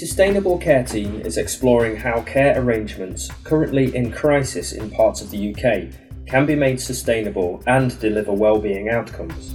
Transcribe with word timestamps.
Sustainable 0.00 0.56
Care 0.56 0.82
team 0.82 1.20
is 1.20 1.36
exploring 1.36 1.94
how 1.94 2.22
care 2.22 2.58
arrangements 2.58 3.28
currently 3.44 3.94
in 3.94 4.10
crisis 4.10 4.72
in 4.72 4.90
parts 4.90 5.20
of 5.20 5.30
the 5.30 5.54
UK 5.54 5.94
can 6.26 6.46
be 6.46 6.54
made 6.54 6.80
sustainable 6.80 7.62
and 7.66 8.00
deliver 8.00 8.32
well-being 8.32 8.88
outcomes. 8.88 9.52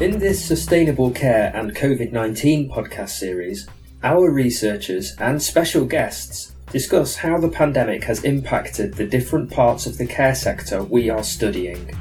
In 0.00 0.18
this 0.18 0.42
Sustainable 0.42 1.10
Care 1.10 1.52
and 1.54 1.76
COVID-19 1.76 2.70
podcast 2.70 3.10
series, 3.10 3.68
our 4.02 4.30
researchers 4.30 5.14
and 5.18 5.42
special 5.42 5.84
guests 5.84 6.54
discuss 6.72 7.16
how 7.16 7.38
the 7.38 7.50
pandemic 7.50 8.02
has 8.04 8.24
impacted 8.24 8.94
the 8.94 9.06
different 9.06 9.50
parts 9.50 9.84
of 9.84 9.98
the 9.98 10.06
care 10.06 10.34
sector 10.34 10.82
we 10.82 11.10
are 11.10 11.22
studying. 11.22 11.94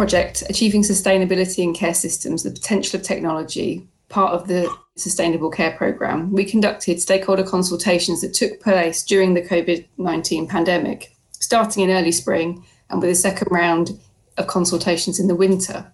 Project, 0.00 0.42
Achieving 0.48 0.80
Sustainability 0.80 1.58
in 1.58 1.74
Care 1.74 1.92
Systems, 1.92 2.42
the 2.42 2.50
Potential 2.50 2.98
of 2.98 3.04
Technology, 3.04 3.86
part 4.08 4.32
of 4.32 4.48
the 4.48 4.74
Sustainable 4.96 5.50
Care 5.50 5.72
Programme, 5.72 6.32
we 6.32 6.42
conducted 6.42 7.02
stakeholder 7.02 7.42
consultations 7.42 8.22
that 8.22 8.32
took 8.32 8.62
place 8.62 9.02
during 9.02 9.34
the 9.34 9.42
COVID 9.42 9.86
19 9.98 10.48
pandemic, 10.48 11.14
starting 11.32 11.82
in 11.84 11.90
early 11.90 12.12
spring 12.12 12.64
and 12.88 13.02
with 13.02 13.10
a 13.10 13.14
second 13.14 13.48
round 13.50 14.00
of 14.38 14.46
consultations 14.46 15.20
in 15.20 15.26
the 15.26 15.34
winter. 15.34 15.92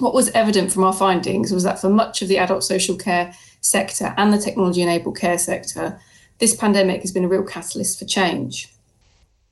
What 0.00 0.14
was 0.14 0.30
evident 0.30 0.72
from 0.72 0.82
our 0.82 0.92
findings 0.92 1.52
was 1.52 1.62
that 1.62 1.80
for 1.80 1.88
much 1.88 2.20
of 2.22 2.26
the 2.26 2.38
adult 2.38 2.64
social 2.64 2.96
care 2.96 3.32
sector 3.60 4.14
and 4.16 4.32
the 4.32 4.38
technology 4.38 4.82
enabled 4.82 5.16
care 5.16 5.38
sector, 5.38 6.00
this 6.38 6.56
pandemic 6.56 7.02
has 7.02 7.12
been 7.12 7.24
a 7.24 7.28
real 7.28 7.44
catalyst 7.44 8.00
for 8.00 8.04
change. 8.04 8.74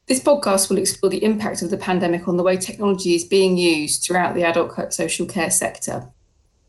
This 0.06 0.20
podcast 0.20 0.70
will 0.70 0.78
explore 0.78 1.10
the 1.10 1.24
impact 1.24 1.62
of 1.62 1.70
the 1.70 1.76
pandemic 1.76 2.28
on 2.28 2.36
the 2.36 2.44
way 2.44 2.56
technology 2.56 3.16
is 3.16 3.24
being 3.24 3.56
used 3.56 4.04
throughout 4.04 4.36
the 4.36 4.44
adult 4.44 4.92
social 4.92 5.26
care 5.26 5.50
sector. 5.50 6.06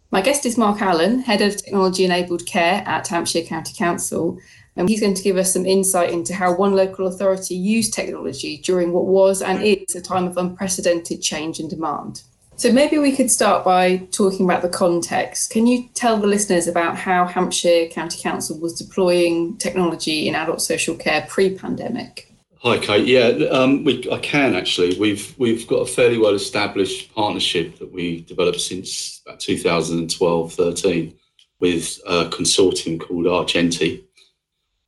My 0.09 0.21
guest 0.21 0.43
is 0.47 0.57
Mark 0.57 0.81
Allen, 0.81 1.19
Head 1.19 1.43
of 1.43 1.55
Technology 1.55 2.03
Enabled 2.03 2.47
Care 2.47 2.81
at 2.88 3.08
Hampshire 3.08 3.43
County 3.43 3.75
Council, 3.77 4.39
and 4.75 4.89
he's 4.89 5.02
going 5.02 5.13
to 5.13 5.21
give 5.21 5.38
us 5.38 5.53
some 5.53 5.67
insight 5.67 6.09
into 6.09 6.33
how 6.33 6.55
one 6.55 6.75
local 6.75 7.05
authority 7.05 7.53
used 7.53 7.93
technology 7.93 8.58
during 8.58 8.91
what 8.91 9.05
was 9.05 9.43
and 9.43 9.61
is 9.61 9.93
a 9.93 10.02
time 10.02 10.25
of 10.25 10.38
unprecedented 10.38 11.21
change 11.21 11.59
and 11.59 11.69
demand. 11.69 12.23
So 12.55 12.71
maybe 12.71 12.97
we 12.97 13.15
could 13.15 13.30
start 13.30 13.63
by 13.63 13.97
talking 14.09 14.45
about 14.45 14.63
the 14.63 14.69
context. 14.69 15.52
Can 15.52 15.67
you 15.67 15.89
tell 15.93 16.17
the 16.17 16.25
listeners 16.25 16.65
about 16.65 16.97
how 16.97 17.27
Hampshire 17.27 17.85
County 17.91 18.19
Council 18.19 18.59
was 18.59 18.73
deploying 18.73 19.58
technology 19.58 20.27
in 20.27 20.33
adult 20.33 20.63
social 20.63 20.95
care 20.95 21.23
pre-pandemic? 21.30 22.33
Hi, 22.63 22.80
Kate. 22.80 23.05
Yeah, 23.05 23.27
um, 23.52 23.83
we, 23.83 24.09
I 24.11 24.17
can 24.17 24.55
actually. 24.55 24.97
We've 25.00 25.36
we've 25.38 25.67
got 25.67 25.75
a 25.75 25.86
fairly 25.86 26.17
well 26.17 26.33
established 26.33 27.14
partnership 27.14 27.77
that 27.77 27.91
we 27.91 28.22
developed 28.22 28.61
since 28.61 29.22
about 29.23 29.39
2012 29.39 30.53
13 30.53 31.14
with 31.59 31.99
a 32.08 32.25
consortium 32.25 32.99
called 32.99 33.27
Argenti. 33.27 34.03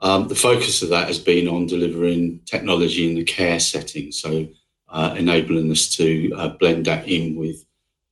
Um, 0.01 0.29
the 0.29 0.35
focus 0.35 0.81
of 0.81 0.89
that 0.89 1.09
has 1.09 1.19
been 1.19 1.47
on 1.47 1.67
delivering 1.67 2.39
technology 2.45 3.07
in 3.07 3.15
the 3.15 3.23
care 3.23 3.59
setting, 3.59 4.11
so 4.11 4.47
uh, 4.87 5.13
enabling 5.15 5.71
us 5.71 5.89
to 5.97 6.33
uh, 6.35 6.49
blend 6.49 6.85
that 6.85 7.07
in 7.07 7.35
with 7.35 7.63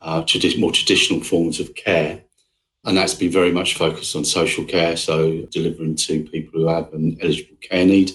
uh, 0.01 0.21
tradi- 0.21 0.59
more 0.59 0.71
traditional 0.71 1.23
forms 1.23 1.59
of 1.59 1.73
care. 1.73 2.21
And 2.85 2.95
that's 2.95 3.15
been 3.15 3.31
very 3.31 3.51
much 3.51 3.73
focused 3.73 4.15
on 4.15 4.23
social 4.23 4.65
care, 4.65 4.95
so 4.97 5.41
delivering 5.49 5.95
to 5.95 6.23
people 6.25 6.59
who 6.59 6.67
have 6.67 6.93
an 6.93 7.17
eligible 7.21 7.57
care 7.59 7.85
need 7.85 8.11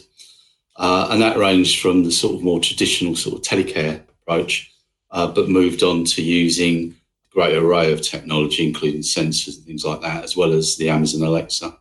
uh, 0.83 1.07
and 1.11 1.23
that 1.23 1.39
ranged 1.39 1.81
from 1.81 2.03
the 2.03 2.11
sort 2.11 2.35
of 2.35 2.43
more 2.43 2.59
traditional 2.59 3.15
sort 3.15 3.37
of 3.37 3.43
telecare 3.43 4.03
approach, 4.23 4.69
uh, 5.13 5.29
but 5.29 5.49
moved 5.49 5.85
on 5.85 6.05
to 6.05 6.21
using 6.23 6.93
a 7.25 7.33
great 7.33 7.57
array 7.57 7.93
of 7.93 8.03
technology, 8.03 8.67
including 8.67 9.01
sensors 9.01 9.57
and 9.57 9.65
things 9.65 9.85
like 9.85 10.01
that, 10.01 10.25
as 10.25 10.37
well 10.37 10.53
as 10.53 10.77
the 10.77 10.91
Amazon 10.91 11.23
Alexa. 11.23 11.79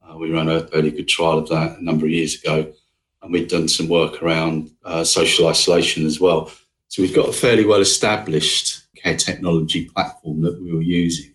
Uh, 0.00 0.16
we 0.16 0.30
ran 0.30 0.48
a 0.48 0.60
fairly 0.68 0.92
good 0.92 1.08
trial 1.08 1.38
of 1.38 1.48
that 1.48 1.76
a 1.76 1.84
number 1.84 2.06
of 2.06 2.12
years 2.12 2.40
ago, 2.40 2.72
and 3.20 3.32
we'd 3.32 3.48
done 3.48 3.66
some 3.66 3.88
work 3.88 4.22
around 4.22 4.70
uh, 4.84 5.02
social 5.02 5.48
isolation 5.48 6.06
as 6.06 6.20
well. 6.20 6.48
So 6.86 7.02
we've 7.02 7.16
got 7.16 7.28
a 7.28 7.32
fairly 7.32 7.66
well 7.66 7.80
established 7.80 8.86
care 8.94 9.16
technology 9.16 9.86
platform 9.86 10.42
that 10.42 10.62
we 10.62 10.72
were 10.72 10.82
using, 10.82 11.34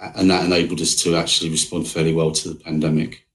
and 0.00 0.30
that 0.30 0.46
enabled 0.46 0.80
us 0.80 0.94
to 1.02 1.14
actually 1.14 1.50
respond 1.50 1.88
fairly 1.88 2.14
well 2.14 2.30
to 2.30 2.48
the 2.48 2.54
pandemic. 2.54 3.28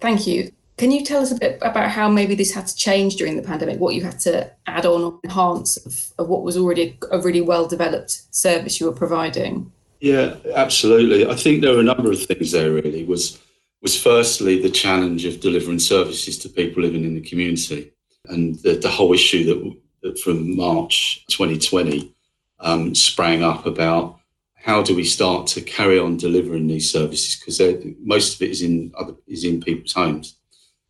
Thank 0.00 0.26
you. 0.26 0.50
Can 0.78 0.92
you 0.92 1.04
tell 1.04 1.20
us 1.20 1.32
a 1.32 1.34
bit 1.34 1.58
about 1.60 1.90
how 1.90 2.08
maybe 2.08 2.36
this 2.36 2.54
had 2.54 2.68
to 2.68 2.76
change 2.76 3.16
during 3.16 3.36
the 3.36 3.42
pandemic, 3.42 3.80
what 3.80 3.94
you 3.94 4.02
had 4.02 4.20
to 4.20 4.48
add 4.68 4.86
on 4.86 5.02
or 5.02 5.20
enhance 5.24 5.76
of, 5.76 6.12
of 6.18 6.28
what 6.28 6.44
was 6.44 6.56
already 6.56 6.96
a 7.10 7.18
really 7.18 7.40
well 7.40 7.66
developed 7.66 8.22
service 8.30 8.78
you 8.78 8.86
were 8.86 8.92
providing? 8.92 9.72
Yeah, 10.00 10.36
absolutely. 10.54 11.26
I 11.26 11.34
think 11.34 11.62
there 11.62 11.74
are 11.74 11.80
a 11.80 11.82
number 11.82 12.12
of 12.12 12.22
things 12.22 12.52
there 12.52 12.70
really 12.70 13.04
was 13.04 13.40
was 13.82 14.00
firstly 14.00 14.60
the 14.60 14.70
challenge 14.70 15.24
of 15.24 15.40
delivering 15.40 15.78
services 15.78 16.38
to 16.38 16.48
people 16.48 16.82
living 16.82 17.04
in 17.04 17.14
the 17.14 17.28
community 17.28 17.92
and 18.26 18.56
the, 18.56 18.74
the 18.74 18.88
whole 18.88 19.12
issue 19.12 19.44
that, 19.44 19.76
that 20.02 20.18
from 20.18 20.56
March 20.56 21.24
2020 21.28 22.12
um, 22.58 22.92
sprang 22.94 23.44
up 23.44 23.66
about 23.66 24.18
how 24.54 24.82
do 24.82 24.96
we 24.96 25.04
start 25.04 25.46
to 25.46 25.60
carry 25.60 25.96
on 25.96 26.16
delivering 26.16 26.66
these 26.66 26.90
services 26.90 27.36
because 27.36 27.60
most 28.00 28.34
of 28.34 28.42
it 28.42 28.50
is 28.50 28.62
in 28.62 28.92
other, 28.98 29.14
is 29.28 29.44
in 29.44 29.60
people's 29.60 29.92
homes 29.92 30.37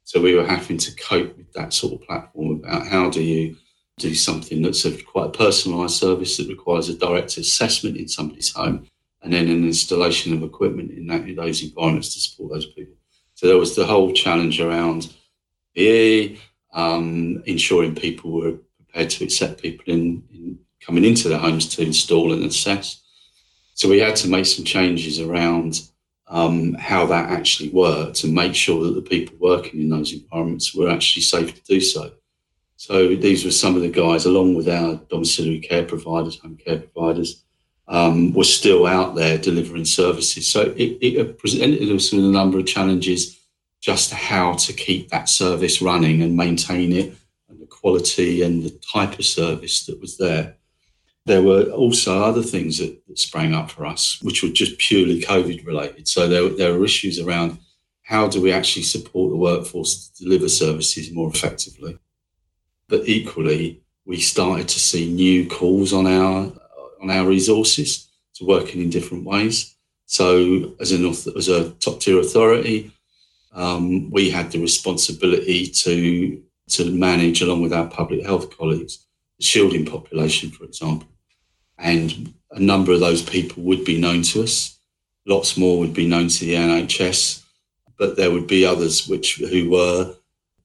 so 0.08 0.22
we 0.22 0.34
were 0.34 0.46
having 0.46 0.78
to 0.78 0.94
cope 0.96 1.36
with 1.36 1.52
that 1.52 1.74
sort 1.74 1.92
of 1.92 2.00
platform 2.00 2.52
about 2.52 2.86
how 2.86 3.10
do 3.10 3.22
you 3.22 3.54
do 3.98 4.14
something 4.14 4.62
that's 4.62 4.86
a 4.86 5.02
quite 5.02 5.26
a 5.26 5.38
personalised 5.38 5.98
service 6.00 6.38
that 6.38 6.48
requires 6.48 6.88
a 6.88 6.94
direct 6.94 7.36
assessment 7.36 7.94
in 7.98 8.08
somebody's 8.08 8.54
home 8.54 8.86
and 9.20 9.34
then 9.34 9.48
an 9.48 9.64
installation 9.64 10.32
of 10.32 10.42
equipment 10.42 10.92
in, 10.92 11.08
that, 11.08 11.28
in 11.28 11.36
those 11.36 11.62
environments 11.62 12.14
to 12.14 12.20
support 12.20 12.54
those 12.54 12.72
people. 12.72 12.94
So 13.34 13.48
there 13.48 13.58
was 13.58 13.76
the 13.76 13.84
whole 13.84 14.14
challenge 14.14 14.62
around 14.62 15.12
PE, 15.76 16.38
um, 16.72 17.42
ensuring 17.44 17.94
people 17.94 18.32
were 18.32 18.56
prepared 18.78 19.10
to 19.10 19.24
accept 19.24 19.60
people 19.60 19.84
in, 19.92 20.22
in 20.32 20.58
coming 20.80 21.04
into 21.04 21.28
their 21.28 21.36
homes 21.36 21.68
to 21.76 21.82
install 21.82 22.32
and 22.32 22.46
assess. 22.46 23.02
So 23.74 23.90
we 23.90 24.00
had 24.00 24.16
to 24.16 24.28
make 24.28 24.46
some 24.46 24.64
changes 24.64 25.20
around 25.20 25.82
um, 26.28 26.74
how 26.74 27.06
that 27.06 27.30
actually 27.30 27.70
worked 27.70 28.24
and 28.24 28.34
make 28.34 28.54
sure 28.54 28.84
that 28.84 28.94
the 28.94 29.02
people 29.02 29.36
working 29.40 29.80
in 29.80 29.88
those 29.88 30.12
environments 30.12 30.74
were 30.74 30.90
actually 30.90 31.22
safe 31.22 31.54
to 31.54 31.62
do 31.62 31.80
so. 31.80 32.12
So 32.76 33.16
these 33.16 33.44
were 33.44 33.50
some 33.50 33.74
of 33.74 33.82
the 33.82 33.88
guys, 33.88 34.24
along 34.24 34.54
with 34.54 34.68
our 34.68 34.96
domiciliary 35.08 35.60
care 35.60 35.84
providers, 35.84 36.38
home 36.38 36.56
care 36.56 36.78
providers, 36.78 37.42
um, 37.88 38.32
were 38.34 38.44
still 38.44 38.86
out 38.86 39.14
there 39.14 39.38
delivering 39.38 39.86
services. 39.86 40.50
So 40.50 40.74
it, 40.76 40.98
it 41.00 41.38
presented 41.38 41.90
us 41.90 42.12
with 42.12 42.24
a 42.24 42.28
number 42.28 42.58
of 42.58 42.66
challenges 42.66 43.38
just 43.80 44.12
how 44.12 44.52
to 44.52 44.72
keep 44.72 45.08
that 45.08 45.28
service 45.28 45.80
running 45.80 46.22
and 46.22 46.36
maintain 46.36 46.92
it 46.92 47.14
and 47.48 47.60
the 47.60 47.66
quality 47.66 48.42
and 48.42 48.62
the 48.62 48.78
type 48.92 49.18
of 49.18 49.24
service 49.24 49.86
that 49.86 50.00
was 50.00 50.18
there. 50.18 50.57
There 51.28 51.42
were 51.42 51.64
also 51.64 52.22
other 52.22 52.42
things 52.42 52.78
that, 52.78 53.06
that 53.06 53.18
sprang 53.18 53.52
up 53.52 53.70
for 53.70 53.84
us, 53.84 54.18
which 54.22 54.42
were 54.42 54.48
just 54.48 54.78
purely 54.78 55.20
COVID 55.20 55.66
related. 55.66 56.08
So 56.08 56.26
there, 56.26 56.48
there 56.48 56.72
were 56.72 56.86
issues 56.86 57.20
around 57.20 57.58
how 58.02 58.28
do 58.28 58.40
we 58.40 58.50
actually 58.50 58.84
support 58.84 59.30
the 59.30 59.36
workforce 59.36 60.08
to 60.08 60.24
deliver 60.24 60.48
services 60.48 61.12
more 61.12 61.28
effectively. 61.28 61.98
But 62.88 63.06
equally, 63.06 63.82
we 64.06 64.18
started 64.20 64.68
to 64.68 64.80
see 64.80 65.12
new 65.12 65.46
calls 65.46 65.92
on 65.92 66.06
our 66.06 66.50
on 67.02 67.10
our 67.10 67.26
resources 67.26 68.08
to 68.36 68.46
working 68.46 68.80
in 68.80 68.88
different 68.88 69.26
ways. 69.26 69.76
So, 70.06 70.76
as 70.80 70.92
an 70.92 71.04
as 71.04 71.48
a 71.48 71.72
top 71.72 72.00
tier 72.00 72.20
authority, 72.20 72.90
um, 73.52 74.10
we 74.10 74.30
had 74.30 74.50
the 74.50 74.62
responsibility 74.62 75.66
to 75.66 76.42
to 76.70 76.90
manage, 76.90 77.42
along 77.42 77.60
with 77.60 77.74
our 77.74 77.86
public 77.86 78.24
health 78.24 78.56
colleagues, 78.56 79.04
the 79.38 79.44
shielding 79.44 79.84
population, 79.84 80.50
for 80.50 80.64
example 80.64 81.06
and 81.78 82.32
a 82.50 82.60
number 82.60 82.92
of 82.92 83.00
those 83.00 83.22
people 83.22 83.62
would 83.62 83.84
be 83.84 84.00
known 84.00 84.22
to 84.22 84.42
us. 84.42 84.78
Lots 85.26 85.56
more 85.56 85.78
would 85.78 85.94
be 85.94 86.06
known 86.06 86.28
to 86.28 86.44
the 86.44 86.54
NHS, 86.54 87.42
but 87.98 88.16
there 88.16 88.30
would 88.30 88.46
be 88.46 88.64
others 88.64 89.06
which 89.06 89.36
who 89.36 89.70
were 89.70 90.14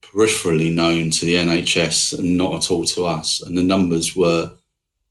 peripherally 0.02 0.72
known 0.72 1.10
to 1.10 1.26
the 1.26 1.34
NHS 1.34 2.18
and 2.18 2.36
not 2.36 2.54
at 2.54 2.70
all 2.70 2.84
to 2.84 3.04
us. 3.04 3.42
And 3.42 3.56
the 3.56 3.62
numbers 3.62 4.16
were 4.16 4.52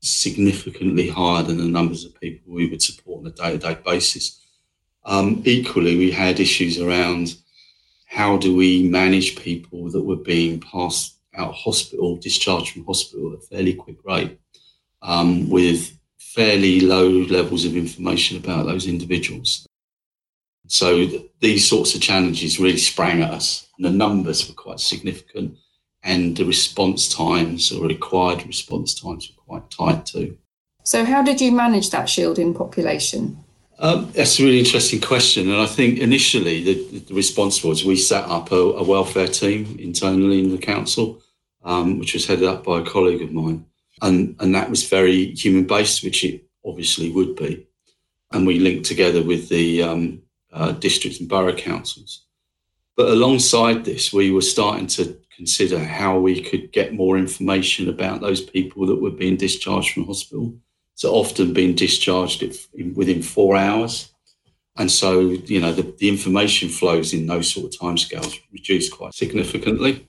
significantly 0.01 1.07
higher 1.07 1.43
than 1.43 1.57
the 1.57 1.63
numbers 1.63 2.03
of 2.03 2.19
people 2.19 2.53
we 2.53 2.69
would 2.69 2.81
support 2.81 3.21
on 3.21 3.27
a 3.27 3.31
day-to-day 3.31 3.77
basis. 3.85 4.39
Um, 5.05 5.41
equally, 5.45 5.97
we 5.97 6.11
had 6.11 6.39
issues 6.39 6.79
around 6.79 7.35
how 8.07 8.37
do 8.37 8.55
we 8.55 8.83
manage 8.83 9.37
people 9.37 9.89
that 9.91 10.03
were 10.03 10.15
being 10.17 10.59
passed 10.59 11.17
out 11.35 11.49
of 11.49 11.55
hospital, 11.55 12.17
discharged 12.17 12.71
from 12.71 12.85
hospital 12.85 13.33
at 13.33 13.39
a 13.39 13.41
fairly 13.41 13.73
quick 13.73 13.97
rate 14.05 14.37
um, 15.03 15.49
with 15.49 15.97
fairly 16.17 16.79
low 16.79 17.07
levels 17.07 17.65
of 17.65 17.75
information 17.75 18.37
about 18.37 18.65
those 18.65 18.87
individuals. 18.87 19.67
So 20.67 21.05
these 21.39 21.67
sorts 21.67 21.93
of 21.93 22.01
challenges 22.01 22.59
really 22.59 22.77
sprang 22.77 23.21
at 23.21 23.31
us, 23.31 23.67
and 23.77 23.85
the 23.85 23.91
numbers 23.91 24.47
were 24.47 24.55
quite 24.55 24.79
significant, 24.79 25.57
and 26.01 26.35
the 26.35 26.45
response 26.45 27.07
times 27.13 27.71
or 27.71 27.85
required 27.85 28.45
response 28.47 28.99
times 28.99 29.29
were 29.29 29.43
quite 29.43 29.69
tight 29.69 30.05
too. 30.05 30.37
So, 30.83 31.05
how 31.05 31.21
did 31.21 31.39
you 31.39 31.51
manage 31.51 31.91
that 31.91 32.09
shielding 32.09 32.53
population? 32.53 33.37
Um, 33.79 34.11
that's 34.13 34.39
a 34.39 34.43
really 34.43 34.59
interesting 34.59 35.01
question, 35.01 35.49
and 35.49 35.59
I 35.59 35.65
think 35.65 35.99
initially 35.99 36.63
the, 36.63 36.99
the 36.99 37.13
response 37.13 37.63
was 37.63 37.83
we 37.83 37.95
set 37.95 38.23
up 38.25 38.51
a, 38.51 38.55
a, 38.55 38.83
welfare 38.83 39.27
team 39.27 39.77
internally 39.79 40.39
in 40.39 40.51
the 40.51 40.57
council, 40.57 41.21
um, 41.63 41.99
which 41.99 42.13
was 42.13 42.27
headed 42.27 42.45
up 42.45 42.63
by 42.63 42.79
a 42.79 42.85
colleague 42.85 43.21
of 43.21 43.33
mine, 43.33 43.65
and 44.03 44.35
and 44.39 44.53
that 44.53 44.69
was 44.69 44.87
very 44.87 45.33
human 45.33 45.65
based, 45.65 46.03
which 46.03 46.23
it 46.23 46.45
obviously 46.63 47.09
would 47.09 47.35
be, 47.35 47.65
and 48.31 48.45
we 48.45 48.59
linked 48.59 48.85
together 48.85 49.23
with 49.23 49.49
the 49.49 49.81
um, 49.81 50.21
uh, 50.51 50.73
district 50.73 51.19
and 51.19 51.27
borough 51.27 51.55
councils. 51.55 52.25
But 52.95 53.09
alongside 53.09 53.83
this, 53.83 54.13
we 54.13 54.29
were 54.29 54.41
starting 54.41 54.85
to 54.87 55.17
consider 55.35 55.79
how 55.79 56.19
we 56.19 56.39
could 56.41 56.71
get 56.71 56.93
more 56.93 57.17
information 57.17 57.89
about 57.89 58.21
those 58.21 58.41
people 58.41 58.85
that 58.85 59.01
were 59.01 59.09
being 59.09 59.37
discharged 59.37 59.91
from 59.91 60.05
hospital 60.05 60.53
so 60.95 61.13
often 61.13 61.53
being 61.53 61.75
discharged 61.75 62.43
within 62.95 63.21
four 63.21 63.55
hours. 63.55 64.13
And 64.75 64.91
so, 64.91 65.19
you 65.19 65.59
know, 65.59 65.71
the, 65.71 65.83
the 65.97 66.09
information 66.09 66.69
flows 66.69 67.13
in 67.13 67.27
those 67.27 67.51
sort 67.53 67.73
of 67.73 67.79
timescales 67.79 68.39
reduced 68.51 68.91
quite 68.91 69.13
significantly. 69.13 70.07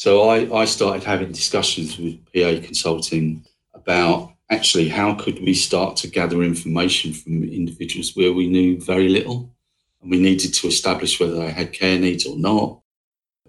So 0.00 0.30
I, 0.30 0.62
I 0.62 0.64
started 0.64 1.04
having 1.04 1.30
discussions 1.30 1.98
with 1.98 2.24
PA 2.32 2.64
Consulting 2.64 3.44
about 3.74 4.32
actually 4.48 4.88
how 4.88 5.14
could 5.14 5.42
we 5.42 5.52
start 5.52 5.94
to 5.98 6.08
gather 6.08 6.42
information 6.42 7.12
from 7.12 7.44
individuals 7.44 8.16
where 8.16 8.32
we 8.32 8.48
knew 8.48 8.80
very 8.80 9.10
little 9.10 9.54
and 10.00 10.10
we 10.10 10.18
needed 10.18 10.54
to 10.54 10.68
establish 10.68 11.20
whether 11.20 11.34
they 11.34 11.50
had 11.50 11.74
care 11.74 11.98
needs 11.98 12.24
or 12.24 12.38
not, 12.38 12.80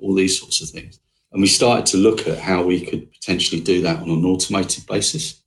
all 0.01 0.13
these 0.13 0.37
sorts 0.41 0.61
of 0.61 0.67
things. 0.67 0.99
And 1.31 1.41
we 1.41 1.47
started 1.47 1.85
to 1.85 1.95
look 1.95 2.27
at 2.27 2.39
how 2.39 2.63
we 2.63 2.81
could 2.85 3.09
potentially 3.13 3.61
do 3.61 3.81
that 3.83 4.01
on 4.01 4.09
an 4.09 4.25
automated 4.25 4.85
basis. 4.87 5.41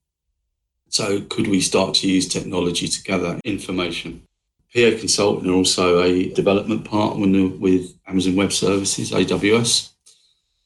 So, 0.88 1.20
could 1.20 1.48
we 1.48 1.60
start 1.60 1.92
to 1.96 2.08
use 2.10 2.28
technology 2.28 2.88
to 2.88 3.02
gather 3.02 3.38
information? 3.44 4.22
PA 4.74 4.96
Consulting 4.98 5.50
are 5.50 5.54
also 5.54 6.02
a 6.02 6.30
development 6.30 6.86
partner 6.86 7.48
with 7.48 7.94
Amazon 8.06 8.36
Web 8.36 8.54
Services, 8.54 9.12
AWS. 9.12 9.90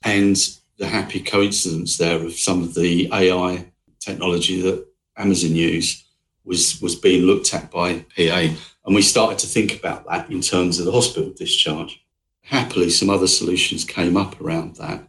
And 0.02 0.36
the 0.78 0.86
happy 0.86 1.20
coincidence 1.20 1.96
there 1.96 2.22
of 2.22 2.32
some 2.34 2.62
of 2.62 2.74
the 2.74 3.08
AI 3.12 3.66
technology 3.98 4.60
that 4.62 4.86
Amazon 5.16 5.54
use 5.54 6.04
was, 6.44 6.80
was 6.80 6.94
being 6.94 7.24
looked 7.24 7.52
at 7.52 7.70
by 7.70 8.04
PA. 8.16 8.48
And 8.84 8.94
we 8.94 9.02
started 9.02 9.38
to 9.40 9.46
think 9.46 9.78
about 9.78 10.06
that 10.06 10.30
in 10.30 10.40
terms 10.40 10.78
of 10.78 10.86
the 10.86 10.92
hospital 10.92 11.30
discharge. 11.36 12.02
Happily, 12.42 12.90
some 12.90 13.10
other 13.10 13.26
solutions 13.26 13.84
came 13.84 14.16
up 14.16 14.40
around 14.40 14.76
that. 14.76 15.02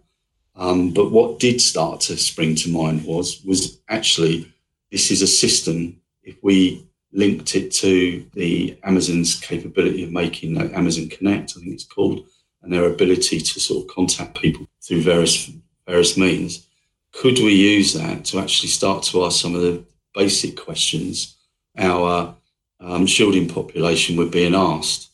Um, 0.55 0.91
but 0.91 1.11
what 1.11 1.39
did 1.39 1.61
start 1.61 2.01
to 2.01 2.17
spring 2.17 2.55
to 2.55 2.69
mind 2.69 3.05
was, 3.05 3.41
was 3.45 3.79
actually 3.87 4.51
this 4.91 5.11
is 5.11 5.21
a 5.21 5.27
system. 5.27 6.01
If 6.23 6.43
we 6.43 6.85
linked 7.11 7.55
it 7.55 7.71
to 7.71 8.25
the 8.33 8.77
Amazon's 8.83 9.39
capability 9.39 10.03
of 10.03 10.11
making 10.11 10.59
Amazon 10.73 11.09
Connect, 11.09 11.53
I 11.55 11.61
think 11.61 11.73
it's 11.73 11.85
called, 11.85 12.27
and 12.61 12.73
their 12.73 12.85
ability 12.85 13.39
to 13.39 13.59
sort 13.59 13.83
of 13.83 13.95
contact 13.95 14.39
people 14.39 14.67
through 14.81 15.01
various 15.01 15.51
various 15.87 16.17
means, 16.17 16.67
could 17.11 17.37
we 17.39 17.53
use 17.53 17.93
that 17.93 18.25
to 18.25 18.39
actually 18.39 18.69
start 18.69 19.03
to 19.03 19.25
ask 19.25 19.41
some 19.41 19.55
of 19.55 19.61
the 19.61 19.83
basic 20.13 20.55
questions 20.55 21.35
our 21.77 22.35
um, 22.79 23.07
shielding 23.07 23.47
population 23.47 24.15
were 24.15 24.25
being 24.25 24.55
asked? 24.55 25.09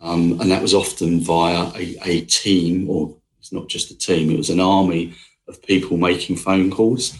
Um, 0.00 0.40
and 0.40 0.50
that 0.50 0.62
was 0.62 0.74
often 0.74 1.20
via 1.20 1.72
a, 1.74 1.96
a 2.04 2.20
team, 2.26 2.88
or 2.90 3.16
it's 3.38 3.52
not 3.52 3.68
just 3.68 3.90
a 3.90 3.98
team, 3.98 4.30
it 4.30 4.36
was 4.36 4.50
an 4.50 4.60
army 4.60 5.14
of 5.48 5.62
people 5.62 5.96
making 5.96 6.36
phone 6.36 6.70
calls 6.70 7.18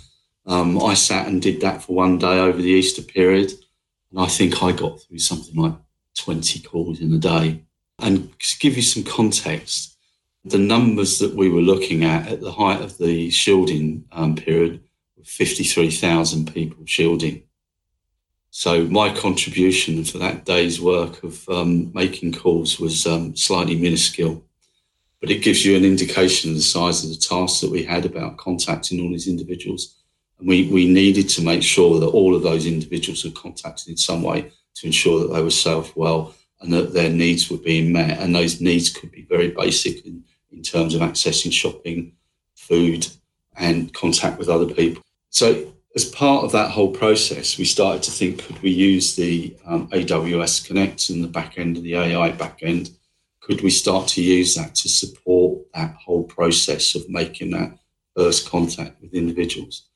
um, 0.49 0.83
I 0.83 0.95
sat 0.95 1.27
and 1.29 1.43
did 1.43 1.61
that 1.61 1.83
for 1.83 1.95
one 1.95 2.17
day 2.19 2.41
over 2.41 2.61
the 2.61 2.71
Easter 2.71 3.03
period. 3.03 3.53
And 4.11 4.19
I 4.19 4.27
think 4.27 4.63
I 4.63 4.73
got 4.73 5.01
through 5.03 5.19
something 5.19 5.55
like 5.55 5.75
20 6.17 6.61
calls 6.61 7.01
in 7.01 7.13
a 7.13 7.19
day. 7.19 7.63
And 7.99 8.33
to 8.39 8.59
give 8.59 8.77
you 8.77 8.83
some 8.83 9.03
context, 9.03 9.97
the 10.45 10.59
numbers 10.59 11.19
that 11.19 11.35
we 11.35 11.49
were 11.49 11.61
looking 11.61 12.05
at 12.05 12.29
at 12.29 12.41
the 12.41 12.53
height 12.53 12.81
of 12.81 12.99
the 12.99 13.31
shielding 13.31 14.05
um, 14.13 14.37
period 14.37 14.81
were 15.17 15.25
53,000 15.25 16.53
people 16.53 16.85
shielding. 16.87 17.43
So 18.51 18.85
my 18.87 19.15
contribution 19.15 20.05
for 20.05 20.19
that 20.19 20.45
day's 20.45 20.81
work 20.81 21.23
of 21.23 21.49
um, 21.49 21.93
making 21.93 22.33
calls 22.33 22.81
was 22.81 23.07
um, 23.07 23.37
slightly 23.37 23.77
minuscule, 23.77 24.45
but 25.21 25.31
it 25.31 25.43
gives 25.43 25.65
you 25.67 25.77
an 25.77 25.85
indication 25.85 26.51
of 26.51 26.57
the 26.57 26.63
size 26.63 27.05
of 27.05 27.11
the 27.11 27.17
task 27.17 27.61
that 27.61 27.71
we 27.71 27.85
had 27.85 28.07
about 28.07 28.39
contacting 28.39 29.01
all 29.01 29.11
these 29.11 29.29
individuals 29.29 29.99
And 30.39 30.49
we, 30.49 30.69
we 30.69 30.87
needed 30.89 31.29
to 31.31 31.43
make 31.43 31.63
sure 31.63 31.99
that 32.01 32.07
all 32.07 32.35
of 32.35 32.43
those 32.43 32.67
individuals 32.67 33.25
were 33.25 33.31
contacted 33.31 33.89
in 33.89 33.97
some 33.97 34.23
way 34.23 34.51
to 34.77 34.87
ensure 34.87 35.21
that 35.21 35.35
they 35.35 35.43
were 35.43 35.51
safe, 35.51 35.97
well, 35.97 36.35
and 36.61 36.73
that 36.73 36.93
their 36.93 37.11
needs 37.11 37.51
were 37.51 37.59
being 37.59 37.93
met. 37.93 38.19
And 38.19 38.35
those 38.35 38.61
needs 38.61 38.91
could 38.91 39.11
be 39.11 39.23
very 39.23 39.51
basic 39.51 40.05
in, 40.05 40.25
in 40.51 40.63
terms 40.63 40.95
of 40.95 41.03
accessing 41.03 41.53
shopping, 41.53 42.13
food, 42.55 43.07
and 43.57 43.93
contact 43.95 44.39
with 44.39 44.49
other 44.49 44.73
people. 44.73 45.03
So, 45.31 45.73
as 45.95 46.05
part 46.05 46.45
of 46.45 46.53
that 46.53 46.71
whole 46.71 46.93
process, 46.93 47.59
we 47.59 47.65
started 47.65 48.03
to 48.05 48.11
think 48.11 48.45
could 48.45 48.61
we 48.63 48.71
use 48.71 49.17
the 49.17 49.57
um, 49.67 49.89
AWS 49.89 50.67
Connect 50.67 51.09
and 51.09 51.25
the 51.25 51.29
back 51.29 51.59
end 51.59 51.77
of 51.77 51.83
the 51.83 51.97
AI 51.97 52.31
back 52.33 52.61
end? 52.63 52.91
Could 53.41 53.63
we 53.63 53.71
start 53.71 54.07
to 54.09 54.23
use 54.23 54.55
that 54.55 54.75
to 54.77 54.89
support 54.89 55.61
that 55.75 55.95
whole 55.95 56.25
process 56.25 56.95
of 56.95 57.09
making 57.09 57.51
that 57.53 57.77
first 58.15 58.49
contact 58.49 59.01
with 59.01 59.15
individuals? 59.15 59.89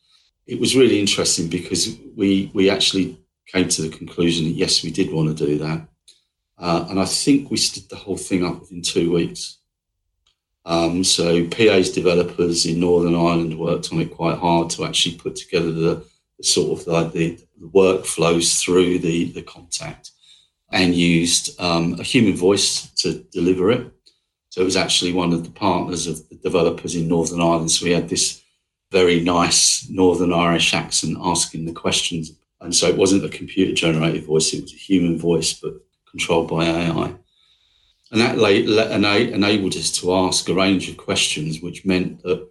it 0.46 0.58
was 0.58 0.76
really 0.76 1.00
interesting 1.00 1.48
because 1.48 1.96
we 2.16 2.50
we 2.54 2.68
actually 2.68 3.18
came 3.46 3.68
to 3.68 3.82
the 3.82 3.96
conclusion 3.96 4.44
that 4.44 4.52
yes, 4.52 4.82
we 4.82 4.90
did 4.90 5.12
want 5.12 5.36
to 5.36 5.46
do 5.46 5.58
that, 5.58 5.86
uh, 6.62 6.86
and 6.88 7.00
I 7.00 7.04
think 7.04 7.50
we 7.50 7.56
stood 7.56 7.88
the 7.88 7.96
whole 7.96 8.16
thing 8.16 8.44
up 8.44 8.60
within 8.60 8.82
two 8.82 9.12
weeks. 9.12 9.58
Um, 10.64 11.02
so 11.02 11.44
PA's 11.48 11.90
developers 11.90 12.66
in 12.66 12.78
Northern 12.78 13.16
Ireland 13.16 13.58
worked 13.58 13.92
on 13.92 14.00
it 14.00 14.14
quite 14.14 14.38
hard 14.38 14.70
to 14.70 14.84
actually 14.84 15.16
put 15.16 15.34
together 15.34 15.72
the, 15.72 16.04
the 16.38 16.44
sort 16.44 16.80
of 16.80 16.86
like 16.86 17.12
the, 17.12 17.36
the, 17.60 17.66
workflows 17.66 18.60
through 18.60 19.00
the 19.00 19.32
the 19.32 19.42
contact, 19.42 20.12
and 20.70 20.94
used 20.94 21.60
um, 21.60 21.96
a 21.98 22.04
human 22.04 22.36
voice 22.36 22.88
to 23.02 23.24
deliver 23.32 23.72
it. 23.72 23.92
So 24.50 24.60
it 24.60 24.64
was 24.64 24.76
actually 24.76 25.12
one 25.12 25.32
of 25.32 25.42
the 25.42 25.50
partners 25.50 26.06
of 26.06 26.28
the 26.28 26.36
developers 26.36 26.94
in 26.94 27.08
Northern 27.08 27.40
Ireland. 27.40 27.72
So 27.72 27.86
we 27.86 27.92
had 27.92 28.08
this 28.08 28.40
very 28.92 29.18
nice 29.18 29.88
Northern 29.88 30.32
Irish 30.32 30.74
accent 30.74 31.16
asking 31.20 31.64
the 31.64 31.72
questions. 31.72 32.32
And 32.60 32.72
so 32.72 32.86
it 32.86 32.96
wasn't 32.96 33.24
a 33.24 33.28
computer 33.36 33.72
generated 33.72 34.24
voice, 34.26 34.52
it 34.52 34.62
was 34.62 34.72
a 34.72 34.76
human 34.76 35.18
voice, 35.18 35.54
but 35.54 35.74
controlled 36.12 36.48
by 36.48 36.66
AI. 36.66 37.14
And 38.12 38.20
that 38.20 38.38
enabled 39.32 39.74
us 39.74 39.90
to 39.98 40.14
ask 40.14 40.48
a 40.48 40.54
range 40.54 40.88
of 40.88 40.98
questions, 40.98 41.62
which 41.62 41.86
meant 41.86 42.22
that 42.22 42.46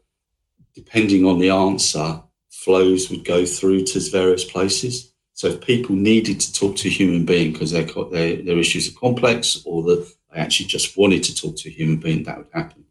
depending 0.73 1.25
on 1.25 1.39
the 1.39 1.51
answer, 1.51 2.21
flows 2.49 3.09
would 3.09 3.23
go 3.23 3.45
through 3.45 3.85
to 3.85 4.11
various 4.11 4.43
places. 4.43 5.13
So 5.33 5.47
if 5.47 5.61
people 5.61 5.95
needed 5.95 6.39
to 6.39 6.53
talk 6.53 6.75
to 6.77 6.87
a 6.87 6.91
human 6.91 7.25
being 7.25 7.53
because 7.53 7.71
their, 7.71 7.85
their, 8.11 8.41
their 8.41 8.57
issues 8.57 8.89
are 8.89 8.99
complex 8.99 9.61
or 9.65 9.83
that 9.83 10.11
they 10.33 10.39
actually 10.39 10.67
just 10.67 10.97
wanted 10.97 11.23
to 11.23 11.35
talk 11.35 11.55
to 11.57 11.69
a 11.69 11.71
human 11.71 11.97
being, 11.97 12.23
that 12.23 12.37
would 12.37 12.51
happen. 12.53 12.85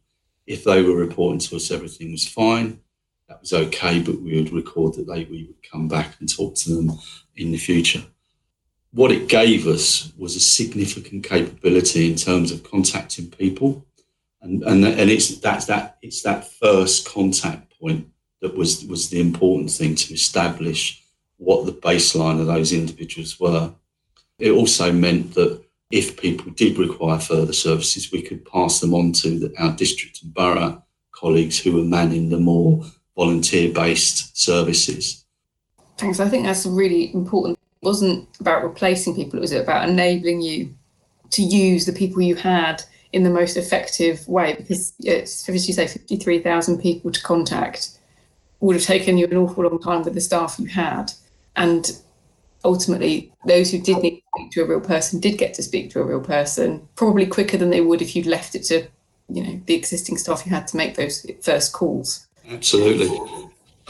If 0.47 0.65
they 0.65 0.83
were 0.83 0.97
reporting 0.97 1.41
to 1.41 1.57
us 1.57 1.71
everything 1.71 2.13
was 2.13 2.27
fine, 2.27 2.81
that 3.29 3.41
was 3.41 3.53
okay, 3.53 4.01
but 4.01 4.21
we 4.21 4.37
would 4.37 4.53
record 4.53 4.95
that 4.95 5.07
they 5.07 5.25
we 5.25 5.45
would 5.45 5.63
come 5.63 5.87
back 5.87 6.17
and 6.19 6.29
talk 6.29 6.57
to 6.57 6.75
them 6.75 6.99
in 7.37 7.53
the 7.53 7.59
future. 7.59 8.03
What 8.93 9.13
it 9.13 9.29
gave 9.29 9.67
us 9.67 10.13
was 10.17 10.35
a 10.35 10.41
significant 10.41 11.25
capability 11.25 12.11
in 12.11 12.17
terms 12.17 12.51
of 12.51 12.69
contacting 12.69 13.31
people, 13.31 13.87
and 14.43 14.63
and 14.65 14.85
and 14.85 15.11
it's 15.11 15.39
that's 15.39 15.67
that 15.67 15.99
it's 16.03 16.23
that 16.23 16.51
first 16.53 17.09
contact 17.09 17.73
point 17.81 18.09
that 18.41 18.57
was 18.57 18.85
was 18.87 19.09
the 19.09 19.21
important 19.21 19.71
thing 19.71 19.95
to 19.95 20.15
establish 20.15 21.03
what 21.37 21.67
the 21.67 21.73
baseline 21.73 22.41
of 22.41 22.47
those 22.47 22.73
individuals 22.73 23.39
were. 23.39 23.73
It 24.39 24.51
also 24.51 24.93
meant 24.93 25.35
that 25.35 25.63
if 25.91 26.21
people 26.21 26.53
did 26.53 26.79
require 26.79 27.19
further 27.19 27.53
services, 27.53 28.13
we 28.13 28.23
could 28.23 28.45
pass 28.45 28.81
them 28.81 28.95
on 28.95 29.13
to 29.13 29.39
the, 29.39 29.55
our 29.59 29.73
district 29.73 30.23
and 30.23 30.33
borough 30.33 30.83
colleagues 31.13 31.59
who 31.59 31.73
were 31.73 31.85
manning 31.85 32.29
the 32.29 32.39
more 32.39 32.85
volunteer 33.17 33.73
based 33.73 34.37
services. 34.37 35.25
Thanks. 35.99 36.21
I 36.21 36.29
think 36.29 36.45
that's 36.45 36.65
really 36.65 37.13
important. 37.13 37.59
Wasn't 37.83 38.29
about 38.41 38.63
replacing 38.63 39.15
people, 39.15 39.39
it 39.39 39.43
was 39.43 39.53
about 39.53 39.89
enabling 39.89 40.43
you 40.43 40.75
to 41.31 41.43
use 41.43 41.87
the 41.87 41.93
people 41.93 42.21
you 42.21 42.35
had 42.35 42.83
in 43.13 43.23
the 43.23 43.31
most 43.31 43.57
effective 43.57 44.27
way 44.29 44.55
because 44.55 44.93
it's, 45.01 45.49
as 45.49 45.67
you 45.67 45.75
say, 45.75 45.87
53,000 45.87 46.79
people 46.79 47.11
to 47.11 47.23
contact 47.23 47.91
would 48.61 48.77
have 48.77 48.85
taken 48.85 49.19
you 49.19 49.27
an 49.27 49.37
awful 49.37 49.65
long 49.65 49.81
time 49.81 50.03
with 50.03 50.15
the 50.15 50.21
staff 50.21 50.57
you 50.59 50.67
had. 50.67 51.13
And 51.57 51.91
ultimately 52.65 53.33
those 53.47 53.71
who 53.71 53.79
did 53.79 53.99
need 54.03 54.17
to 54.17 54.23
speak 54.37 54.51
to 54.53 54.63
a 54.63 54.67
real 54.67 54.81
person 54.81 55.19
did 55.19 55.39
get 55.39 55.55
to 55.55 55.63
speak 55.63 55.91
to 55.91 56.01
a 56.01 56.05
real 56.05 56.21
person, 56.21 56.87
probably 56.95 57.27
quicker 57.27 57.57
than 57.57 57.71
they 57.71 57.81
would 57.81 58.03
if 58.03 58.15
you'd 58.15 58.27
left 58.27 58.55
it 58.55 58.65
to, 58.65 58.87
you 59.29 59.43
know, 59.43 59.61
the 59.67 59.75
existing 59.75 60.19
staff 60.19 60.43
who 60.43 60.51
had 60.51 60.67
to 60.69 60.77
make 60.77 60.97
those 60.97 61.27
first 61.41 61.73
calls. 61.73 62.27
Absolutely. 62.49 63.09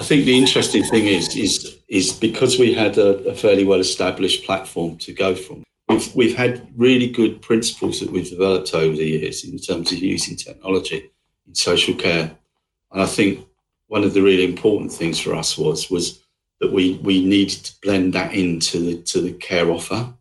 I 0.00 0.02
think 0.02 0.24
the 0.24 0.38
interesting 0.38 0.82
thing 0.82 1.04
is 1.04 1.36
is 1.36 1.76
is 1.88 2.10
because 2.10 2.58
we 2.58 2.72
had 2.72 2.96
a, 2.96 3.18
a 3.28 3.34
fairly 3.34 3.64
well 3.64 3.80
established 3.80 4.46
platform 4.46 4.96
to 4.96 5.12
go 5.12 5.34
from. 5.34 5.62
We've 5.90 6.14
we've 6.14 6.36
had 6.36 6.66
really 6.74 7.06
good 7.06 7.42
principles 7.42 8.00
that 8.00 8.10
we've 8.10 8.30
developed 8.30 8.72
over 8.72 8.96
the 8.96 9.04
years 9.04 9.44
in 9.44 9.58
terms 9.58 9.92
of 9.92 9.98
using 9.98 10.36
technology 10.36 11.10
in 11.46 11.54
social 11.54 11.94
care, 11.94 12.34
and 12.92 13.02
I 13.02 13.04
think 13.04 13.46
one 13.88 14.02
of 14.02 14.14
the 14.14 14.22
really 14.22 14.44
important 14.44 14.90
things 14.90 15.20
for 15.20 15.34
us 15.34 15.58
was 15.58 15.90
was 15.90 16.18
that 16.60 16.72
we 16.72 16.94
we 17.02 17.22
needed 17.22 17.62
to 17.66 17.74
blend 17.82 18.14
that 18.14 18.32
into 18.32 18.78
the 18.78 19.02
to 19.02 19.20
the 19.20 19.34
care 19.34 19.70
offer. 19.70 20.14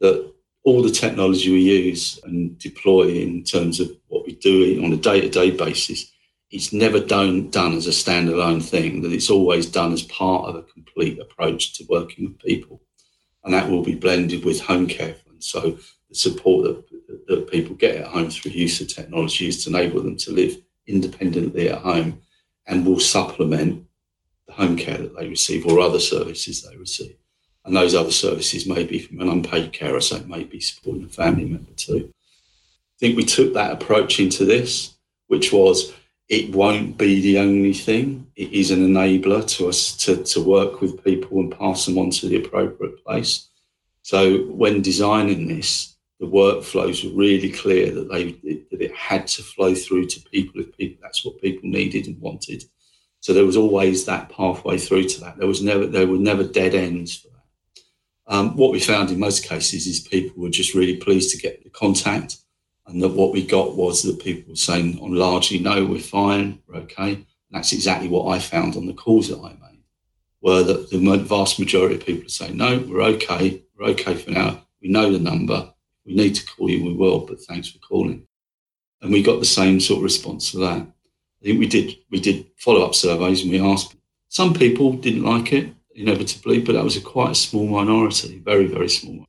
That 0.00 0.32
all 0.64 0.82
the 0.82 0.90
technology 0.90 1.52
we 1.52 1.60
use 1.60 2.18
and 2.24 2.58
deploy 2.58 3.08
in 3.08 3.44
terms 3.44 3.78
of 3.78 3.90
what 4.08 4.24
we 4.24 4.36
do 4.36 4.82
on 4.82 4.92
a 4.94 4.96
day 4.96 5.20
to 5.20 5.28
day 5.28 5.50
basis, 5.50 6.11
it's 6.52 6.72
never 6.72 7.00
done 7.00 7.50
done 7.50 7.72
as 7.72 7.86
a 7.86 7.90
standalone 7.90 8.62
thing. 8.62 9.02
That 9.02 9.12
it's 9.12 9.30
always 9.30 9.66
done 9.66 9.92
as 9.92 10.02
part 10.02 10.44
of 10.48 10.54
a 10.54 10.62
complete 10.62 11.18
approach 11.18 11.74
to 11.74 11.86
working 11.88 12.26
with 12.26 12.38
people, 12.38 12.82
and 13.42 13.52
that 13.54 13.70
will 13.70 13.82
be 13.82 13.94
blended 13.94 14.44
with 14.44 14.60
home 14.60 14.86
care. 14.86 15.16
And 15.28 15.42
so 15.42 15.78
the 16.08 16.14
support 16.14 16.64
that, 16.64 17.26
that 17.26 17.50
people 17.50 17.74
get 17.74 17.96
at 17.96 18.06
home 18.06 18.30
through 18.30 18.52
use 18.52 18.80
of 18.80 18.88
technology 18.88 19.48
is 19.48 19.64
to 19.64 19.70
enable 19.70 20.02
them 20.02 20.16
to 20.18 20.30
live 20.30 20.58
independently 20.86 21.70
at 21.70 21.78
home, 21.78 22.20
and 22.66 22.84
will 22.84 23.00
supplement 23.00 23.86
the 24.46 24.52
home 24.52 24.76
care 24.76 24.98
that 24.98 25.16
they 25.16 25.28
receive 25.28 25.66
or 25.66 25.80
other 25.80 26.00
services 26.00 26.62
they 26.62 26.76
receive. 26.76 27.16
And 27.64 27.76
those 27.76 27.94
other 27.94 28.10
services 28.10 28.66
may 28.66 28.84
be 28.84 28.98
from 28.98 29.20
an 29.20 29.28
unpaid 29.28 29.72
carer, 29.72 30.00
so 30.00 30.16
it 30.16 30.28
may 30.28 30.44
be 30.44 30.60
supporting 30.60 31.04
a 31.04 31.08
family 31.08 31.44
member 31.44 31.72
too. 31.72 32.12
I 32.12 32.98
think 32.98 33.16
we 33.16 33.24
took 33.24 33.54
that 33.54 33.72
approach 33.72 34.20
into 34.20 34.44
this, 34.44 34.96
which 35.28 35.52
was 35.52 35.92
it 36.32 36.50
won't 36.54 36.96
be 36.96 37.20
the 37.20 37.38
only 37.38 37.74
thing. 37.74 38.26
It 38.36 38.54
is 38.54 38.70
an 38.70 38.78
enabler 38.78 39.46
to 39.58 39.68
us 39.68 39.94
to, 39.98 40.24
to 40.24 40.40
work 40.40 40.80
with 40.80 41.04
people 41.04 41.40
and 41.40 41.52
pass 41.52 41.84
them 41.84 41.98
on 41.98 42.08
to 42.08 42.26
the 42.26 42.42
appropriate 42.42 43.04
place. 43.04 43.50
So 44.00 44.44
when 44.44 44.80
designing 44.80 45.46
this, 45.46 45.94
the 46.20 46.26
workflows 46.26 47.04
were 47.04 47.14
really 47.14 47.50
clear 47.50 47.92
that 47.92 48.10
they 48.10 48.32
that 48.70 48.80
it 48.80 48.94
had 48.94 49.26
to 49.26 49.42
flow 49.42 49.74
through 49.74 50.06
to 50.06 50.20
people 50.30 50.62
if 50.62 50.74
people 50.74 50.98
that's 51.02 51.22
what 51.22 51.42
people 51.42 51.68
needed 51.68 52.06
and 52.06 52.18
wanted. 52.18 52.64
So 53.20 53.34
there 53.34 53.44
was 53.44 53.58
always 53.58 54.06
that 54.06 54.30
pathway 54.30 54.78
through 54.78 55.08
to 55.08 55.20
that. 55.20 55.36
There 55.36 55.46
was 55.46 55.62
never 55.62 55.86
there 55.86 56.06
were 56.06 56.16
never 56.16 56.44
dead 56.44 56.74
ends 56.74 57.14
for 57.14 57.28
that. 57.28 58.34
Um, 58.34 58.56
what 58.56 58.72
we 58.72 58.80
found 58.80 59.10
in 59.10 59.18
most 59.18 59.44
cases 59.44 59.86
is 59.86 60.00
people 60.00 60.40
were 60.40 60.48
just 60.48 60.74
really 60.74 60.96
pleased 60.96 61.30
to 61.32 61.42
get 61.42 61.62
the 61.62 61.68
contact, 61.68 62.38
and 62.92 63.02
that 63.02 63.08
what 63.08 63.32
we 63.32 63.44
got 63.44 63.74
was 63.74 64.02
that 64.02 64.20
people 64.20 64.50
were 64.50 64.56
saying 64.56 65.00
on 65.00 65.14
largely 65.14 65.58
no, 65.58 65.84
we're 65.84 65.98
fine, 65.98 66.60
we're 66.66 66.80
okay. 66.80 67.14
And 67.14 67.26
that's 67.50 67.72
exactly 67.72 68.08
what 68.08 68.28
I 68.28 68.38
found 68.38 68.76
on 68.76 68.86
the 68.86 68.92
calls 68.92 69.28
that 69.28 69.38
I 69.38 69.48
made, 69.48 69.82
were 70.42 70.62
that 70.62 70.90
the 70.90 70.98
vast 71.18 71.58
majority 71.58 71.94
of 71.94 72.06
people 72.06 72.28
saying 72.28 72.56
no, 72.56 72.84
we're 72.86 73.02
okay, 73.02 73.62
we're 73.78 73.90
okay 73.90 74.14
for 74.14 74.30
now. 74.30 74.62
We 74.82 74.88
know 74.88 75.10
the 75.10 75.18
number. 75.18 75.72
We 76.04 76.14
need 76.14 76.34
to 76.34 76.44
call 76.44 76.68
you, 76.68 76.84
we 76.84 76.92
will, 76.92 77.20
but 77.20 77.40
thanks 77.40 77.70
for 77.70 77.78
calling. 77.78 78.26
And 79.00 79.12
we 79.12 79.22
got 79.22 79.38
the 79.38 79.46
same 79.46 79.80
sort 79.80 79.98
of 79.98 80.04
response 80.04 80.50
to 80.50 80.58
that. 80.58 80.80
I 80.80 81.44
think 81.44 81.58
we 81.58 81.66
did 81.66 81.96
we 82.10 82.20
did 82.20 82.46
follow 82.56 82.84
up 82.84 82.94
surveys 82.94 83.42
and 83.42 83.50
we 83.50 83.60
asked. 83.60 83.96
Some 84.28 84.54
people 84.54 84.92
didn't 84.92 85.24
like 85.24 85.52
it 85.52 85.74
inevitably, 85.94 86.60
but 86.60 86.72
that 86.72 86.84
was 86.84 86.96
a 86.96 87.00
quite 87.00 87.32
a 87.32 87.34
small 87.34 87.66
minority, 87.66 88.38
very 88.38 88.66
very 88.66 88.88
small. 88.88 89.26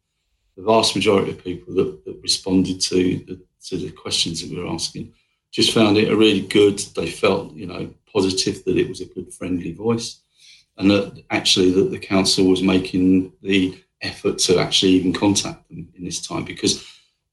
The 0.55 0.63
vast 0.63 0.95
majority 0.95 1.31
of 1.31 1.43
people 1.43 1.73
that, 1.75 2.05
that 2.05 2.19
responded 2.21 2.79
to 2.81 2.95
the, 2.95 3.41
to 3.67 3.77
the 3.77 3.91
questions 3.91 4.41
that 4.41 4.51
we 4.51 4.61
were 4.61 4.71
asking 4.71 5.13
just 5.51 5.73
found 5.73 5.97
it 5.97 6.11
a 6.11 6.15
really 6.15 6.41
good. 6.41 6.79
They 6.95 7.09
felt 7.09 7.53
you 7.53 7.67
know 7.67 7.93
positive 8.11 8.63
that 8.65 8.77
it 8.77 8.89
was 8.89 9.01
a 9.01 9.05
good 9.05 9.33
friendly 9.33 9.71
voice, 9.71 10.21
and 10.77 10.89
that 10.91 11.23
actually 11.29 11.71
that 11.71 11.91
the 11.91 11.99
council 11.99 12.45
was 12.45 12.61
making 12.61 13.31
the 13.41 13.77
effort 14.01 14.37
to 14.37 14.59
actually 14.59 14.91
even 14.91 15.13
contact 15.13 15.67
them 15.69 15.87
in 15.95 16.03
this 16.03 16.25
time 16.25 16.43
because 16.43 16.85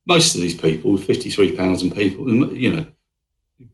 most 0.06 0.34
of 0.34 0.40
these 0.40 0.54
people, 0.56 0.96
53,000 0.96 1.90
people, 1.94 2.52
you 2.54 2.74
know, 2.74 2.86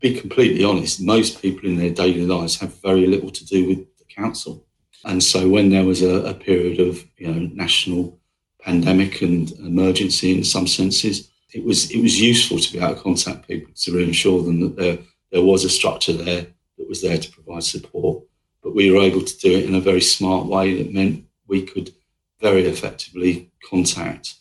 be 0.01 0.19
completely 0.19 0.65
honest, 0.65 1.01
most 1.01 1.41
people 1.41 1.69
in 1.69 1.77
their 1.77 1.91
daily 1.91 2.27
lives 2.27 2.59
have 2.61 2.81
very 2.83 3.07
little 3.07 3.31
to 3.31 3.47
do 3.47 3.69
with 3.69 3.99
the 3.99 4.05
council. 4.05 4.65
And 5.05 5.23
so 5.23 5.49
when 5.49 5.71
there 5.71 5.85
was 5.85 6.03
a, 6.03 6.25
a 6.25 6.35
period 6.35 6.81
of 6.81 7.05
you 7.17 7.33
know 7.33 7.51
national 7.53 8.19
pandemic 8.67 9.23
and 9.23 9.53
emergency 9.61 10.37
in 10.37 10.45
some 10.45 10.67
senses, 10.67 11.31
it 11.55 11.65
was 11.65 11.91
it 11.91 12.03
was 12.03 12.21
useful 12.21 12.59
to 12.59 12.73
be 12.73 12.79
able 12.79 12.95
to 12.95 13.01
contact 13.01 13.49
people 13.49 13.73
to 13.75 13.97
reassure 13.97 14.43
them 14.43 14.61
that 14.61 14.77
there 14.77 14.99
there 15.33 15.43
was 15.43 15.65
a 15.65 15.71
structure 15.71 16.13
there 16.13 16.47
that 16.77 16.89
was 16.89 17.01
there 17.01 17.17
to 17.17 17.31
provide 17.31 17.65
support. 17.65 18.23
But 18.63 18.75
we 18.75 18.91
were 18.91 19.01
able 19.01 19.23
to 19.23 19.39
do 19.39 19.53
it 19.57 19.65
in 19.65 19.77
a 19.77 19.81
very 19.81 20.01
smart 20.01 20.47
way 20.47 20.83
that 20.83 20.93
meant 20.93 21.25
we 21.47 21.63
could 21.63 21.95
very 22.41 22.67
effectively 22.67 23.51
contact 23.71 24.35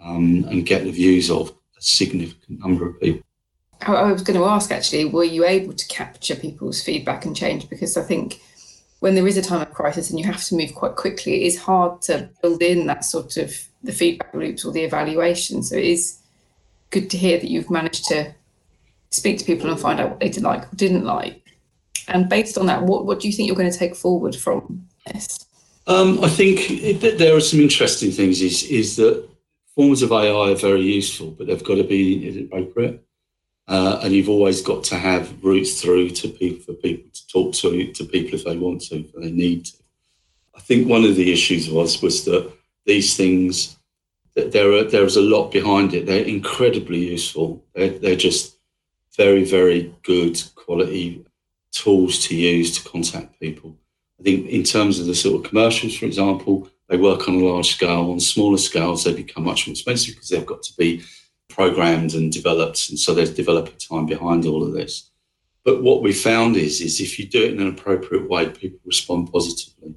um, 0.00 0.44
and 0.48 0.64
get 0.64 0.84
the 0.84 0.92
views 0.92 1.30
of 1.30 1.50
a 1.50 1.82
significant 1.82 2.60
number 2.60 2.88
of 2.88 3.00
people. 3.00 3.22
I 3.80 4.12
was 4.12 4.22
going 4.22 4.38
to 4.38 4.46
ask 4.46 4.70
actually, 4.70 5.06
were 5.06 5.24
you 5.24 5.44
able 5.44 5.72
to 5.72 5.88
capture 5.88 6.36
people's 6.36 6.80
feedback 6.80 7.24
and 7.24 7.34
change? 7.36 7.68
Because 7.68 7.96
I 7.96 8.02
think 8.02 8.40
when 9.00 9.16
there 9.16 9.26
is 9.26 9.36
a 9.36 9.42
time 9.42 9.62
of 9.62 9.74
crisis 9.74 10.10
and 10.10 10.20
you 10.20 10.24
have 10.26 10.44
to 10.44 10.54
move 10.54 10.72
quite 10.76 10.94
quickly, 10.94 11.42
it 11.42 11.46
is 11.46 11.58
hard 11.58 12.00
to 12.02 12.30
build 12.40 12.62
in 12.62 12.86
that 12.86 13.04
sort 13.04 13.36
of 13.36 13.52
the 13.82 13.92
feedback 13.92 14.32
loops 14.34 14.64
or 14.64 14.72
the 14.72 14.82
evaluation. 14.82 15.62
So 15.62 15.76
it 15.76 15.84
is 15.84 16.20
good 16.90 17.10
to 17.10 17.18
hear 17.18 17.38
that 17.38 17.50
you've 17.50 17.70
managed 17.70 18.04
to 18.06 18.34
speak 19.10 19.38
to 19.38 19.44
people 19.44 19.70
and 19.70 19.80
find 19.80 20.00
out 20.00 20.10
what 20.10 20.20
they 20.20 20.28
did 20.28 20.42
like 20.42 20.62
or 20.72 20.76
didn't 20.76 21.04
like. 21.04 21.42
And 22.08 22.28
based 22.28 22.58
on 22.58 22.66
that, 22.66 22.82
what, 22.82 23.06
what 23.06 23.20
do 23.20 23.28
you 23.28 23.34
think 23.34 23.46
you're 23.46 23.56
going 23.56 23.70
to 23.70 23.78
take 23.78 23.94
forward 23.94 24.34
from 24.34 24.86
this? 25.06 25.46
Um, 25.86 26.22
I 26.22 26.28
think 26.28 27.00
that 27.00 27.18
there 27.18 27.36
are 27.36 27.40
some 27.40 27.60
interesting 27.60 28.12
things. 28.12 28.40
Is 28.40 28.62
is 28.64 28.96
that 28.96 29.28
forms 29.74 30.02
of 30.02 30.12
AI 30.12 30.52
are 30.52 30.54
very 30.54 30.82
useful, 30.82 31.30
but 31.30 31.46
they've 31.46 31.64
got 31.64 31.76
to 31.76 31.84
be 31.84 32.44
appropriate. 32.44 33.04
Uh, 33.68 34.00
and 34.02 34.12
you've 34.12 34.28
always 34.28 34.60
got 34.60 34.84
to 34.84 34.96
have 34.96 35.42
routes 35.42 35.80
through 35.80 36.10
to 36.10 36.28
people 36.28 36.62
for 36.62 36.72
people 36.74 37.10
to 37.12 37.26
talk 37.28 37.54
to 37.54 37.92
to 37.92 38.04
people 38.04 38.34
if 38.34 38.44
they 38.44 38.56
want 38.56 38.80
to, 38.82 38.96
if 38.96 39.12
they 39.12 39.30
need 39.30 39.64
to. 39.64 39.76
I 40.54 40.60
think 40.60 40.88
one 40.88 41.04
of 41.04 41.16
the 41.16 41.32
issues 41.32 41.68
was 41.68 42.00
was 42.02 42.24
that 42.26 42.52
these 42.84 43.16
things 43.16 43.76
there 44.34 44.72
are 44.72 44.84
there 44.84 45.04
is 45.04 45.16
a 45.16 45.20
lot 45.20 45.52
behind 45.52 45.92
it. 45.92 46.06
They're 46.06 46.24
incredibly 46.24 46.98
useful. 47.10 47.62
They're, 47.74 47.90
they're 47.90 48.16
just 48.16 48.56
very 49.16 49.44
very 49.44 49.94
good 50.02 50.42
quality 50.54 51.24
tools 51.70 52.26
to 52.26 52.34
use 52.34 52.78
to 52.78 52.88
contact 52.88 53.38
people. 53.40 53.76
I 54.18 54.22
think 54.22 54.48
in 54.48 54.62
terms 54.62 54.98
of 54.98 55.06
the 55.06 55.14
sort 55.14 55.36
of 55.36 55.50
commercials, 55.50 55.96
for 55.96 56.06
example, 56.06 56.68
they 56.88 56.96
work 56.96 57.28
on 57.28 57.34
a 57.34 57.44
large 57.44 57.70
scale. 57.70 58.10
On 58.10 58.20
smaller 58.20 58.58
scales, 58.58 59.04
they 59.04 59.12
become 59.12 59.44
much 59.44 59.66
more 59.66 59.72
expensive 59.72 60.14
because 60.14 60.28
they've 60.28 60.46
got 60.46 60.62
to 60.62 60.76
be 60.76 61.02
programmed 61.48 62.14
and 62.14 62.32
developed, 62.32 62.88
and 62.88 62.98
so 62.98 63.12
there's 63.12 63.34
developer 63.34 63.72
time 63.72 64.06
behind 64.06 64.46
all 64.46 64.62
of 64.62 64.72
this. 64.72 65.10
But 65.64 65.82
what 65.82 66.02
we 66.02 66.12
found 66.12 66.56
is, 66.56 66.80
is 66.80 67.00
if 67.00 67.18
you 67.18 67.26
do 67.26 67.42
it 67.44 67.52
in 67.52 67.60
an 67.60 67.68
appropriate 67.68 68.28
way, 68.28 68.48
people 68.48 68.80
respond 68.84 69.30
positively. 69.30 69.94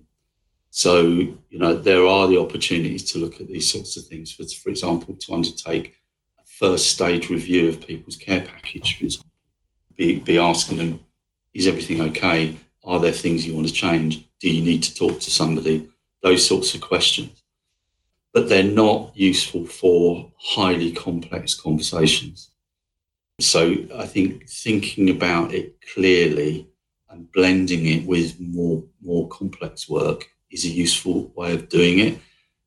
So, 0.76 1.02
you 1.04 1.60
know, 1.60 1.74
there 1.74 2.06
are 2.06 2.28
the 2.28 2.40
opportunities 2.40 3.10
to 3.12 3.20
look 3.20 3.40
at 3.40 3.48
these 3.48 3.72
sorts 3.72 3.96
of 3.96 4.06
things. 4.06 4.32
For, 4.32 4.44
for 4.44 4.70
example, 4.70 5.16
to 5.16 5.34
undertake 5.34 5.96
a 6.38 6.46
first 6.46 6.92
stage 6.92 7.30
review 7.30 7.70
of 7.70 7.86
people's 7.86 8.18
care 8.18 8.42
package, 8.42 8.98
for 8.98 9.06
example, 9.06 9.32
be, 9.96 10.20
be 10.20 10.38
asking 10.38 10.78
them, 10.78 11.00
is 11.54 11.68
everything 11.68 12.02
okay? 12.02 12.58
Are 12.84 13.00
there 13.00 13.14
things 13.14 13.48
you 13.48 13.56
want 13.56 13.68
to 13.68 13.74
change? 13.74 14.28
Do 14.40 14.50
you 14.50 14.64
need 14.64 14.84
to 14.84 14.94
talk 14.94 15.22
to 15.22 15.32
somebody? 15.32 15.90
Those 16.22 16.46
sorts 16.46 16.76
of 16.76 16.82
questions 16.82 17.42
but 18.36 18.50
they're 18.50 18.64
not 18.64 19.16
useful 19.16 19.66
for 19.66 20.30
highly 20.38 20.92
complex 20.92 21.56
conversations. 21.56 22.52
So 23.40 23.78
I 23.96 24.06
think 24.06 24.50
thinking 24.50 25.10
about 25.10 25.54
it 25.54 25.78
clearly 25.94 26.68
and 27.10 27.32
blending 27.32 27.86
it 27.86 28.06
with 28.06 28.38
more 28.42 28.84
more 29.02 29.30
complex 29.30 29.88
work 29.88 30.28
is 30.52 30.66
a 30.66 30.70
useful 30.70 31.32
way 31.36 31.54
of 31.54 31.70
doing 31.70 32.00
it. 32.00 32.20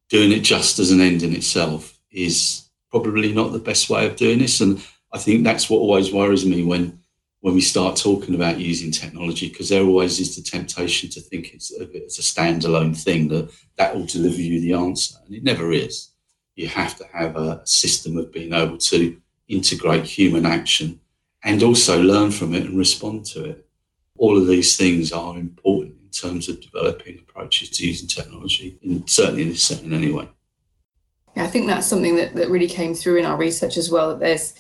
Doing 0.09 0.33
it 0.33 0.41
just 0.41 0.79
as 0.79 0.91
an 0.91 1.01
end 1.01 1.23
in 1.23 1.35
itself 1.35 1.99
is 2.11 2.69
probably 2.91 3.33
not 3.33 3.53
the 3.53 3.59
best 3.59 3.91
way 3.91 4.07
of 4.07 4.17
doing 4.17 4.39
this. 4.39 4.61
And 4.61 4.83
I 5.13 5.19
think 5.19 5.45
that's 5.45 5.69
what 5.69 5.79
always 5.79 6.13
worries 6.13 6.47
me 6.47 6.65
when 6.65 6.99
when 7.41 7.55
we 7.55 7.61
start 7.61 7.97
talking 7.97 8.35
about 8.35 8.59
using 8.59 8.91
technology, 8.91 9.49
because 9.49 9.69
there 9.69 9.85
always 9.85 10.19
is 10.19 10.35
the 10.35 10.43
temptation 10.43 11.09
to 11.09 11.21
think 11.21 11.55
it's 11.55 11.71
a, 11.73 11.89
it's 11.97 12.19
a 12.19 12.23
standalone 12.23 13.01
thing 13.01 13.29
that 13.29 13.51
that 13.77 13.95
will 13.95 14.07
deliver 14.07 14.41
you 14.41 14.61
the 14.61 14.73
answer, 14.73 15.17
and 15.25 15.35
it 15.35 15.45
never 15.45 15.73
is. 15.73 16.11
You 16.57 16.67
have 16.67 16.97
to 16.99 17.05
have 17.13 17.37
a 17.37 17.65
system 17.65 18.17
of 18.17 18.33
being 18.33 18.53
able 18.53 18.79
to 18.79 19.17
integrate 19.47 20.05
human 20.05 20.47
action 20.47 21.01
and 21.45 21.63
also 21.63 22.03
learn 22.03 22.33
from 22.33 22.55
it 22.55 22.65
and 22.65 22.77
respond 22.77 23.25
to 23.27 23.45
it. 23.45 23.69
All 24.17 24.37
of 24.37 24.49
these 24.49 24.77
things 24.77 25.13
are 25.13 25.39
important 25.39 25.98
in 26.09 26.31
terms 26.31 26.49
of 26.49 26.61
developing 26.61 27.19
approaches 27.19 27.71
to 27.71 27.87
using 27.87 28.09
technology, 28.09 28.79
in, 28.83 29.07
certainly 29.07 29.43
in 29.43 29.49
this 29.51 29.63
setting 29.63 29.93
anyway. 29.93 30.29
Yeah, 31.37 31.45
I 31.45 31.49
think 31.49 31.67
that's 31.67 31.87
something 31.87 32.17
that, 32.17 32.35
that 32.35 32.49
really 32.49 32.69
came 32.69 32.95
through 32.95 33.17
in 33.17 33.27
our 33.27 33.37
research 33.37 33.77
as 33.77 33.91
well. 33.91 34.11
That 34.11 34.21
there's 34.21 34.55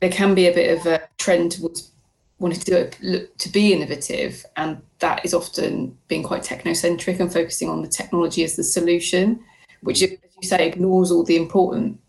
there 0.00 0.10
can 0.10 0.34
be 0.34 0.46
a 0.46 0.54
bit 0.54 0.78
of 0.78 0.86
a 0.86 1.02
trend 1.18 1.52
towards 1.52 1.90
wanting 2.38 2.60
to 2.60 2.90
look 3.02 3.36
to 3.38 3.48
be 3.50 3.72
innovative, 3.72 4.44
and 4.56 4.80
that 5.00 5.24
is 5.24 5.34
often 5.34 5.96
being 6.08 6.22
quite 6.22 6.42
technocentric 6.42 7.20
and 7.20 7.32
focusing 7.32 7.68
on 7.68 7.82
the 7.82 7.88
technology 7.88 8.42
as 8.44 8.56
the 8.56 8.64
solution, 8.64 9.40
which, 9.82 10.02
as 10.02 10.10
you 10.40 10.48
say, 10.48 10.66
ignores 10.66 11.10
all 11.10 11.24
the 11.24 11.36
important 11.36 12.00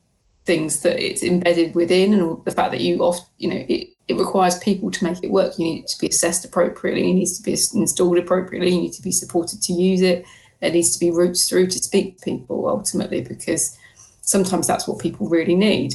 things 0.45 0.81
that 0.81 0.99
it's 0.99 1.23
embedded 1.23 1.75
within, 1.75 2.13
and 2.13 2.45
the 2.45 2.51
fact 2.51 2.71
that 2.71 2.81
you 2.81 2.99
often, 2.99 3.25
you 3.37 3.49
know, 3.49 3.65
it, 3.67 3.89
it 4.09 4.17
requires 4.17 4.57
people 4.57 4.89
to 4.89 5.03
make 5.03 5.23
it 5.23 5.29
work. 5.29 5.57
You 5.59 5.65
need 5.65 5.83
it 5.83 5.87
to 5.89 5.99
be 5.99 6.07
assessed 6.07 6.43
appropriately. 6.43 7.11
It 7.11 7.13
needs 7.13 7.37
to 7.37 7.43
be 7.43 7.51
installed 7.51 8.17
appropriately. 8.17 8.73
You 8.73 8.81
need 8.81 8.93
to 8.93 9.03
be 9.03 9.11
supported 9.11 9.61
to 9.61 9.73
use 9.73 10.01
it. 10.01 10.25
There 10.59 10.71
needs 10.71 10.91
to 10.93 10.99
be 10.99 11.11
routes 11.11 11.47
through 11.47 11.67
to 11.67 11.77
speak 11.77 12.17
to 12.17 12.25
people 12.25 12.67
ultimately, 12.67 13.21
because 13.21 13.77
sometimes 14.21 14.65
that's 14.65 14.87
what 14.87 14.97
people 14.97 15.29
really 15.29 15.55
need. 15.55 15.93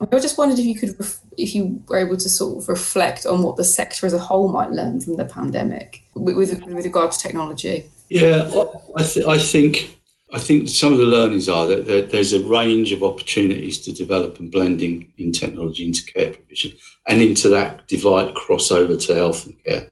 I 0.00 0.18
just 0.20 0.38
wondered 0.38 0.60
if 0.60 0.64
you 0.64 0.76
could, 0.76 0.94
if 1.36 1.54
you 1.54 1.82
were 1.88 1.98
able 1.98 2.16
to 2.16 2.28
sort 2.28 2.62
of 2.62 2.68
reflect 2.68 3.26
on 3.26 3.42
what 3.42 3.56
the 3.56 3.64
sector 3.64 4.06
as 4.06 4.12
a 4.12 4.18
whole 4.18 4.48
might 4.48 4.70
learn 4.70 5.00
from 5.00 5.16
the 5.16 5.24
pandemic 5.24 6.04
with, 6.14 6.36
with, 6.36 6.64
regard 6.66 7.10
to 7.10 7.18
technology. 7.18 7.90
Yeah, 8.08 8.50
I, 8.96 9.02
th- 9.02 9.26
I 9.26 9.38
think 9.38 9.98
I 10.34 10.38
think 10.38 10.68
some 10.68 10.94
of 10.94 10.98
the 10.98 11.04
learnings 11.04 11.48
are 11.48 11.66
that 11.66 11.86
there, 11.86 12.02
there's 12.02 12.32
a 12.32 12.42
range 12.42 12.90
of 12.92 13.02
opportunities 13.02 13.78
to 13.80 13.92
develop 13.92 14.40
and 14.40 14.50
blending 14.50 15.12
in 15.18 15.30
technology 15.30 15.84
into 15.84 16.04
care 16.06 16.32
provision 16.32 16.72
and 17.06 17.20
into 17.20 17.50
that 17.50 17.86
divide 17.86 18.34
crossover 18.34 18.98
to 19.06 19.14
health 19.14 19.44
and 19.44 19.62
care. 19.62 19.90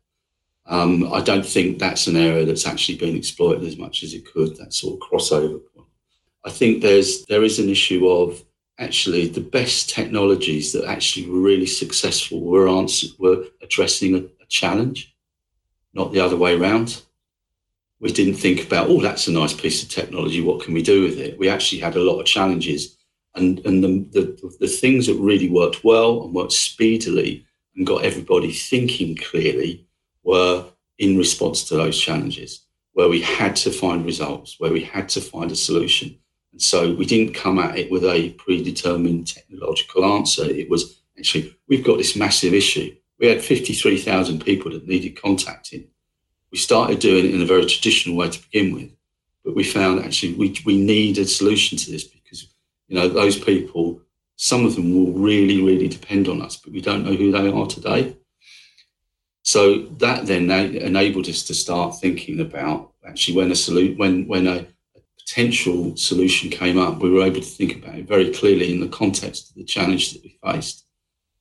Um, 0.65 1.13
I 1.13 1.21
don't 1.21 1.45
think 1.45 1.79
that's 1.79 2.07
an 2.07 2.17
area 2.17 2.47
that's 2.47 2.67
actually 2.67 2.97
been 2.97 3.17
exploited 3.17 3.65
as 3.65 3.77
much 3.77 4.03
as 4.03 4.15
it 4.15 4.25
could. 4.33 4.57
That 4.57 4.73
sort 4.73 4.95
of 4.95 5.09
crossover 5.09 5.61
point. 5.75 5.89
I 6.47 6.51
think 6.51 6.81
there's 6.81 7.27
there 7.27 7.45
is 7.45 7.59
an 7.59 7.69
issue 7.69 8.09
of 8.09 8.43
actually 8.79 9.29
the 9.29 9.43
best 9.43 9.91
technologies 9.91 10.73
that 10.73 10.85
actually 10.85 11.29
were 11.29 11.41
really 11.41 11.67
successful 11.67 12.41
were 12.41 12.67
answer, 12.67 13.09
were 13.19 13.45
addressing 13.61 14.15
a, 14.15 14.19
a 14.19 14.47
challenge, 14.49 15.15
not 15.93 16.13
the 16.13 16.21
other 16.21 16.37
way 16.37 16.55
around. 16.55 17.03
We 18.01 18.13
didn't 18.13 18.35
think 18.35 18.65
about, 18.65 18.89
oh, 18.89 19.01
that's 19.01 19.29
a 19.29 19.33
nice 19.33 19.53
piece 19.53 19.83
of 19.83 19.91
technology. 19.91 20.41
What 20.41 20.65
can 20.65 20.73
we 20.73 20.83
do 20.83 21.03
with 21.03 21.19
it? 21.19 21.39
We 21.39 21.49
actually 21.49 21.81
had 21.81 21.97
a 21.97 22.03
lot 22.03 22.19
of 22.19 22.27
challenges, 22.27 22.97
and 23.35 23.61
and 23.67 23.85
the 23.85 23.89
the, 24.13 24.57
the 24.61 24.67
things 24.67 25.07
that 25.07 25.15
really 25.15 25.49
worked 25.49 25.85
well 25.85 26.25
and 26.25 26.35
worked 26.35 26.53
speedily 26.53 27.47
and 27.77 27.87
got 27.87 28.05
everybody 28.05 28.53
thinking 28.53 29.17
clearly 29.17 29.87
were 30.25 30.65
in 30.99 31.17
response 31.17 31.65
to 31.65 31.77
those 31.77 31.99
challenges, 31.99 32.65
where 32.95 33.09
we 33.09 33.21
had 33.21 33.57
to 33.57 33.71
find 33.71 34.05
results, 34.05 34.57
where 34.59 34.73
we 34.73 34.83
had 34.83 35.09
to 35.11 35.21
find 35.21 35.51
a 35.53 35.57
solution 35.57 36.19
and 36.53 36.61
so 36.61 36.95
we 36.95 37.07
didn't 37.07 37.35
come 37.35 37.59
at 37.59 37.79
it 37.79 37.91
with 37.91 38.05
a 38.05 38.31
predetermined 38.31 39.29
technological 39.29 40.05
answer. 40.05 40.45
It 40.45 40.69
was 40.69 41.03
actually, 41.19 41.57
we've 41.69 41.85
got 41.85 41.99
this 41.99 42.17
massive 42.17 42.55
issue. 42.55 42.95
We 43.19 43.29
had 43.29 43.43
53,000 43.43 44.45
people 44.45 44.73
that 44.73 44.87
needed 44.87 45.21
contacting. 45.21 45.89
We 46.53 46.59
started 46.59 46.99
doing 46.99 47.27
it 47.27 47.35
in 47.35 47.43
a 47.43 47.47
very 47.47 47.67
traditional 47.67 48.17
way 48.17 48.29
to 48.31 48.43
begin 48.51 48.75
with, 48.75 48.91
but 49.45 49.55
we 49.55 49.65
found 49.65 50.05
actually 50.05 50.35
we, 50.35 50.57
we 50.65 50.77
need 50.77 51.19
a 51.19 51.25
solution 51.25 51.79
to 51.79 51.91
this 51.91 52.05
because, 52.05 52.49
you 52.89 52.97
know, 52.97 53.09
those 53.09 53.39
people, 53.39 54.01
some 54.37 54.67
of 54.67 54.75
them 54.75 54.95
will 54.95 55.13
really, 55.13 55.63
really 55.63 55.89
depend 55.89 56.29
on 56.29 56.43
us, 56.43 56.57
but 56.57 56.73
we 56.73 56.81
don't 56.81 57.05
know 57.05 57.15
who 57.15 57.31
they 57.31 57.51
are 57.51 57.67
today. 57.67 58.17
So 59.43 59.79
that 59.99 60.27
then 60.27 60.51
enabled 60.51 61.29
us 61.29 61.43
to 61.45 61.55
start 61.55 61.99
thinking 62.01 62.41
about 62.41 62.93
actually 63.07 63.37
when 63.37 63.51
a 63.51 63.57
solution, 63.57 63.99
when, 63.99 64.27
when 64.29 64.47
a, 64.47 64.67
potential 65.31 65.97
solution 65.97 66.51
came 66.51 66.77
up, 66.77 66.99
we 66.99 67.11
were 67.11 67.23
able 67.23 67.41
to 67.41 67.47
think 67.47 67.77
about 67.77 67.95
it 67.95 68.09
very 68.09 68.33
clearly 68.33 68.73
in 68.73 68.81
the 68.81 68.89
context 68.89 69.51
of 69.51 69.57
the 69.57 69.65
challenge 69.65 70.13
that 70.13 70.23
we 70.25 70.37
faced, 70.45 70.85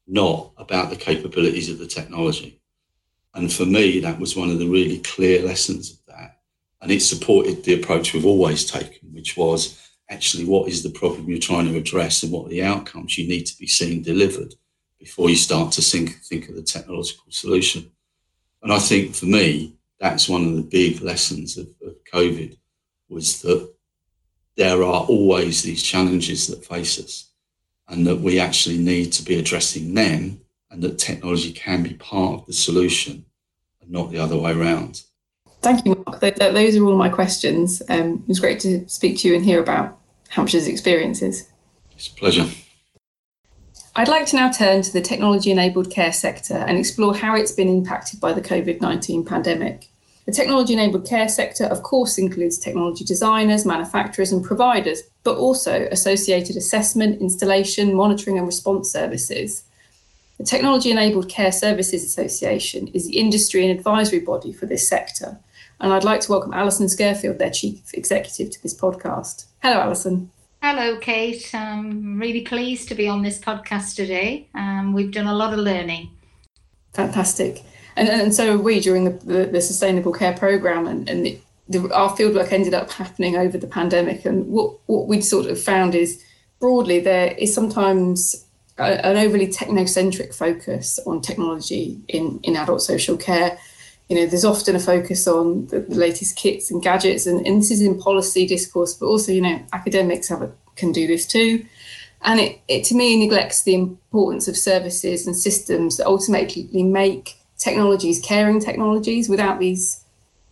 not 0.05 0.51
about 0.57 0.91
the 0.91 0.95
capabilities 0.95 1.69
of 1.69 1.79
the 1.79 1.87
technology. 1.87 2.58
And 3.33 3.51
for 3.51 3.65
me, 3.65 3.99
that 3.99 4.19
was 4.19 4.35
one 4.35 4.49
of 4.49 4.59
the 4.59 4.67
really 4.67 4.99
clear 4.99 5.43
lessons 5.43 5.91
of 5.91 5.97
that. 6.07 6.39
And 6.81 6.91
it 6.91 7.01
supported 7.01 7.63
the 7.63 7.79
approach 7.79 8.13
we've 8.13 8.25
always 8.25 8.65
taken, 8.69 9.13
which 9.13 9.37
was 9.37 9.89
actually 10.09 10.45
what 10.45 10.67
is 10.67 10.81
the 10.81 10.89
problem 10.89 11.29
you're 11.29 11.39
trying 11.39 11.67
to 11.67 11.77
address 11.77 12.23
and 12.23 12.31
what 12.31 12.47
are 12.47 12.49
the 12.49 12.63
outcomes 12.63 13.17
you 13.17 13.27
need 13.27 13.45
to 13.45 13.57
be 13.57 13.67
seen 13.67 14.01
delivered 14.01 14.55
before 14.97 15.29
you 15.29 15.35
start 15.35 15.71
to 15.73 15.81
think, 15.81 16.15
think 16.23 16.49
of 16.49 16.55
the 16.55 16.63
technological 16.63 17.25
solution. 17.29 17.91
And 18.61 18.73
I 18.73 18.79
think 18.79 19.15
for 19.15 19.25
me, 19.25 19.75
that's 19.99 20.27
one 20.27 20.45
of 20.45 20.55
the 20.55 20.63
big 20.63 21.01
lessons 21.01 21.57
of, 21.57 21.67
of 21.85 21.95
COVID 22.11 22.57
was 23.07 23.41
that 23.41 23.71
there 24.55 24.83
are 24.83 25.03
always 25.03 25.61
these 25.61 25.83
challenges 25.83 26.47
that 26.47 26.65
face 26.65 26.99
us 26.99 27.31
and 27.87 28.05
that 28.07 28.19
we 28.19 28.39
actually 28.39 28.77
need 28.77 29.11
to 29.13 29.23
be 29.23 29.39
addressing 29.39 29.93
them 29.93 30.41
and 30.71 30.81
that 30.81 30.99
technology 30.99 31.51
can 31.51 31.83
be 31.83 31.93
part 31.93 32.41
of 32.41 32.45
the 32.45 32.53
solution 32.53 33.25
and 33.81 33.91
not 33.91 34.11
the 34.11 34.19
other 34.19 34.37
way 34.37 34.51
around. 34.51 35.03
Thank 35.61 35.85
you, 35.85 36.01
Mark. 36.05 36.21
Those 36.21 36.77
are 36.77 36.85
all 36.85 36.97
my 36.97 37.09
questions. 37.09 37.81
Um, 37.89 38.23
it 38.23 38.27
was 38.27 38.39
great 38.39 38.59
to 38.61 38.87
speak 38.87 39.19
to 39.19 39.27
you 39.27 39.35
and 39.35 39.43
hear 39.43 39.61
about 39.61 39.99
Hampshire's 40.29 40.67
experiences. 40.67 41.49
It's 41.91 42.07
a 42.07 42.13
pleasure. 42.13 42.47
I'd 43.95 44.07
like 44.07 44.27
to 44.27 44.37
now 44.37 44.49
turn 44.49 44.81
to 44.83 44.93
the 44.93 45.01
technology 45.01 45.51
enabled 45.51 45.91
care 45.91 46.13
sector 46.13 46.53
and 46.53 46.77
explore 46.77 47.13
how 47.13 47.35
it's 47.35 47.51
been 47.51 47.67
impacted 47.67 48.21
by 48.21 48.31
the 48.31 48.41
COVID 48.41 48.79
19 48.79 49.25
pandemic. 49.25 49.89
The 50.25 50.31
technology 50.31 50.73
enabled 50.73 51.07
care 51.07 51.27
sector, 51.27 51.65
of 51.65 51.81
course, 51.81 52.17
includes 52.17 52.59
technology 52.59 53.03
designers, 53.03 53.65
manufacturers, 53.65 54.31
and 54.31 54.45
providers, 54.45 55.01
but 55.23 55.37
also 55.37 55.87
associated 55.91 56.55
assessment, 56.55 57.19
installation, 57.19 57.95
monitoring, 57.95 58.37
and 58.37 58.45
response 58.45 58.91
services. 58.91 59.63
The 60.39 60.45
Technology 60.45 60.89
Enabled 60.89 61.29
Care 61.29 61.51
Services 61.51 62.03
Association 62.03 62.87
is 62.87 63.05
the 63.05 63.17
industry 63.17 63.67
and 63.67 63.77
advisory 63.77 64.19
body 64.19 64.51
for 64.51 64.65
this 64.65 64.87
sector. 64.87 65.37
And 65.79 65.93
I'd 65.93 66.03
like 66.03 66.21
to 66.21 66.31
welcome 66.31 66.53
Alyson 66.53 66.87
Scurfield, 66.87 67.37
their 67.37 67.51
Chief 67.51 67.93
Executive, 67.93 68.49
to 68.49 68.63
this 68.63 68.73
podcast. 68.73 69.45
Hello, 69.61 69.81
Alyson. 69.81 70.29
Hello, 70.63 70.97
Kate. 70.97 71.53
I'm 71.53 72.19
really 72.19 72.41
pleased 72.41 72.87
to 72.87 72.95
be 72.95 73.07
on 73.07 73.21
this 73.21 73.37
podcast 73.37 73.95
today. 73.95 74.47
Um, 74.55 74.93
we've 74.93 75.11
done 75.11 75.27
a 75.27 75.35
lot 75.35 75.53
of 75.53 75.59
learning. 75.59 76.09
Fantastic 76.93 77.63
and, 77.99 78.07
and 78.07 78.33
so 78.33 78.57
we 78.57 78.79
during 78.79 79.03
the, 79.03 79.11
the, 79.25 79.45
the 79.45 79.61
sustainable 79.61 80.13
care 80.13 80.33
program 80.33 80.87
and, 80.87 81.09
and 81.09 81.25
the, 81.25 81.39
the, 81.67 81.93
our 81.93 82.15
fieldwork 82.15 82.51
ended 82.51 82.73
up 82.73 82.89
happening 82.91 83.35
over 83.35 83.57
the 83.57 83.67
pandemic 83.67 84.25
and 84.25 84.47
what, 84.47 84.79
what 84.85 85.07
we 85.07 85.21
sort 85.21 85.45
of 85.47 85.61
found 85.61 85.93
is 85.93 86.23
broadly 86.59 86.99
there 86.99 87.33
is 87.33 87.53
sometimes 87.53 88.45
an 88.79 89.17
overly 89.17 89.47
technocentric 89.47 90.33
focus 90.33 90.99
on 91.05 91.21
technology 91.21 91.99
in, 92.07 92.39
in 92.43 92.55
adult 92.55 92.81
social 92.81 93.17
care 93.17 93.57
you 94.09 94.15
know 94.15 94.25
there's 94.25 94.45
often 94.45 94.75
a 94.75 94.79
focus 94.79 95.27
on 95.27 95.67
the, 95.67 95.81
the 95.81 95.95
latest 95.95 96.35
kits 96.35 96.71
and 96.71 96.81
gadgets 96.81 97.27
and, 97.27 97.45
and, 97.45 97.61
this 97.61 97.71
is 97.71 97.81
in 97.81 97.99
policy 97.99 98.47
discourse 98.47 98.93
but 98.93 99.05
also 99.05 99.31
you 99.31 99.41
know 99.41 99.61
academics 99.73 100.29
have 100.29 100.41
a, 100.41 100.51
can 100.75 100.91
do 100.91 101.07
this 101.07 101.27
too 101.27 101.65
and 102.21 102.39
it, 102.39 102.59
it 102.67 102.83
to 102.85 102.95
me 102.95 103.19
neglects 103.19 103.63
the 103.63 103.75
importance 103.75 104.47
of 104.47 104.57
services 104.57 105.25
and 105.27 105.35
systems 105.35 105.97
that 105.97 106.05
ultimately 106.05 106.83
make 106.83 107.39
technologies, 107.59 108.19
caring 108.21 108.59
technologies, 108.59 109.29
without 109.29 109.59
these 109.59 110.03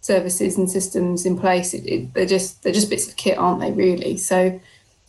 services 0.01 0.57
and 0.57 0.69
systems 0.69 1.25
in 1.25 1.37
place, 1.39 1.73
it, 1.73 1.85
it, 1.85 2.13
they're 2.13 2.25
just 2.25 2.61
they're 2.61 2.73
just 2.73 2.89
bits 2.89 3.07
of 3.07 3.15
kit, 3.15 3.37
aren't 3.37 3.61
they? 3.61 3.71
Really. 3.71 4.17
So, 4.17 4.59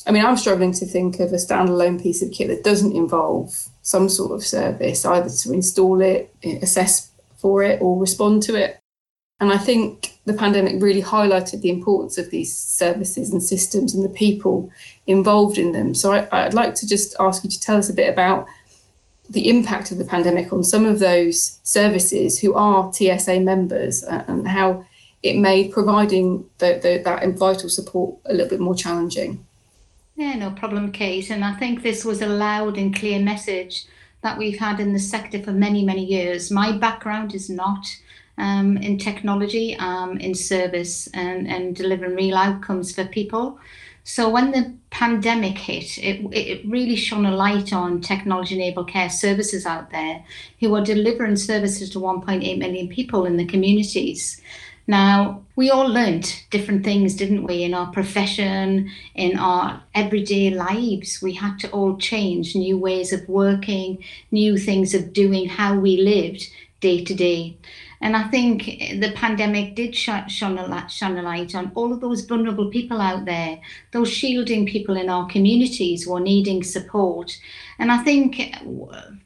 I 0.09 0.13
mean, 0.13 0.25
I'm 0.25 0.39
struggling 0.39 0.73
to 0.73 0.87
think 0.87 1.21
of 1.21 1.33
a 1.33 1.37
standalone 1.37 2.03
piece 2.03 2.23
of 2.23 2.33
kit 2.33 2.49
that 2.49 2.65
doesn't 2.65 2.97
involve 2.97 3.55
some 3.83 4.09
sort 4.09 4.33
of 4.33 4.45
service, 4.45 5.05
either 5.05 5.29
to 5.29 5.53
install 5.53 6.01
it, 6.01 6.35
assess 6.63 7.11
for 7.37 7.63
it, 7.63 7.83
or 7.83 8.01
respond 8.01 8.43
to 8.45 8.57
it. 8.57 8.81
And 9.39 9.53
I 9.53 9.59
think 9.59 10.19
the 10.25 10.33
pandemic 10.33 10.83
really 10.83 11.03
highlighted 11.03 11.61
the 11.61 11.69
importance 11.69 12.17
of 12.17 12.31
these 12.31 12.57
services 12.57 13.31
and 13.31 13.43
systems 13.43 13.95
and 13.95 14.03
the 14.03 14.09
people 14.09 14.71
involved 15.07 15.59
in 15.59 15.73
them. 15.73 15.95
So 15.95 16.13
I, 16.13 16.27
I'd 16.33 16.55
like 16.55 16.75
to 16.77 16.89
just 16.89 17.15
ask 17.21 17.45
you 17.45 17.51
to 17.51 17.61
tell 17.61 17.77
us 17.77 17.91
a 17.91 17.95
bit 17.95 18.11
about 18.11 18.47
the 19.31 19.49
impact 19.51 19.93
of 19.93 19.99
the 19.99 20.05
pandemic 20.05 20.53
on 20.53 20.65
some 20.65 20.87
of 20.87 21.01
those 21.01 21.61
services 21.63 22.39
who 22.41 22.55
are 22.55 22.91
TSA 22.93 23.41
members 23.41 24.03
uh, 24.05 24.25
and 24.27 24.49
how 24.49 24.87
it 25.23 25.37
made 25.37 25.71
providing 25.71 26.49
the, 26.59 26.81
the, 26.83 27.03
that 27.05 27.29
vital 27.37 27.69
support 27.69 28.17
a 28.25 28.33
little 28.33 28.49
bit 28.49 28.61
more 28.61 28.75
challenging. 28.75 29.45
Yeah, 30.19 30.35
no 30.35 30.51
problem, 30.51 30.91
Kate. 30.91 31.31
And 31.31 31.45
I 31.45 31.55
think 31.55 31.81
this 31.81 32.05
was 32.05 32.21
a 32.21 32.27
loud 32.27 32.77
and 32.77 32.93
clear 32.93 33.21
message 33.21 33.87
that 34.23 34.37
we've 34.37 34.59
had 34.59 34.81
in 34.81 34.93
the 34.93 34.99
sector 34.99 35.41
for 35.41 35.53
many, 35.53 35.85
many 35.85 36.05
years. 36.05 36.51
My 36.51 36.77
background 36.77 37.37
is 37.37 37.49
not 37.49 37.87
um, 38.37 38.77
in 38.79 38.99
technology, 38.99 39.77
um, 39.77 40.19
in 40.19 40.35
service 40.35 41.07
and, 41.15 41.47
and 41.47 41.77
delivering 41.77 42.17
real 42.17 42.35
outcomes 42.35 42.93
for 42.93 43.05
people. 43.05 43.61
So 44.03 44.29
when 44.29 44.51
the 44.51 44.75
pandemic 44.91 45.57
hit, 45.57 45.99
it, 45.99 46.27
it 46.33 46.69
really 46.69 46.97
shone 46.97 47.25
a 47.25 47.37
light 47.37 47.73
on 47.73 48.01
technology 48.01 48.57
enabled 48.57 48.89
care 48.89 49.11
services 49.11 49.67
out 49.67 49.91
there 49.93 50.25
who 50.59 50.75
are 50.75 50.83
delivering 50.83 51.37
services 51.37 51.91
to 51.91 52.01
1.8 52.01 52.59
million 52.59 52.89
people 52.89 53.25
in 53.25 53.37
the 53.37 53.47
communities. 53.47 54.43
Now, 54.89 55.43
we 55.55 55.69
all 55.69 55.87
learnt 55.87 56.47
different 56.51 56.83
things, 56.83 57.15
didn't 57.15 57.45
we, 57.45 57.63
in 57.63 57.75
our 57.75 57.93
profession, 57.93 58.91
in 59.15 59.39
our 59.39 59.83
everyday 59.95 60.49
lives. 60.49 61.21
We 61.21 61.35
had 61.35 61.59
to 61.61 61.71
all 61.71 61.99
change 61.99 62.57
new 62.57 62.79
ways 62.79 63.13
of 63.13 63.29
working, 63.29 64.03
new 64.31 64.57
things 64.57 64.95
of 64.95 65.13
doing, 65.13 65.51
how 65.51 65.79
we 65.79 65.99
lived 65.99 66.49
day 66.81 67.05
to 67.05 67.15
day. 67.15 67.59
And 68.01 68.17
I 68.17 68.29
think 68.29 68.65
the 69.01 69.13
pandemic 69.15 69.75
did 69.75 69.95
shine, 69.95 70.29
a 70.43 70.67
light, 70.67 70.93
a 71.03 71.23
light 71.23 71.55
on 71.55 71.73
all 71.75 71.93
of 71.93 72.01
those 72.01 72.25
vulnerable 72.25 72.71
people 72.71 73.01
out 73.01 73.25
there, 73.25 73.61
those 73.93 74.11
shielding 74.11 74.67
people 74.67 74.97
in 74.97 75.09
our 75.09 75.27
communities 75.27 76.05
who 76.05 76.17
are 76.17 76.21
needing 76.21 76.63
support. 76.63 77.39
And 77.79 77.91
I 77.91 77.99
think 77.99 78.55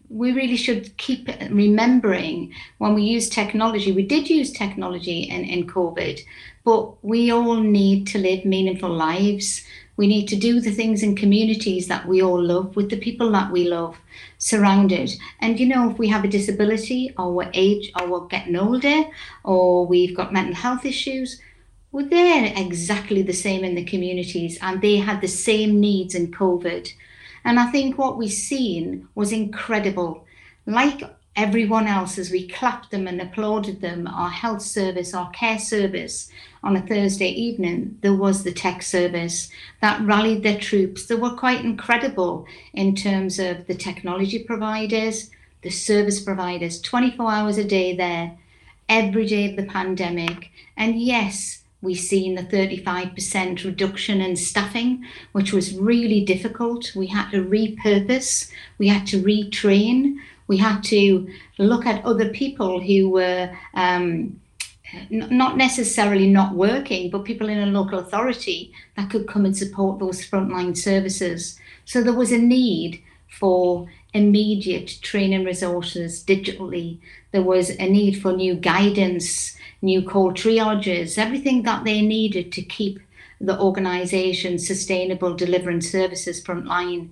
we 0.09 0.33
really 0.33 0.57
should 0.57 0.97
keep 0.97 1.29
remembering 1.51 2.53
when 2.79 2.95
we 2.95 3.03
use 3.03 3.29
technology, 3.29 3.93
we 3.93 4.07
did 4.07 4.29
use 4.29 4.53
technology 4.53 5.23
in, 5.23 5.45
in 5.45 5.67
COVID, 5.67 6.21
but 6.65 7.03
we 7.05 7.31
all 7.31 7.57
need 7.57 8.07
to 8.09 8.19
live 8.19 8.45
meaningful 8.45 8.91
lives. 8.91 9.65
We 10.03 10.09
need 10.09 10.27
to 10.31 10.37
do 10.51 10.59
the 10.59 10.73
things 10.73 11.05
in 11.05 11.15
communities 11.15 11.87
that 11.87 12.09
we 12.09 12.21
all 12.21 12.43
love 12.43 12.75
with 12.75 12.91
the 12.91 12.97
people 12.97 13.31
that 13.31 13.53
we 13.53 13.69
love 13.69 14.01
surrounded. 14.39 15.13
And 15.39 15.61
you 15.61 15.67
know, 15.69 15.91
if 15.91 15.97
we 15.97 16.09
have 16.09 16.25
a 16.25 16.35
disability 16.37 17.15
or 17.17 17.33
we're 17.33 17.53
age 17.55 17.93
or 17.95 18.09
we're 18.09 18.27
getting 18.27 18.57
older 18.57 19.05
or 19.45 19.87
we've 19.87 20.17
got 20.17 20.33
mental 20.33 20.57
health 20.57 20.85
issues, 20.85 21.41
well, 21.93 22.05
they're 22.05 22.53
exactly 22.57 23.23
the 23.23 23.33
same 23.33 23.63
in 23.63 23.77
the 23.77 23.85
communities 23.85 24.59
and 24.61 24.83
they 24.83 24.97
had 24.97 25.21
the 25.21 25.29
same 25.29 25.79
needs 25.79 26.17
in 26.17 26.33
COVID. 26.33 26.93
And 27.45 27.61
I 27.61 27.71
think 27.71 27.97
what 27.97 28.19
we've 28.19 28.33
seen 28.33 29.07
was 29.15 29.31
incredible. 29.31 30.27
Like 30.67 31.05
everyone 31.37 31.87
else 31.87 32.19
as 32.19 32.33
we 32.33 32.49
clapped 32.49 32.91
them 32.91 33.07
and 33.07 33.21
applauded 33.21 33.81
them, 33.81 34.09
our 34.09 34.31
health 34.31 34.63
service, 34.63 35.15
our 35.15 35.31
care 35.31 35.61
service 35.61 36.29
on 36.63 36.77
a 36.77 36.87
Thursday 36.87 37.29
evening, 37.29 37.99
there 38.03 38.15
was 38.15 38.45
the 38.45 38.53
tech 38.53 38.83
service 38.83 39.51
that 39.81 40.01
rallied 40.03 40.43
their 40.43 40.59
troops. 40.59 41.07
They 41.07 41.17
were 41.17 41.35
quite 41.35 41.65
incredible 41.65 42.47
in 42.73 42.95
terms 42.95 43.39
of 43.39 43.67
the 43.67 43.75
technology 43.75 44.45
providers, 44.45 45.31
the 45.63 45.71
service 45.71 46.21
providers, 46.21 46.81
24 46.81 47.33
hours 47.33 47.59
a 47.59 47.65
day 47.65 47.97
there, 47.97 48.37
every 48.89 49.27
day 49.27 49.51
of 49.51 49.57
the 49.57 49.65
pandemic. 49.65 50.51
And 50.77 51.01
yes, 51.01 51.63
we've 51.81 51.99
seen 51.99 52.37
the 52.37 52.43
35% 52.43 53.65
reduction 53.65 54.21
in 54.21 54.37
staffing, 54.37 55.05
which 55.33 55.53
was 55.53 55.75
really 55.75 56.25
difficult. 56.25 56.95
We 56.95 57.09
had 57.09 57.31
to 57.31 57.45
repurpose, 57.45 58.51
we 58.79 58.87
had 58.89 59.07
to 59.09 59.21
retrain, 59.21 60.17
we 60.47 60.59
had 60.59 60.85
to 60.85 61.29
look 61.59 61.87
at 61.87 62.05
other 62.05 62.29
people 62.29 62.81
who 62.81 63.09
were 63.09 63.57
um, 63.75 64.41
not 65.11 65.57
necessarily 65.57 66.29
not 66.29 66.55
working, 66.55 67.11
but 67.11 67.25
people 67.25 67.49
in 67.49 67.59
a 67.59 67.67
local 67.67 67.99
authority 67.99 68.73
that 68.97 69.11
could 69.11 69.27
come 69.27 69.45
and 69.45 69.57
support 69.57 69.99
those 69.99 70.27
frontline 70.27 70.77
services. 70.77 71.59
So 71.85 72.03
there 72.03 72.13
was 72.13 72.33
a 72.33 72.39
need 72.39 73.03
for 73.29 73.89
immediate 74.15 74.99
training 75.03 75.45
resources 75.45 76.23
digitally. 76.23 76.99
There 77.33 77.43
was 77.43 77.71
a 77.71 77.89
need 77.89 78.21
for 78.21 78.33
new 78.33 78.55
guidance, 78.55 79.57
new 79.81 80.03
call 80.03 80.33
triages, 80.33 81.19
everything 81.19 81.63
that 81.63 81.85
they 81.85 82.03
needed 82.03 82.53
to 82.53 82.63
keep 82.63 83.01
the 83.41 83.59
organisation 83.59 84.59
sustainable, 84.59 85.35
delivering 85.35 85.81
services 85.81 86.43
frontline. 86.43 87.09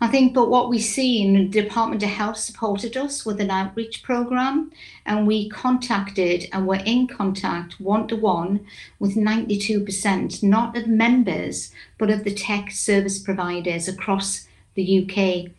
I 0.00 0.06
think, 0.06 0.32
but 0.32 0.48
what 0.48 0.68
we 0.68 0.78
see 0.78 1.22
in 1.22 1.34
the 1.34 1.62
Department 1.62 2.04
of 2.04 2.10
Health 2.10 2.36
supported 2.36 2.96
us 2.96 3.26
with 3.26 3.40
an 3.40 3.50
outreach 3.50 4.04
program, 4.04 4.70
and 5.04 5.26
we 5.26 5.48
contacted 5.48 6.48
and 6.52 6.68
were 6.68 6.82
in 6.86 7.08
contact 7.08 7.80
one 7.80 8.06
to 8.08 8.14
one 8.14 8.64
with 9.00 9.16
92%, 9.16 10.42
not 10.42 10.76
of 10.76 10.86
members, 10.86 11.72
but 11.98 12.10
of 12.10 12.22
the 12.22 12.32
tech 12.32 12.70
service 12.70 13.18
providers 13.18 13.88
across 13.88 14.46
the 14.74 15.02
UK. 15.02 15.50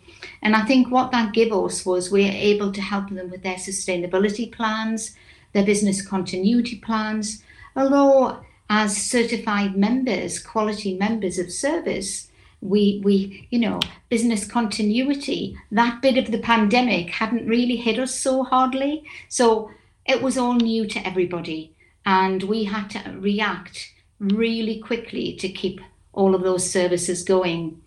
And 0.41 0.55
I 0.55 0.63
think 0.63 0.89
what 0.89 1.11
that 1.11 1.33
gave 1.33 1.51
us 1.51 1.85
was 1.85 2.09
we 2.09 2.25
are 2.25 2.31
able 2.31 2.71
to 2.71 2.81
help 2.81 3.09
them 3.09 3.29
with 3.29 3.43
their 3.43 3.55
sustainability 3.55 4.49
plans, 4.49 5.15
their 5.51 5.65
business 5.65 6.01
continuity 6.01 6.77
plans, 6.77 7.43
although 7.75 8.39
as 8.69 8.95
certified 8.95 9.75
members, 9.75 10.39
quality 10.39 10.95
members 10.97 11.39
of 11.39 11.51
service, 11.51 12.28
we 12.61 13.01
we 13.03 13.47
you 13.49 13.59
know 13.59 13.79
business 14.09 14.45
continuity. 14.45 15.57
That 15.71 16.01
bit 16.01 16.17
of 16.17 16.31
the 16.31 16.39
pandemic 16.39 17.09
hadn't 17.11 17.47
really 17.47 17.75
hit 17.75 17.99
us 17.99 18.13
so 18.15 18.43
hardly. 18.43 19.03
So 19.27 19.71
it 20.05 20.21
was 20.21 20.37
all 20.37 20.55
new 20.55 20.87
to 20.87 21.07
everybody. 21.07 21.73
And 22.05 22.43
we 22.43 22.63
had 22.63 22.89
to 22.91 23.15
react 23.19 23.93
really 24.19 24.79
quickly 24.79 25.35
to 25.35 25.49
keep 25.49 25.79
all 26.13 26.33
of 26.33 26.41
those 26.41 26.69
services 26.69 27.23
going. 27.23 27.81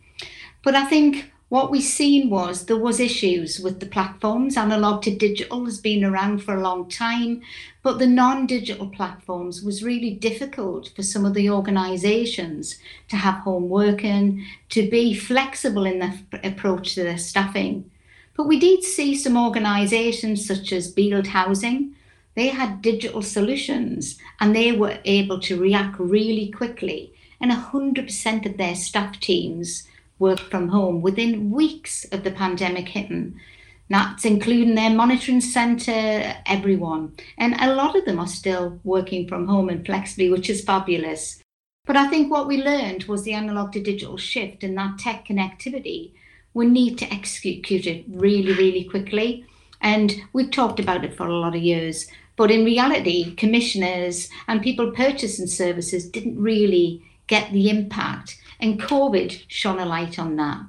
But 0.63 0.77
i 0.77 0.85
think 0.85 1.32
what 1.53 1.71
we 1.71 1.83
seen 1.83 2.31
was 2.31 2.65
there 2.65 2.79
was 2.79 2.99
issues 2.99 3.61
with 3.61 3.79
the 3.79 3.85
platforms. 3.85 4.57
Analog 4.57 5.03
to 5.03 5.15
digital 5.15 5.67
has 5.67 5.79
been 5.79 6.03
around 6.03 6.43
for 6.43 6.55
a 6.55 6.63
long 6.63 6.89
time 6.89 7.43
but 7.83 7.99
the 7.99 8.07
non-digital 8.07 8.87
platforms 8.87 9.63
was 9.63 9.85
really 9.85 10.15
difficult 10.15 10.89
for 10.97 11.03
some 11.03 11.27
of 11.27 11.35
the 11.35 11.51
organizations 11.51 12.79
to 13.09 13.17
have 13.17 13.41
home 13.41 13.69
working 13.69 14.47
to 14.71 14.89
be 14.89 15.13
flexible 15.13 15.85
in 15.85 15.99
their 15.99 16.15
approach 16.43 16.95
to 16.95 17.03
their 17.03 17.19
staffing. 17.19 17.91
But 18.35 18.47
we 18.47 18.59
did 18.59 18.83
see 18.83 19.15
some 19.15 19.37
organizations 19.37 20.47
such 20.47 20.73
as 20.73 20.91
Bield 20.91 21.27
Housing. 21.27 21.95
They 22.35 22.49
had 22.49 22.81
digital 22.81 23.21
solutions 23.21 24.17
and 24.41 24.57
they 24.57 24.73
were 24.73 25.01
able 25.05 25.39
to 25.41 25.61
react 25.61 25.99
really 25.99 26.51
quickly 26.51 27.13
and 27.43 27.53
100% 27.53 28.47
of 28.47 28.57
their 28.57 28.75
staff 28.75 29.21
teams 29.21 29.87
work 30.19 30.39
from 30.39 30.69
home 30.69 31.03
within 31.03 31.51
weeks 31.51 32.05
of 32.07 32.25
the 32.25 32.31
pandemic 32.31 32.89
hitting. 32.89 33.41
That's 33.89 34.25
including 34.25 34.75
their 34.75 34.91
monitoring 34.91 35.41
centre, 35.41 36.37
everyone. 36.47 37.15
And 37.37 37.55
a 37.61 37.75
lot 37.75 37.97
of 37.97 38.05
them 38.05 38.19
are 38.19 38.27
still 38.27 38.81
working 38.85 39.29
from 39.29 39.47
home 39.47 39.69
and 39.69 39.85
flexibly, 39.85 40.31
which 40.31 40.49
is 40.49 40.65
fabulous. 40.65 41.43
But 41.85 41.97
I 41.97 42.09
think 42.09 42.31
what 42.31 42.47
we 42.47 42.63
learned 42.63 43.05
was 43.05 43.25
the 43.25 43.35
analog 43.35 43.73
to 43.73 43.83
digital 43.83 44.17
shift 44.17 44.63
and 44.63 44.79
that 44.79 44.99
tech 44.99 45.27
connectivity. 45.27 46.13
We 46.55 46.67
need 46.67 46.97
to 46.99 47.13
execute 47.13 47.87
it 47.87 48.05
really, 48.09 48.55
really 48.55 48.85
quickly. 48.85 49.45
And 49.81 50.15
we've 50.33 50.51
talked 50.51 50.79
about 50.79 51.05
it 51.05 51.15
for 51.15 51.27
a 51.27 51.37
lot 51.37 51.57
of 51.57 51.63
years. 51.63 52.07
But 52.37 52.51
in 52.51 52.65
reality, 52.65 53.35
commissioners 53.35 54.31
and 54.49 54.63
people 54.63 54.93
purchasing 54.93 55.49
services 55.49 56.09
didn't 56.09 56.41
really 56.41 57.03
get 57.27 57.53
the 57.53 57.69
impact 57.69 58.39
and 58.63 58.81
COVID 58.81 59.45
shone 59.49 59.81
a 59.81 59.85
light 59.85 60.19
on 60.19 60.37
that. 60.37 60.61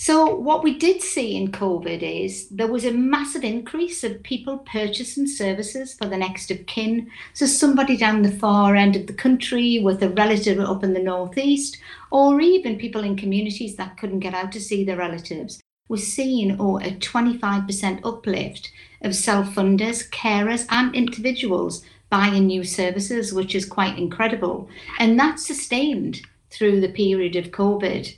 So, 0.00 0.32
what 0.32 0.62
we 0.62 0.78
did 0.78 1.02
see 1.02 1.34
in 1.34 1.50
COVID 1.50 2.02
is 2.02 2.48
there 2.50 2.70
was 2.70 2.84
a 2.84 2.92
massive 2.92 3.42
increase 3.42 4.04
of 4.04 4.22
people 4.22 4.58
purchasing 4.58 5.26
services 5.26 5.94
for 5.94 6.06
the 6.06 6.16
next 6.16 6.52
of 6.52 6.66
kin. 6.66 7.10
So, 7.34 7.46
somebody 7.46 7.96
down 7.96 8.22
the 8.22 8.30
far 8.30 8.76
end 8.76 8.94
of 8.94 9.08
the 9.08 9.12
country 9.12 9.80
with 9.80 10.00
a 10.04 10.10
relative 10.10 10.60
up 10.60 10.84
in 10.84 10.92
the 10.92 11.02
northeast, 11.02 11.78
or 12.12 12.40
even 12.40 12.78
people 12.78 13.02
in 13.02 13.16
communities 13.16 13.74
that 13.74 13.96
couldn't 13.96 14.20
get 14.20 14.34
out 14.34 14.52
to 14.52 14.60
see 14.60 14.84
their 14.84 14.96
relatives, 14.96 15.60
were 15.88 15.96
seeing 15.96 16.56
oh, 16.60 16.78
a 16.78 16.92
25% 16.92 18.00
uplift 18.04 18.70
of 19.02 19.16
self 19.16 19.48
funders, 19.48 20.08
carers, 20.10 20.64
and 20.70 20.94
individuals 20.94 21.84
buying 22.08 22.46
new 22.46 22.62
services, 22.62 23.32
which 23.32 23.56
is 23.56 23.66
quite 23.66 23.98
incredible. 23.98 24.68
And 25.00 25.18
that 25.18 25.40
sustained 25.40 26.22
through 26.50 26.80
the 26.80 26.88
period 26.88 27.36
of 27.36 27.50
COVID. 27.50 28.16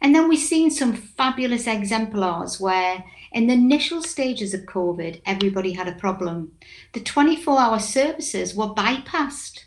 And 0.00 0.14
then 0.14 0.28
we've 0.28 0.38
seen 0.38 0.70
some 0.70 0.94
fabulous 0.94 1.66
exemplars 1.66 2.60
where, 2.60 3.04
in 3.30 3.46
the 3.46 3.54
initial 3.54 4.02
stages 4.02 4.52
of 4.52 4.62
COVID, 4.62 5.20
everybody 5.24 5.72
had 5.72 5.86
a 5.86 5.92
problem. 5.92 6.52
The 6.92 7.00
24 7.00 7.60
hour 7.60 7.78
services 7.78 8.54
were 8.54 8.74
bypassed. 8.74 9.64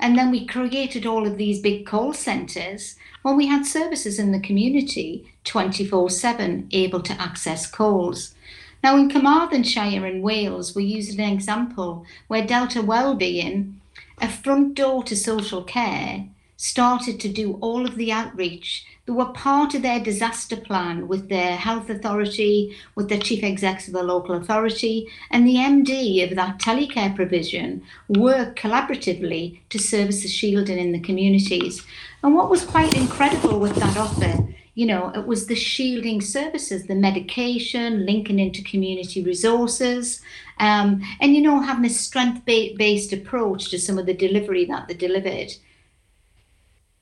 And 0.00 0.16
then 0.16 0.30
we 0.30 0.46
created 0.46 1.06
all 1.06 1.26
of 1.26 1.36
these 1.36 1.60
big 1.60 1.86
call 1.86 2.12
centres 2.12 2.96
when 3.22 3.36
we 3.36 3.46
had 3.46 3.66
services 3.66 4.18
in 4.18 4.32
the 4.32 4.40
community 4.40 5.34
24 5.44 6.10
7 6.10 6.68
able 6.72 7.00
to 7.02 7.20
access 7.20 7.66
calls. 7.66 8.34
Now, 8.82 8.96
in 8.96 9.10
Carmarthenshire 9.10 10.06
in 10.06 10.22
Wales, 10.22 10.74
we 10.74 10.84
used 10.84 11.18
an 11.18 11.32
example 11.32 12.04
where 12.28 12.46
Delta 12.46 12.82
Wellbeing, 12.82 13.80
a 14.18 14.28
front 14.28 14.74
door 14.74 15.02
to 15.04 15.16
social 15.16 15.64
care, 15.64 16.28
started 16.56 17.20
to 17.20 17.28
do 17.28 17.58
all 17.60 17.86
of 17.86 17.96
the 17.96 18.10
outreach. 18.10 18.86
They 19.04 19.12
were 19.12 19.26
part 19.26 19.74
of 19.74 19.82
their 19.82 20.00
disaster 20.00 20.56
plan 20.56 21.06
with 21.06 21.28
their 21.28 21.56
health 21.56 21.90
authority, 21.90 22.76
with 22.94 23.08
their 23.08 23.20
chief 23.20 23.42
executive 23.44 23.94
of 23.94 24.00
the 24.00 24.12
local 24.12 24.34
authority, 24.34 25.08
and 25.30 25.46
the 25.46 25.56
MD 25.56 26.28
of 26.28 26.36
that 26.36 26.58
telecare 26.58 27.14
provision 27.14 27.82
worked 28.08 28.58
collaboratively 28.58 29.60
to 29.70 29.78
service 29.78 30.22
the 30.22 30.28
shielding 30.28 30.78
in 30.78 30.92
the 30.92 31.00
communities. 31.00 31.84
And 32.22 32.34
what 32.34 32.50
was 32.50 32.64
quite 32.64 32.96
incredible 32.96 33.60
with 33.60 33.76
that 33.76 33.96
offer 33.96 34.48
you 34.76 34.84
know, 34.84 35.10
it 35.14 35.26
was 35.26 35.46
the 35.46 35.54
shielding 35.56 36.20
services, 36.20 36.86
the 36.86 36.94
medication, 36.94 38.04
linking 38.04 38.38
into 38.38 38.62
community 38.62 39.22
resources, 39.22 40.20
um, 40.58 41.02
and, 41.18 41.34
you 41.34 41.40
know, 41.40 41.60
having 41.60 41.86
a 41.86 41.90
strength 41.90 42.44
based 42.44 43.10
approach 43.14 43.70
to 43.70 43.78
some 43.78 43.96
of 43.98 44.04
the 44.04 44.12
delivery 44.12 44.66
that 44.66 44.86
they 44.86 44.92
delivered. 44.92 45.50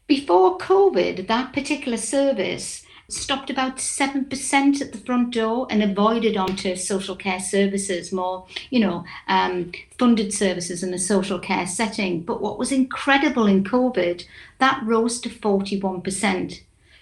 Before 0.06 0.58
COVID, 0.58 1.28
that 1.28 1.54
particular 1.54 1.96
service 1.96 2.84
stopped 3.08 3.48
about 3.48 3.78
7% 3.78 4.80
at 4.80 4.92
the 4.92 4.98
front 4.98 5.30
door 5.32 5.66
and 5.70 5.82
avoided 5.82 6.36
onto 6.36 6.76
social 6.76 7.16
care 7.16 7.40
services, 7.40 8.12
more, 8.12 8.46
you 8.68 8.80
know, 8.80 9.04
um, 9.28 9.72
funded 9.98 10.34
services 10.34 10.82
in 10.82 10.92
a 10.92 10.98
social 10.98 11.38
care 11.38 11.66
setting. 11.66 12.20
But 12.20 12.42
what 12.42 12.58
was 12.58 12.70
incredible 12.70 13.46
in 13.46 13.64
COVID, 13.64 14.26
that 14.58 14.82
rose 14.84 15.20
to 15.20 15.30
41%. 15.30 16.60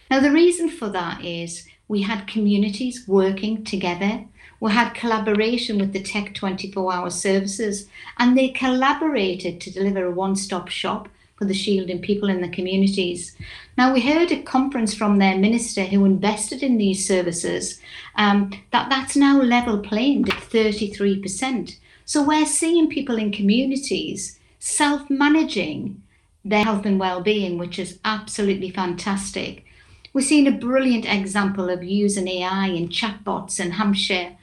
Now, 0.09 0.21
the 0.21 0.31
reason 0.31 0.69
for 0.69 0.89
that 0.91 1.25
is 1.25 1.67
we 1.89 2.03
had 2.03 2.29
communities 2.29 3.09
working 3.09 3.65
together. 3.65 4.27
We 4.61 4.71
had 4.71 4.95
collaboration 4.95 5.79
with 5.79 5.93
the 5.93 6.03
Tech 6.03 6.35
24 6.35 6.93
hour 6.93 7.11
services, 7.11 7.89
and 8.19 8.39
they 8.39 8.51
collaborated 8.51 9.61
to 9.61 9.73
deliver 9.73 10.05
a 10.07 10.11
one 10.13 10.37
stop 10.37 10.69
shop 10.69 11.09
for 11.37 11.45
the 11.45 11.55
shielding 11.55 12.01
people 12.01 12.29
in 12.29 12.41
the 12.41 12.49
communities. 12.49 13.37
Now, 13.77 13.93
we 13.93 14.01
heard 14.01 14.31
a 14.31 14.43
conference 14.43 14.95
from 14.95 15.19
their 15.19 15.39
minister 15.39 15.85
who 15.85 16.05
invested 16.05 16.63
in 16.63 16.77
these 16.77 17.07
services 17.07 17.81
um, 18.17 18.53
that 18.71 18.91
that's 18.91 19.17
now 19.17 19.41
level 19.41 19.79
playing 19.79 20.29
at 20.29 20.37
33%. 20.37 21.77
So 22.05 22.23
we're 22.23 22.47
seeing 22.47 22.89
people 22.89 23.17
in 23.17 23.33
communities 23.33 24.39
self 24.59 25.11
managing 25.11 26.03
their 26.45 26.65
health 26.65 26.87
and 26.87 26.99
well-being, 26.99 27.59
which 27.59 27.79
is 27.79 27.99
absolutely 28.05 28.71
fantastic. 28.71 29.65
We're 30.13 30.23
seeing 30.23 30.47
a 30.47 30.53
brilliant 30.53 31.07
example 31.07 31.71
of 31.71 31.83
using 31.83 32.29
AI 32.29 32.67
and 32.67 32.91
chatbots 32.91 33.59
in 33.59 33.73
Hampshire. 33.73 34.37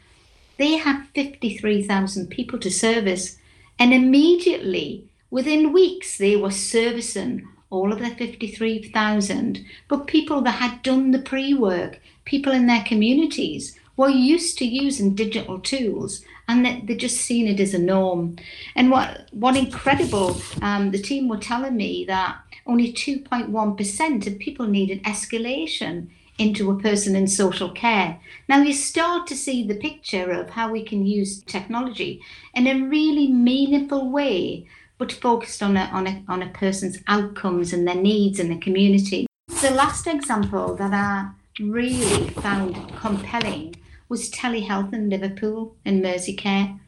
They 0.58 0.78
had 0.78 1.06
53,000 1.14 2.28
people 2.28 2.60
to 2.60 2.72
service, 2.72 3.38
and 3.78 3.94
immediately, 3.94 5.09
within 5.32 5.74
weeks, 5.74 6.18
they 6.18 6.36
were 6.36 6.52
servicing 6.52 7.48
all 7.70 7.94
of 7.94 8.00
their 8.00 8.16
53,000, 8.16 9.66
but 9.88 10.08
people 10.08 10.42
that 10.42 10.52
had 10.52 10.82
done 10.82 11.12
the 11.12 11.20
pre 11.20 11.54
work, 11.54 12.02
people 12.26 12.52
in 12.52 12.66
their 12.66 12.84
communities, 12.84 13.78
were 13.96 14.10
used 14.10 14.58
to 14.58 14.66
using 14.66 15.14
digital 15.14 15.60
tools 15.60 16.24
and 16.48 16.66
they, 16.66 16.82
they're 16.86 16.96
just 16.96 17.18
seen 17.18 17.48
it 17.48 17.60
as 17.60 17.74
a 17.74 17.80
norm. 17.80 18.38
And 18.76 18.90
what, 18.90 19.28
what 19.32 19.56
incredible, 19.56 20.42
um, 20.62 20.92
the 20.92 20.98
team 20.98 21.28
were 21.28 21.38
telling 21.38 21.76
me 21.76 22.06
that 22.06 22.38
only 22.66 22.92
2.1% 22.92 24.28
of 24.28 24.40
people 24.40 24.68
needed 24.68 25.04
escalation 25.04 26.08
into 26.40 26.72
a 26.72 26.80
person 26.80 27.16
in 27.16 27.28
social 27.28 27.70
care. 27.70 28.18
Now 28.48 28.62
you 28.62 28.74
start 28.74 29.28
to 29.28 29.36
see 29.36 29.68
the 29.68 29.76
picture 29.76 30.32
of 30.32 30.52
how 30.52 30.72
we 30.72 30.84
can 30.84 31.06
use 31.06 31.44
technology 31.44 32.22
in 32.56 32.66
a 32.66 32.88
really 32.88 33.28
meaningful 33.28 34.10
way 34.10 34.66
but 35.00 35.12
focused 35.12 35.64
on 35.64 35.76
a, 35.76 35.86
on 35.86 36.06
a, 36.06 36.24
on 36.28 36.44
a 36.44 36.50
person's 36.50 37.00
outcomes 37.08 37.74
and 37.74 37.88
their 37.88 37.96
needs 37.96 38.38
in 38.38 38.50
the 38.50 38.60
community. 38.60 39.26
The 39.62 39.72
last 39.72 40.06
example 40.06 40.76
that 40.76 40.94
I 40.94 41.32
really 41.60 42.30
found 42.30 42.76
compelling 42.98 43.76
was 44.10 44.30
telehealth 44.30 44.94
in 44.94 45.10
Liverpool 45.10 45.76
and 45.86 46.04
Merseycare. 46.04 46.80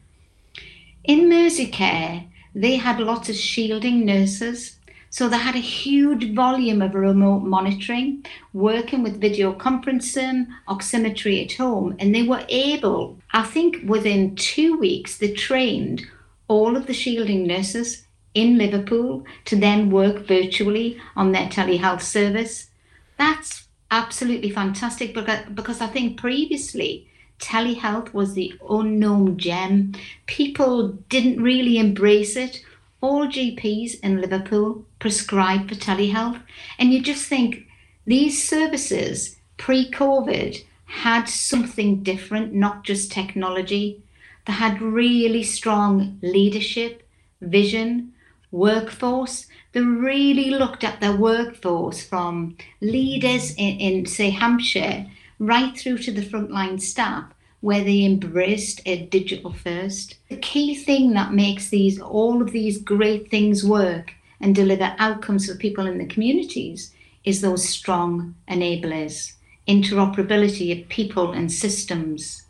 In 1.04 1.28
Merseycare, 1.28 2.28
they 2.54 2.76
had 2.76 3.00
lots 3.00 3.28
of 3.28 3.34
shielding 3.34 4.04
nurses. 4.04 4.76
So 5.08 5.28
they 5.28 5.38
had 5.38 5.56
a 5.56 5.58
huge 5.58 6.34
volume 6.34 6.80
of 6.80 6.94
remote 6.94 7.40
monitoring, 7.40 8.24
working 8.54 9.02
with 9.02 9.20
video 9.20 9.52
conferencing, 9.52 10.46
oximetry 10.68 11.44
at 11.44 11.52
home, 11.52 11.96
and 11.98 12.14
they 12.14 12.22
were 12.22 12.46
able, 12.48 13.18
I 13.32 13.42
think 13.42 13.76
within 13.86 14.36
two 14.36 14.78
weeks, 14.78 15.18
they 15.18 15.32
trained 15.32 16.06
all 16.52 16.76
of 16.76 16.86
the 16.86 16.92
shielding 16.92 17.46
nurses 17.46 18.04
in 18.34 18.58
Liverpool 18.58 19.24
to 19.46 19.56
then 19.56 19.90
work 19.90 20.26
virtually 20.26 21.00
on 21.16 21.32
their 21.32 21.48
telehealth 21.48 22.02
service. 22.02 22.68
That's 23.16 23.68
absolutely 23.90 24.50
fantastic 24.50 25.14
because, 25.14 25.80
I 25.80 25.86
think 25.86 26.20
previously 26.20 27.08
telehealth 27.38 28.12
was 28.12 28.34
the 28.34 28.52
unknown 28.68 29.38
gem. 29.38 29.94
People 30.26 30.88
didn't 31.08 31.42
really 31.42 31.78
embrace 31.78 32.36
it. 32.36 32.62
All 33.00 33.26
GPs 33.26 33.98
in 34.00 34.20
Liverpool 34.20 34.84
prescribe 34.98 35.68
for 35.68 35.74
telehealth. 35.74 36.40
And 36.78 36.92
you 36.92 37.02
just 37.02 37.26
think 37.26 37.66
these 38.06 38.46
services 38.46 39.36
pre 39.56 39.90
COVID 39.90 40.62
had 40.84 41.24
something 41.28 42.02
different, 42.02 42.52
not 42.52 42.84
just 42.84 43.10
technology. 43.10 44.02
They 44.46 44.52
had 44.52 44.82
really 44.82 45.42
strong 45.42 46.18
leadership, 46.22 47.08
vision, 47.40 48.12
workforce. 48.50 49.46
They 49.72 49.80
really 49.80 50.50
looked 50.50 50.84
at 50.84 51.00
their 51.00 51.16
workforce 51.16 52.04
from 52.04 52.56
leaders 52.80 53.54
in, 53.54 53.78
in 53.78 54.06
say, 54.06 54.30
Hampshire 54.30 55.06
right 55.38 55.76
through 55.76 55.98
to 55.98 56.12
the 56.12 56.22
frontline 56.22 56.80
staff 56.80 57.32
where 57.60 57.82
they 57.84 58.04
embraced 58.04 58.80
a 58.86 59.06
digital 59.06 59.52
first. 59.52 60.16
The 60.28 60.36
key 60.36 60.74
thing 60.74 61.12
that 61.14 61.32
makes 61.32 61.68
these 61.68 62.00
all 62.00 62.42
of 62.42 62.50
these 62.50 62.78
great 62.82 63.30
things 63.30 63.64
work 63.64 64.12
and 64.40 64.54
deliver 64.54 64.94
outcomes 64.98 65.46
for 65.46 65.56
people 65.56 65.86
in 65.86 65.98
the 65.98 66.06
communities 66.06 66.92
is 67.24 67.40
those 67.40 67.68
strong 67.68 68.34
enablers, 68.48 69.34
interoperability 69.68 70.82
of 70.82 70.88
people 70.88 71.30
and 71.30 71.50
systems, 71.50 72.41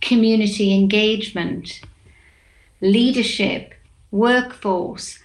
community 0.00 0.74
engagement, 0.74 1.80
leadership, 2.80 3.74
workforce, 4.10 5.18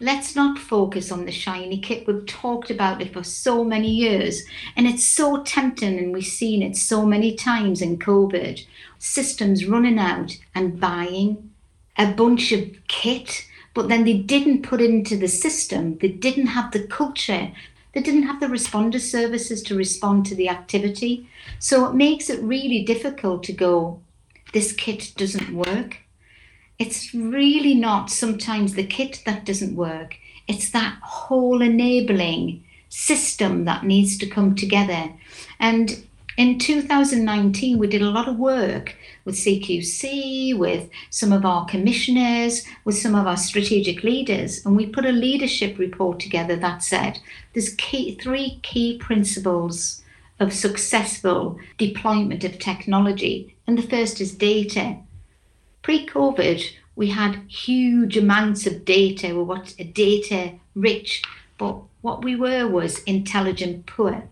Let's 0.00 0.34
not 0.34 0.58
focus 0.58 1.12
on 1.12 1.24
the 1.24 1.32
shiny 1.32 1.78
kit. 1.78 2.06
We've 2.06 2.26
talked 2.26 2.68
about 2.68 3.00
it 3.00 3.12
for 3.12 3.22
so 3.22 3.62
many 3.62 3.88
years, 3.88 4.44
and 4.76 4.86
it's 4.86 5.04
so 5.04 5.42
tempting, 5.44 5.98
and 5.98 6.12
we've 6.12 6.26
seen 6.26 6.62
it 6.62 6.76
so 6.76 7.06
many 7.06 7.34
times 7.34 7.80
in 7.80 7.98
COVID. 7.98 8.66
Systems 8.98 9.64
running 9.66 9.98
out 9.98 10.36
and 10.54 10.80
buying 10.80 11.50
a 11.96 12.12
bunch 12.12 12.50
of 12.50 12.68
kit, 12.88 13.46
but 13.72 13.88
then 13.88 14.04
they 14.04 14.18
didn't 14.18 14.62
put 14.62 14.80
it 14.80 14.90
into 14.90 15.16
the 15.16 15.28
system, 15.28 15.96
they 15.98 16.08
didn't 16.08 16.48
have 16.48 16.72
the 16.72 16.86
culture, 16.86 17.52
they 17.94 18.02
didn't 18.02 18.24
have 18.24 18.40
the 18.40 18.46
responder 18.46 19.00
services 19.00 19.62
to 19.62 19.76
respond 19.76 20.26
to 20.26 20.34
the 20.34 20.48
activity. 20.48 21.28
So 21.58 21.86
it 21.86 21.94
makes 21.94 22.28
it 22.28 22.42
really 22.42 22.82
difficult 22.82 23.44
to 23.44 23.52
go, 23.52 24.00
this 24.52 24.72
kit 24.72 25.12
doesn't 25.16 25.54
work 25.54 25.98
it's 26.78 27.14
really 27.14 27.74
not 27.74 28.10
sometimes 28.10 28.74
the 28.74 28.86
kit 28.86 29.22
that 29.26 29.44
doesn't 29.44 29.76
work, 29.76 30.16
it's 30.48 30.70
that 30.70 30.98
whole 31.02 31.62
enabling 31.62 32.64
system 32.88 33.64
that 33.64 33.84
needs 33.84 34.18
to 34.18 34.26
come 34.26 34.54
together. 34.54 35.12
And 35.60 36.04
in 36.36 36.58
2019, 36.58 37.78
we 37.78 37.86
did 37.86 38.02
a 38.02 38.10
lot 38.10 38.28
of 38.28 38.38
work 38.38 38.96
with 39.24 39.36
CQC, 39.36 40.56
with 40.56 40.90
some 41.10 41.32
of 41.32 41.44
our 41.44 41.64
commissioners, 41.66 42.64
with 42.84 42.96
some 42.96 43.14
of 43.14 43.26
our 43.26 43.36
strategic 43.36 44.02
leaders, 44.02 44.64
and 44.64 44.76
we 44.76 44.86
put 44.86 45.06
a 45.06 45.12
leadership 45.12 45.78
report 45.78 46.20
together 46.20 46.56
that 46.56 46.82
said 46.82 47.18
there's 47.52 47.74
key, 47.74 48.18
three 48.22 48.60
key 48.62 48.98
principles 48.98 50.02
of 50.40 50.52
successful 50.52 51.58
deployment 51.78 52.44
of 52.44 52.58
technology. 52.58 53.56
And 53.66 53.78
the 53.78 53.82
first 53.82 54.20
is 54.20 54.34
data. 54.34 54.98
Pre 55.82 56.06
COVID, 56.06 56.64
we 56.96 57.10
had 57.10 57.42
huge 57.48 58.16
amounts 58.16 58.66
of 58.66 58.84
data, 58.84 59.28
we 59.28 59.42
were 59.42 59.62
data 59.92 60.52
rich, 60.74 61.22
but 61.58 61.76
what 62.02 62.24
we 62.24 62.36
were 62.36 62.66
was 62.66 63.02
intelligent 63.04 63.86
poor. 63.86 64.24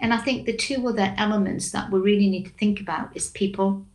And 0.00 0.12
I 0.12 0.18
think 0.18 0.44
the 0.44 0.56
two 0.56 0.86
other 0.86 1.14
elements 1.16 1.70
that 1.72 1.90
we 1.90 1.98
really 1.98 2.28
need 2.28 2.44
to 2.44 2.50
think 2.52 2.80
about 2.80 3.16
is 3.16 3.30
people 3.30 3.86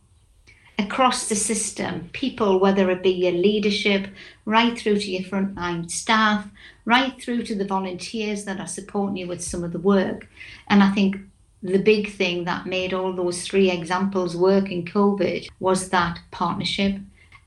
across 0.84 1.28
the 1.28 1.36
system, 1.36 2.08
people, 2.12 2.58
whether 2.58 2.90
it 2.90 3.02
be 3.02 3.10
your 3.10 3.32
leadership, 3.32 4.08
right 4.44 4.78
through 4.78 4.98
to 4.98 5.10
your 5.10 5.22
frontline 5.22 5.90
staff, 5.90 6.48
right 6.84 7.20
through 7.20 7.42
to 7.44 7.54
the 7.54 7.66
volunteers 7.66 8.44
that 8.44 8.60
are 8.60 8.66
supporting 8.66 9.16
you 9.16 9.26
with 9.26 9.42
some 9.42 9.62
of 9.62 9.72
the 9.72 9.78
work. 9.78 10.28
And 10.68 10.82
I 10.82 10.90
think 10.92 11.16
the 11.62 11.78
big 11.78 12.12
thing 12.12 12.44
that 12.44 12.66
made 12.66 12.94
all 12.94 13.12
those 13.12 13.46
three 13.46 13.70
examples 13.70 14.36
work 14.36 14.70
in 14.70 14.84
COVID 14.84 15.48
was 15.60 15.90
that 15.90 16.18
partnership. 16.30 16.96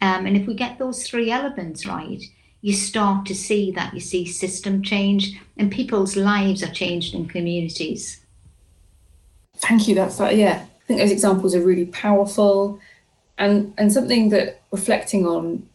Um, 0.01 0.25
and 0.25 0.37
if 0.37 0.45
we 0.45 0.53
get 0.53 0.77
those 0.77 1.07
three 1.07 1.31
elements 1.31 1.87
right, 1.87 2.23
you 2.61 2.73
start 2.73 3.25
to 3.25 3.35
see 3.35 3.71
that 3.71 3.93
you 3.93 3.99
see 3.99 4.25
system 4.25 4.83
change 4.83 5.39
and 5.57 5.71
people's 5.71 6.15
lives 6.15 6.63
are 6.63 6.71
changed 6.71 7.13
in 7.15 7.27
communities. 7.27 8.21
Thank 9.57 9.87
you. 9.87 9.95
That's 9.95 10.17
that. 10.17 10.35
Yeah, 10.35 10.65
I 10.65 10.85
think 10.85 10.99
those 10.99 11.11
examples 11.11 11.55
are 11.55 11.61
really 11.61 11.85
powerful, 11.85 12.79
and 13.37 13.73
and 13.77 13.91
something 13.91 14.29
that 14.29 14.61
reflecting 14.71 15.25
on 15.25 15.67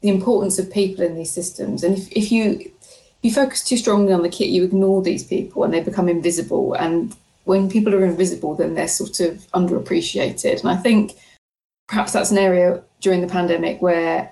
the 0.00 0.08
importance 0.08 0.58
of 0.58 0.70
people 0.70 1.04
in 1.04 1.14
these 1.14 1.32
systems. 1.32 1.82
And 1.82 1.96
if, 1.96 2.12
if 2.12 2.30
you 2.30 2.60
if 2.60 3.18
you 3.22 3.32
focus 3.32 3.64
too 3.64 3.76
strongly 3.76 4.12
on 4.12 4.22
the 4.22 4.28
kit, 4.28 4.48
you 4.48 4.64
ignore 4.64 5.02
these 5.02 5.24
people 5.24 5.64
and 5.64 5.72
they 5.72 5.80
become 5.80 6.08
invisible. 6.08 6.74
And 6.74 7.16
when 7.44 7.70
people 7.70 7.94
are 7.94 8.04
invisible, 8.04 8.54
then 8.54 8.74
they're 8.74 8.88
sort 8.88 9.20
of 9.20 9.46
underappreciated. 9.52 10.60
And 10.60 10.68
I 10.68 10.76
think 10.76 11.12
perhaps 11.88 12.12
that's 12.12 12.30
an 12.30 12.38
area 12.38 12.82
during 13.00 13.20
the 13.20 13.26
pandemic 13.26 13.80
where 13.80 14.30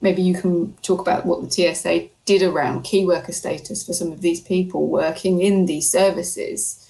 maybe 0.00 0.22
you 0.22 0.34
can 0.34 0.72
talk 0.82 1.00
about 1.00 1.24
what 1.24 1.42
the 1.42 1.50
TSA 1.74 2.08
did 2.24 2.42
around 2.42 2.82
key 2.82 3.06
worker 3.06 3.32
status 3.32 3.86
for 3.86 3.92
some 3.92 4.10
of 4.10 4.20
these 4.20 4.40
people 4.40 4.88
working 4.88 5.40
in 5.40 5.66
these 5.66 5.90
services 5.90 6.88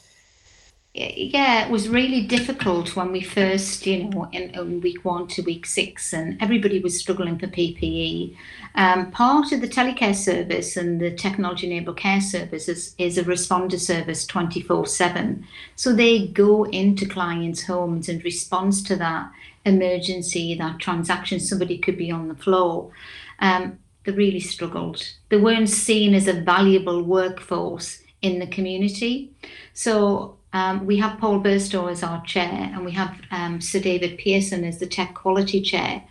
yeah, 0.94 1.64
it 1.64 1.70
was 1.70 1.88
really 1.88 2.26
difficult 2.26 2.94
when 2.94 3.12
we 3.12 3.22
first, 3.22 3.86
you 3.86 4.04
know, 4.04 4.28
in, 4.30 4.50
in, 4.50 4.80
week 4.82 5.06
one 5.06 5.26
to 5.28 5.42
week 5.42 5.64
six, 5.64 6.12
and 6.12 6.36
everybody 6.42 6.80
was 6.80 7.00
struggling 7.00 7.38
for 7.38 7.46
PPE. 7.46 8.36
Um, 8.74 9.10
part 9.10 9.52
of 9.52 9.62
the 9.62 9.68
telecare 9.68 10.14
service 10.14 10.76
and 10.76 11.00
the 11.00 11.10
technology 11.10 11.66
enabled 11.66 11.96
care 11.96 12.20
service 12.20 12.68
is, 12.68 12.94
is 12.98 13.16
a 13.16 13.24
responder 13.24 13.80
service 13.80 14.26
24 14.26 14.86
7. 14.86 15.46
So 15.76 15.94
they 15.94 16.26
go 16.26 16.64
into 16.64 17.08
clients' 17.08 17.62
homes 17.62 18.10
and 18.10 18.22
responds 18.22 18.82
to 18.82 18.96
that 18.96 19.30
emergency, 19.64 20.54
that 20.56 20.78
transaction, 20.78 21.40
somebody 21.40 21.78
could 21.78 21.96
be 21.96 22.10
on 22.10 22.28
the 22.28 22.34
floor. 22.34 22.90
Um, 23.38 23.78
they 24.04 24.12
really 24.12 24.40
struggled. 24.40 25.08
They 25.30 25.38
weren't 25.38 25.70
seen 25.70 26.14
as 26.14 26.28
a 26.28 26.34
valuable 26.34 27.02
workforce 27.02 28.02
in 28.20 28.40
the 28.40 28.46
community. 28.46 29.32
So 29.72 30.36
um, 30.52 30.84
we 30.84 30.98
have 30.98 31.18
Paul 31.18 31.40
Burstow 31.40 31.90
as 31.90 32.02
our 32.02 32.22
chair, 32.24 32.70
and 32.72 32.84
we 32.84 32.92
have 32.92 33.20
um, 33.30 33.60
Sir 33.60 33.80
David 33.80 34.18
Pearson 34.18 34.64
as 34.64 34.78
the 34.78 34.86
tech 34.86 35.14
quality 35.14 35.62
chair. 35.62 36.04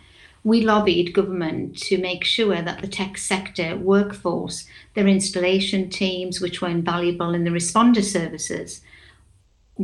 We 0.44 0.62
lobbied 0.62 1.14
government 1.14 1.78
to 1.82 1.98
make 1.98 2.24
sure 2.24 2.60
that 2.60 2.80
the 2.80 2.88
tech 2.88 3.16
sector 3.16 3.76
workforce, 3.76 4.66
their 4.94 5.06
installation 5.06 5.88
teams, 5.88 6.40
which 6.40 6.60
were 6.60 6.68
invaluable 6.68 7.34
in 7.34 7.44
the 7.44 7.50
responder 7.50 8.02
services, 8.02 8.80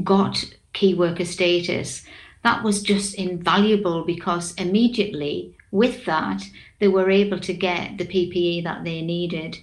got 0.02 0.44
key 0.72 0.94
worker 0.94 1.24
status. 1.24 2.02
That 2.42 2.64
was 2.64 2.82
just 2.82 3.14
invaluable 3.14 4.04
because 4.04 4.54
immediately 4.54 5.54
with 5.70 6.04
that, 6.06 6.42
they 6.80 6.88
were 6.88 7.10
able 7.10 7.38
to 7.40 7.52
get 7.52 7.98
the 7.98 8.06
PPE 8.06 8.64
that 8.64 8.82
they 8.82 9.02
needed 9.02 9.58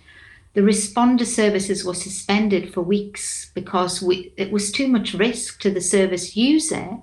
the 0.55 0.61
responder 0.61 1.25
services 1.25 1.83
were 1.83 1.93
suspended 1.93 2.73
for 2.73 2.81
weeks 2.81 3.51
because 3.53 4.01
we, 4.01 4.33
it 4.37 4.51
was 4.53 4.71
too 4.71 4.87
much 4.87 5.13
risk 5.13 5.59
to 5.59 5.69
the 5.69 5.81
service 5.81 6.37
user 6.37 6.97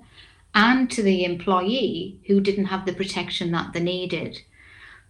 and 0.55 0.89
to 0.89 1.03
the 1.03 1.23
employee 1.23 2.19
who 2.25 2.41
didn't 2.41 2.65
have 2.65 2.85
the 2.85 2.93
protection 2.93 3.51
that 3.51 3.71
they 3.71 3.79
needed. 3.79 4.41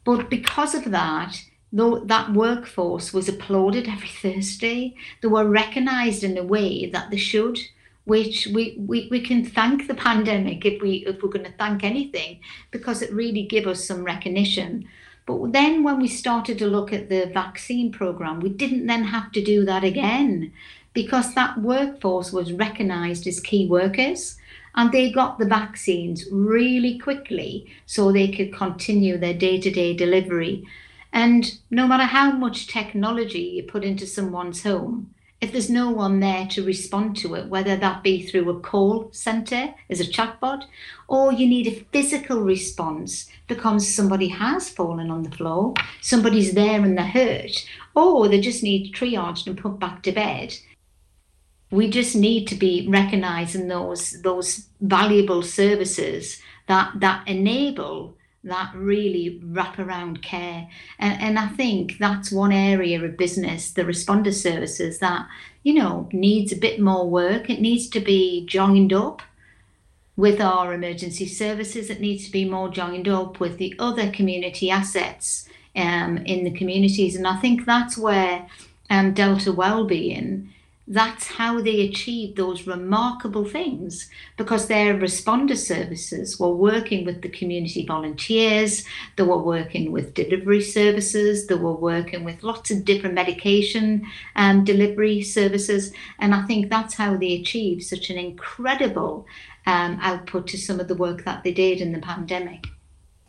But 0.04 0.30
because 0.30 0.76
of 0.76 0.92
that, 0.92 1.42
though 1.72 2.00
that 2.00 2.34
workforce 2.34 3.14
was 3.14 3.30
applauded 3.30 3.88
every 3.88 4.10
Thursday, 4.22 4.96
they 5.22 5.30
were 5.30 5.48
recognised 5.48 6.26
in 6.26 6.38
a 6.38 6.44
way 6.44 6.86
that 6.88 7.12
they 7.12 7.18
should, 7.18 7.58
which 8.04 8.48
we, 8.48 8.76
we, 8.78 9.08
we 9.10 9.22
can 9.22 9.46
thank 9.46 9.88
the 9.88 9.96
pandemic 10.10 10.66
if 10.66 10.82
we 10.82 11.06
if 11.08 11.24
we're 11.24 11.30
going 11.30 11.46
to 11.46 11.58
thank 11.58 11.86
anything, 11.86 12.42
because 12.72 13.02
it 13.02 13.14
really 13.14 13.44
gave 13.44 13.68
us 13.68 13.86
some 13.86 14.04
recognition 14.04 14.86
but 15.26 15.54
then 15.54 15.84
when 15.84 16.00
we 16.00 16.08
started 16.08 16.58
to 16.60 16.68
look 16.68 16.92
at 16.92 17.10
the 17.10 17.26
vaccine 17.34 17.92
program, 17.92 18.40
we 18.40 18.50
didn't 18.50 18.88
then 18.88 19.06
have 19.06 19.32
to 19.32 19.44
do 19.44 19.64
that 19.66 19.84
again 19.84 20.52
because 20.94 21.34
that 21.34 21.60
workforce 21.60 22.32
was 22.32 22.54
recognized 22.54 23.26
as 23.26 23.40
key 23.40 23.68
workers 23.68 24.38
and 24.76 24.92
they 24.92 25.12
got 25.12 25.40
the 25.40 25.46
vaccines 25.46 26.26
really 26.32 26.98
quickly 26.98 27.66
so 27.86 28.12
they 28.12 28.28
could 28.28 28.54
continue 28.54 29.18
their 29.18 29.34
day 29.34 29.60
to 29.60 29.72
day 29.72 29.94
delivery. 29.94 30.66
And 31.12 31.60
no 31.70 31.88
matter 31.88 32.06
how 32.06 32.32
much 32.32 32.68
technology 32.68 33.40
you 33.40 33.64
put 33.64 33.84
into 33.84 34.08
someone's 34.08 34.64
home, 34.64 35.14
if 35.44 35.52
there's 35.52 35.70
no 35.70 35.90
one 35.90 36.22
there 36.22 36.48
to 36.48 36.66
respond 36.66 37.18
to 37.18 37.36
it, 37.36 37.50
whether 37.50 37.76
that 37.76 38.02
be 38.02 38.26
through 38.26 38.50
a 38.50 38.60
call 38.62 39.10
center 39.12 39.76
as 39.90 40.00
a 40.00 40.06
chatbot, 40.06 40.64
or 41.10 41.34
you 41.34 41.46
need 41.46 41.68
a 41.68 41.86
physical 41.92 42.40
response 42.40 43.30
because 43.50 43.86
somebody 43.86 44.30
has 44.30 44.70
fallen 44.70 45.12
on 45.12 45.24
the 45.24 45.32
floor, 45.32 45.74
somebody's 46.00 46.54
there 46.54 46.82
and 46.82 46.98
they're 46.98 47.06
hurt, 47.06 47.68
or 47.94 48.30
they 48.30 48.40
just 48.40 48.64
need 48.64 48.96
triaged 48.96 49.46
and 49.46 49.58
put 49.58 49.80
back 49.80 50.02
to 50.04 50.14
bed. 50.14 50.56
We 51.72 51.90
just 51.90 52.16
need 52.16 52.48
to 52.48 52.56
be 52.56 52.88
recognizing 52.88 53.68
those 53.68 54.22
those 54.22 54.70
valuable 54.80 55.42
services 55.42 56.40
that 56.70 56.94
that 57.02 57.28
enable 57.28 58.16
that 58.44 58.72
really 58.76 59.40
wraparound 59.46 60.22
care. 60.22 60.68
And, 61.00 61.22
and 61.22 61.40
I 61.40 61.48
think 61.48 61.98
that's 61.98 62.32
one 62.32 62.52
area 62.52 63.04
of 63.04 63.18
business, 63.18 63.72
the 63.72 63.84
responder 63.84 64.34
services, 64.34 65.00
that, 65.00 65.28
you 65.64 65.74
know, 65.74 66.10
needs 66.12 66.52
a 66.52 66.58
bit 66.58 66.80
more 66.80 67.10
work. 67.10 67.50
It 67.50 67.62
needs 67.62 67.88
to 67.90 68.00
be 68.00 68.46
joined 68.46 68.92
up 68.94 69.22
with 70.16 70.42
our 70.42 70.74
emergency 70.74 71.26
services. 71.26 71.90
It 71.90 72.02
needs 72.02 72.26
to 72.26 72.32
be 72.32 72.46
more 72.46 72.70
joined 72.70 73.08
up 73.08 73.40
with 73.40 73.58
the 73.58 73.76
other 73.80 74.12
community 74.12 74.70
assets 74.70 75.48
um, 75.76 76.18
in 76.18 76.44
the 76.44 76.52
communities. 76.52 77.16
And 77.16 77.28
I 77.28 77.38
think 77.38 77.66
that's 77.66 77.98
where 77.98 78.48
um, 78.90 79.14
Delta 79.14 79.52
Wellbeing 79.52 80.54
that's 80.88 81.28
how 81.28 81.62
they 81.62 81.88
achieved 81.88 82.36
those 82.36 82.68
remarkable 82.68 83.46
things 83.46 84.10
because 84.36 84.68
their 84.68 84.96
responder 84.96 85.56
services 85.56 86.38
were 86.38 86.54
working 86.54 87.06
with 87.06 87.22
the 87.22 87.30
community 87.30 87.86
volunteers, 87.86 88.84
they 89.16 89.24
were 89.24 89.42
working 89.42 89.94
with 89.94 90.14
delivery 90.14 90.62
services, 90.62 91.48
they 91.48 91.56
were 91.56 91.74
working 91.74 92.26
with 92.26 92.44
lots 92.44 92.70
of 92.70 92.84
different 92.84 93.16
medication 93.16 94.06
um, 94.36 94.66
delivery 94.66 95.22
services. 95.22 95.94
And 96.20 96.36
I 96.36 96.42
think 96.44 96.70
that's 96.70 96.96
how 96.96 97.16
they 97.16 97.40
achieved 97.40 97.84
such 97.84 98.10
an 98.10 98.18
incredible 98.18 99.26
um, 99.66 99.98
output 100.02 100.48
to 100.48 100.58
some 100.58 100.82
of 100.82 100.90
the 100.90 100.96
work 100.96 101.24
that 101.24 101.44
they 101.44 101.54
did 101.54 101.80
in 101.80 101.94
the 101.94 102.00
pandemic. 102.00 102.68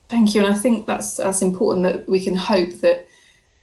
Thank 0.08 0.34
you. 0.34 0.44
And 0.44 0.52
I 0.52 0.58
think 0.58 0.86
that's, 0.86 1.18
that's 1.18 1.40
important 1.40 1.84
that 1.84 2.08
we 2.08 2.22
can 2.22 2.34
hope 2.34 2.70
that 2.80 3.06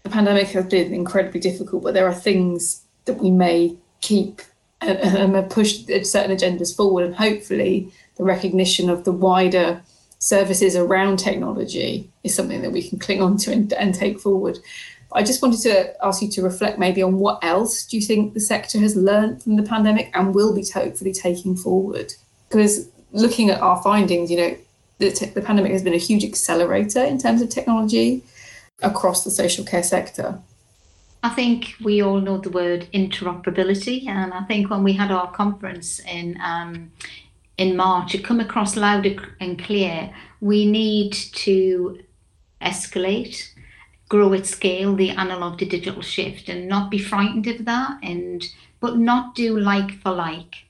the 0.03 0.09
pandemic 0.09 0.47
has 0.47 0.65
been 0.65 0.93
incredibly 0.93 1.41
difficult, 1.41 1.83
but 1.83 1.93
there 1.93 2.07
are 2.07 2.13
things 2.13 2.80
that 3.05 3.19
we 3.19 3.31
may 3.31 3.75
keep 4.01 4.41
uh, 4.81 4.91
um, 4.91 4.97
and, 4.97 5.35
and 5.35 5.49
push 5.51 5.89
uh, 5.89 6.03
certain 6.03 6.35
agendas 6.35 6.75
forward, 6.75 7.05
and 7.05 7.15
hopefully 7.15 7.91
the 8.17 8.23
recognition 8.23 8.89
of 8.89 9.03
the 9.03 9.11
wider 9.11 9.81
services 10.19 10.75
around 10.75 11.17
technology 11.17 12.09
is 12.23 12.35
something 12.35 12.61
that 12.61 12.71
we 12.71 12.87
can 12.87 12.99
cling 12.99 13.21
on 13.21 13.37
to 13.37 13.51
and, 13.51 13.73
and 13.73 13.95
take 13.95 14.19
forward. 14.19 14.57
I 15.13 15.23
just 15.23 15.41
wanted 15.41 15.61
to 15.61 16.05
ask 16.05 16.21
you 16.21 16.29
to 16.29 16.41
reflect 16.41 16.79
maybe 16.79 17.01
on 17.01 17.17
what 17.17 17.43
else 17.43 17.85
do 17.85 17.97
you 17.97 18.03
think 18.03 18.33
the 18.33 18.39
sector 18.39 18.79
has 18.79 18.95
learned 18.95 19.43
from 19.43 19.55
the 19.55 19.63
pandemic 19.63 20.09
and 20.13 20.33
will 20.33 20.55
be 20.55 20.65
hopefully 20.73 21.11
taking 21.11 21.55
forward? 21.55 22.13
Because 22.47 22.89
looking 23.11 23.49
at 23.49 23.59
our 23.61 23.81
findings, 23.81 24.31
you 24.31 24.37
know, 24.37 24.57
the, 24.99 25.11
te- 25.11 25.25
the 25.25 25.41
pandemic 25.41 25.71
has 25.73 25.83
been 25.83 25.93
a 25.93 25.97
huge 25.97 26.23
accelerator 26.23 27.03
in 27.03 27.17
terms 27.17 27.41
of 27.41 27.49
technology 27.49 28.23
across 28.81 29.23
the 29.23 29.31
social 29.31 29.65
care 29.65 29.83
sector. 29.83 30.39
I 31.23 31.29
think 31.29 31.75
we 31.83 32.01
all 32.01 32.19
know 32.19 32.39
the 32.39 32.49
word 32.49 32.87
interoperability, 32.93 34.07
and 34.07 34.33
I 34.33 34.41
think 34.43 34.71
when 34.71 34.83
we 34.83 34.93
had 34.93 35.11
our 35.11 35.31
conference 35.31 35.99
in 35.99 36.39
um, 36.41 36.91
in 37.57 37.75
March, 37.75 38.15
it 38.15 38.23
come 38.23 38.39
across 38.39 38.75
loud 38.75 39.05
and 39.39 39.63
clear. 39.63 40.11
We 40.39 40.65
need 40.65 41.13
to 41.13 41.99
escalate, 42.59 43.53
grow 44.09 44.33
at 44.33 44.47
scale 44.47 44.95
the 44.95 45.11
analog 45.11 45.59
to 45.59 45.65
digital 45.65 46.01
shift, 46.01 46.49
and 46.49 46.67
not 46.67 46.89
be 46.89 46.97
frightened 46.97 47.45
of 47.45 47.65
that, 47.65 47.99
and 48.01 48.43
but 48.79 48.97
not 48.97 49.35
do 49.35 49.59
like 49.59 49.91
for 50.01 50.11
like. 50.11 50.65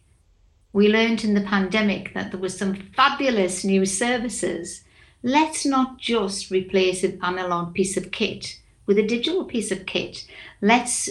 We 0.73 0.89
learned 0.89 1.23
in 1.23 1.33
the 1.33 1.41
pandemic 1.41 2.13
that 2.13 2.31
there 2.31 2.39
was 2.39 2.57
some 2.57 2.75
fabulous 2.75 3.63
new 3.63 3.85
services. 3.85 4.83
Let's 5.23 5.65
not 5.65 5.97
just 5.97 6.51
replace 6.51 7.05
an 7.05 7.19
analog 7.23 7.73
piece 7.73 7.95
of 7.95 8.11
kit 8.11 8.57
with 8.91 8.99
a 8.99 9.07
digital 9.07 9.45
piece 9.45 9.71
of 9.71 9.85
kit. 9.85 10.25
Let's 10.61 11.09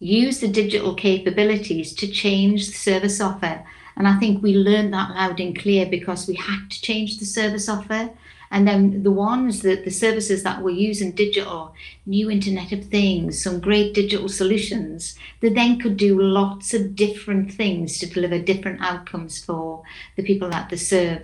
use 0.00 0.40
the 0.40 0.48
digital 0.48 0.94
capabilities 0.94 1.94
to 1.94 2.06
change 2.06 2.66
the 2.66 2.74
service 2.74 3.22
offer. 3.22 3.64
And 3.96 4.06
I 4.06 4.18
think 4.18 4.42
we 4.42 4.54
learned 4.54 4.92
that 4.92 5.12
loud 5.12 5.40
and 5.40 5.58
clear 5.58 5.86
because 5.86 6.28
we 6.28 6.34
had 6.34 6.70
to 6.70 6.82
change 6.82 7.18
the 7.18 7.24
service 7.24 7.70
offer. 7.70 8.10
And 8.50 8.68
then 8.68 9.02
the 9.02 9.10
ones 9.10 9.62
that 9.62 9.86
the 9.86 9.90
services 9.90 10.42
that 10.42 10.60
were 10.60 10.68
using 10.88 11.12
digital, 11.12 11.74
new 12.04 12.30
Internet 12.30 12.70
of 12.72 12.84
Things, 12.84 13.42
some 13.42 13.60
great 13.60 13.94
digital 13.94 14.28
solutions, 14.28 15.14
that 15.40 15.54
then 15.54 15.78
could 15.78 15.96
do 15.96 16.20
lots 16.20 16.74
of 16.74 16.94
different 16.94 17.50
things 17.50 17.98
to 17.98 18.06
deliver 18.06 18.38
different 18.40 18.82
outcomes 18.82 19.42
for 19.42 19.84
the 20.16 20.22
people 20.22 20.50
that 20.50 20.68
they 20.68 20.76
serve. 20.76 21.22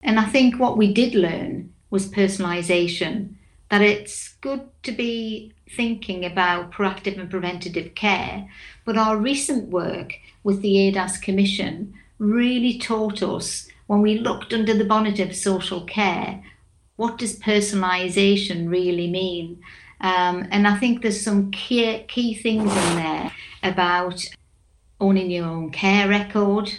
And 0.00 0.20
I 0.20 0.26
think 0.26 0.60
what 0.60 0.78
we 0.78 0.94
did 0.94 1.16
learn 1.16 1.74
was 1.90 2.08
personalization 2.08 3.34
that 3.70 3.82
it's 3.82 4.33
good 4.44 4.68
to 4.82 4.92
be 4.92 5.50
thinking 5.70 6.22
about 6.22 6.70
proactive 6.70 7.18
and 7.18 7.30
preventative 7.30 7.94
care, 7.94 8.46
but 8.84 8.98
our 8.98 9.16
recent 9.16 9.70
work 9.70 10.20
with 10.42 10.60
the 10.60 10.74
ADASS 10.76 11.22
Commission 11.22 11.94
really 12.18 12.78
taught 12.78 13.22
us 13.22 13.66
when 13.86 14.02
we 14.02 14.18
looked 14.18 14.52
under 14.52 14.74
the 14.74 14.84
bonnet 14.84 15.18
of 15.18 15.34
social 15.34 15.80
care, 15.86 16.44
what 16.96 17.16
does 17.16 17.40
personalisation 17.40 18.68
really 18.68 19.10
mean? 19.10 19.62
Um, 20.02 20.46
and 20.50 20.68
I 20.68 20.76
think 20.76 21.00
there's 21.00 21.24
some 21.24 21.50
key, 21.50 22.04
key 22.06 22.34
things 22.34 22.70
in 22.70 22.96
there 22.96 23.32
about 23.62 24.22
owning 25.00 25.30
your 25.30 25.46
own 25.46 25.70
care 25.70 26.06
record 26.06 26.70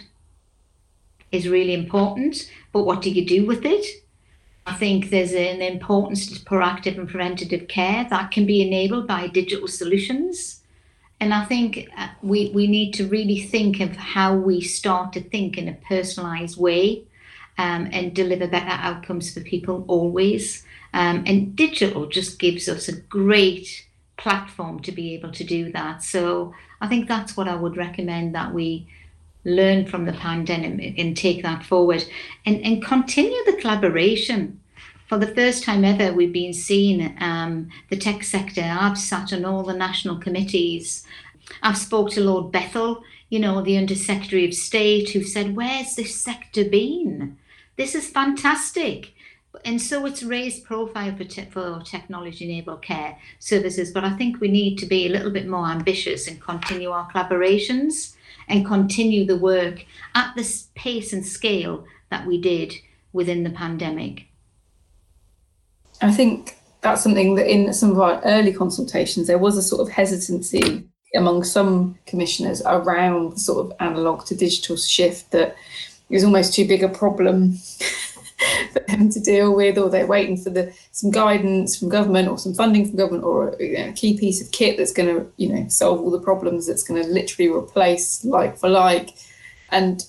is 1.32 1.48
really 1.48 1.74
important, 1.74 2.48
but 2.72 2.84
what 2.84 3.02
do 3.02 3.10
you 3.10 3.26
do 3.26 3.44
with 3.44 3.64
it? 3.64 3.84
I 4.66 4.74
think 4.74 5.10
there's 5.10 5.32
an 5.32 5.62
importance 5.62 6.26
to 6.26 6.44
proactive 6.44 6.98
and 6.98 7.08
preventative 7.08 7.68
care 7.68 8.06
that 8.10 8.32
can 8.32 8.46
be 8.46 8.66
enabled 8.66 9.06
by 9.06 9.28
digital 9.28 9.68
solutions. 9.68 10.62
And 11.20 11.32
I 11.32 11.44
think 11.44 11.88
uh, 11.96 12.08
we, 12.20 12.50
we 12.50 12.66
need 12.66 12.92
to 12.94 13.06
really 13.06 13.40
think 13.40 13.80
of 13.80 13.96
how 13.96 14.34
we 14.34 14.60
start 14.60 15.12
to 15.14 15.22
think 15.22 15.56
in 15.56 15.68
a 15.68 15.74
personalized 15.88 16.58
way 16.58 17.04
um, 17.58 17.88
and 17.92 18.14
deliver 18.14 18.46
better 18.48 18.68
outcomes 18.68 19.32
for 19.32 19.40
people 19.40 19.84
always. 19.86 20.64
Um, 20.92 21.22
and 21.26 21.54
digital 21.54 22.06
just 22.06 22.38
gives 22.38 22.68
us 22.68 22.88
a 22.88 23.00
great 23.00 23.86
platform 24.16 24.80
to 24.80 24.92
be 24.92 25.14
able 25.14 25.30
to 25.32 25.44
do 25.44 25.70
that. 25.72 26.02
So 26.02 26.54
I 26.80 26.88
think 26.88 27.08
that's 27.08 27.36
what 27.36 27.48
I 27.48 27.54
would 27.54 27.76
recommend 27.76 28.34
that 28.34 28.52
we 28.52 28.88
learn 29.46 29.86
from 29.86 30.04
the 30.04 30.12
pandemic 30.12 30.98
and 30.98 31.16
take 31.16 31.40
that 31.42 31.64
forward 31.64 32.04
and, 32.44 32.60
and 32.62 32.84
continue 32.84 33.42
the 33.46 33.56
collaboration. 33.60 34.60
For 35.06 35.18
the 35.18 35.34
first 35.34 35.62
time 35.62 35.84
ever, 35.84 36.12
we've 36.12 36.32
been 36.32 36.52
seeing 36.52 37.16
um, 37.20 37.68
the 37.88 37.96
tech 37.96 38.24
sector. 38.24 38.62
I've 38.68 38.98
sat 38.98 39.32
on 39.32 39.44
all 39.44 39.62
the 39.62 39.72
national 39.72 40.16
committees. 40.16 41.06
I've 41.62 41.78
spoke 41.78 42.10
to 42.10 42.20
Lord 42.20 42.52
Bethell, 42.52 43.02
you 43.30 43.38
know, 43.38 43.62
the 43.62 43.78
Under 43.78 43.94
Secretary 43.94 44.44
of 44.44 44.52
State, 44.52 45.10
who 45.10 45.22
said, 45.22 45.54
"Where's 45.54 45.94
this 45.94 46.20
sector 46.20 46.64
been? 46.64 47.38
This 47.76 47.94
is 47.94 48.10
fantastic." 48.10 49.12
And 49.64 49.80
so 49.80 50.04
it's 50.06 50.22
raised 50.22 50.64
profile 50.64 51.16
for, 51.16 51.24
te- 51.24 51.46
for 51.46 51.80
technology-enabled 51.82 52.82
care 52.82 53.16
services. 53.38 53.90
But 53.90 54.04
I 54.04 54.14
think 54.16 54.40
we 54.40 54.48
need 54.48 54.76
to 54.78 54.86
be 54.86 55.06
a 55.06 55.10
little 55.10 55.30
bit 55.30 55.46
more 55.46 55.68
ambitious 55.68 56.28
and 56.28 56.40
continue 56.40 56.90
our 56.90 57.10
collaborations 57.10 58.15
and 58.48 58.66
continue 58.66 59.24
the 59.24 59.36
work 59.36 59.84
at 60.14 60.34
the 60.36 60.64
pace 60.74 61.12
and 61.12 61.26
scale 61.26 61.84
that 62.10 62.26
we 62.26 62.40
did 62.40 62.74
within 63.12 63.42
the 63.42 63.50
pandemic. 63.50 64.26
I 66.00 66.12
think 66.12 66.56
that's 66.82 67.02
something 67.02 67.34
that 67.36 67.50
in 67.50 67.72
some 67.72 67.90
of 67.90 68.00
our 68.00 68.20
early 68.24 68.52
consultations, 68.52 69.26
there 69.26 69.38
was 69.38 69.56
a 69.56 69.62
sort 69.62 69.80
of 69.80 69.92
hesitancy 69.92 70.86
among 71.14 71.44
some 71.44 71.98
commissioners 72.06 72.62
around 72.66 73.32
the 73.32 73.40
sort 73.40 73.64
of 73.64 73.72
analog 73.80 74.24
to 74.26 74.36
digital 74.36 74.76
shift 74.76 75.30
that 75.30 75.56
it 76.08 76.14
was 76.14 76.24
almost 76.24 76.54
too 76.54 76.66
big 76.66 76.82
a 76.82 76.88
problem 76.88 77.58
for 78.72 78.80
them 78.80 79.10
to 79.10 79.20
deal 79.20 79.54
with, 79.54 79.78
or 79.78 79.88
they're 79.88 80.06
waiting 80.06 80.36
for 80.36 80.50
the 80.50 80.72
some 80.92 81.10
guidance 81.10 81.78
from 81.78 81.88
government 81.88 82.28
or 82.28 82.38
some 82.38 82.54
funding 82.54 82.86
from 82.86 82.96
government 82.96 83.24
or 83.24 83.56
you 83.60 83.78
know, 83.78 83.88
a 83.88 83.92
key 83.92 84.18
piece 84.18 84.42
of 84.42 84.50
kit 84.52 84.76
that's 84.76 84.92
going 84.92 85.08
to 85.08 85.30
you 85.36 85.48
know 85.48 85.68
solve 85.68 86.00
all 86.00 86.10
the 86.10 86.20
problems 86.20 86.66
that's 86.66 86.82
going 86.82 87.02
to 87.02 87.08
literally 87.08 87.50
replace 87.50 88.24
like 88.24 88.56
for 88.58 88.68
like, 88.68 89.10
and 89.70 90.04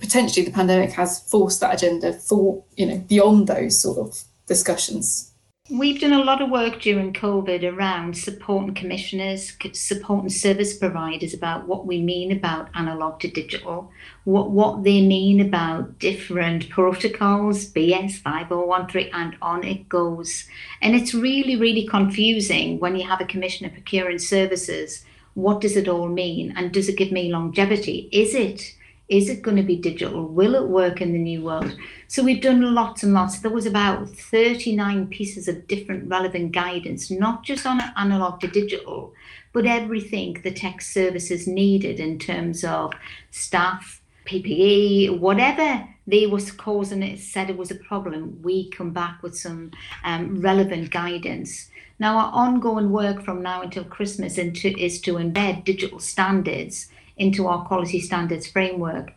potentially 0.00 0.44
the 0.44 0.52
pandemic 0.52 0.92
has 0.92 1.20
forced 1.28 1.60
that 1.60 1.74
agenda 1.74 2.12
for 2.12 2.62
you 2.76 2.86
know 2.86 2.98
beyond 3.08 3.46
those 3.46 3.80
sort 3.80 3.98
of 3.98 4.22
discussions. 4.46 5.27
We've 5.70 6.00
done 6.00 6.14
a 6.14 6.24
lot 6.24 6.40
of 6.40 6.48
work 6.48 6.80
during 6.80 7.12
COVID 7.12 7.62
around 7.62 8.16
supporting 8.16 8.74
commissioners, 8.74 9.52
supporting 9.74 10.30
service 10.30 10.74
providers 10.74 11.34
about 11.34 11.68
what 11.68 11.84
we 11.84 12.00
mean 12.00 12.32
about 12.32 12.70
analog 12.74 13.20
to 13.20 13.28
digital, 13.28 13.92
what, 14.24 14.50
what 14.50 14.82
they 14.82 15.06
mean 15.06 15.42
about 15.42 15.98
different 15.98 16.70
protocols, 16.70 17.70
BS 17.70 18.12
5013, 18.12 19.10
and 19.12 19.36
on 19.42 19.62
it 19.62 19.90
goes. 19.90 20.46
And 20.80 20.96
it's 20.96 21.12
really, 21.12 21.56
really 21.56 21.86
confusing 21.86 22.80
when 22.80 22.96
you 22.96 23.06
have 23.06 23.20
a 23.20 23.26
commissioner 23.26 23.68
procuring 23.68 24.20
services. 24.20 25.04
What 25.34 25.60
does 25.60 25.76
it 25.76 25.86
all 25.86 26.08
mean? 26.08 26.54
And 26.56 26.72
does 26.72 26.88
it 26.88 26.96
give 26.96 27.12
me 27.12 27.30
longevity? 27.30 28.08
Is 28.10 28.34
it? 28.34 28.74
Is 29.08 29.30
it 29.30 29.40
going 29.40 29.56
to 29.56 29.62
be 29.62 29.76
digital? 29.76 30.26
Will 30.26 30.54
it 30.54 30.68
work 30.68 31.00
in 31.00 31.12
the 31.12 31.18
new 31.18 31.42
world? 31.42 31.74
So 32.08 32.22
we've 32.22 32.42
done 32.42 32.74
lots 32.74 33.02
and 33.02 33.14
lots. 33.14 33.38
There 33.38 33.50
was 33.50 33.64
about 33.64 34.10
39 34.10 35.06
pieces 35.06 35.48
of 35.48 35.66
different 35.66 36.10
relevant 36.10 36.52
guidance, 36.52 37.10
not 37.10 37.42
just 37.42 37.64
on 37.64 37.80
analog 37.96 38.40
to 38.40 38.48
digital, 38.48 39.14
but 39.54 39.64
everything 39.64 40.40
the 40.42 40.50
tech 40.50 40.82
services 40.82 41.46
needed 41.46 42.00
in 42.00 42.18
terms 42.18 42.64
of 42.64 42.92
staff, 43.30 44.02
PPE, 44.26 45.18
whatever 45.18 45.88
they 46.06 46.26
was 46.26 46.52
causing 46.52 47.02
it, 47.02 47.18
said 47.18 47.48
it 47.48 47.56
was 47.56 47.70
a 47.70 47.76
problem, 47.76 48.38
we 48.42 48.68
come 48.68 48.90
back 48.90 49.22
with 49.22 49.38
some 49.38 49.70
um, 50.04 50.40
relevant 50.42 50.90
guidance. 50.90 51.70
Now, 51.98 52.18
our 52.18 52.30
ongoing 52.32 52.90
work 52.90 53.22
from 53.22 53.42
now 53.42 53.62
until 53.62 53.84
Christmas 53.84 54.36
is 54.36 55.00
to 55.00 55.14
embed 55.14 55.64
digital 55.64 55.98
standards 55.98 56.88
into 57.18 57.46
our 57.46 57.64
quality 57.66 58.00
standards 58.00 58.46
framework, 58.46 59.12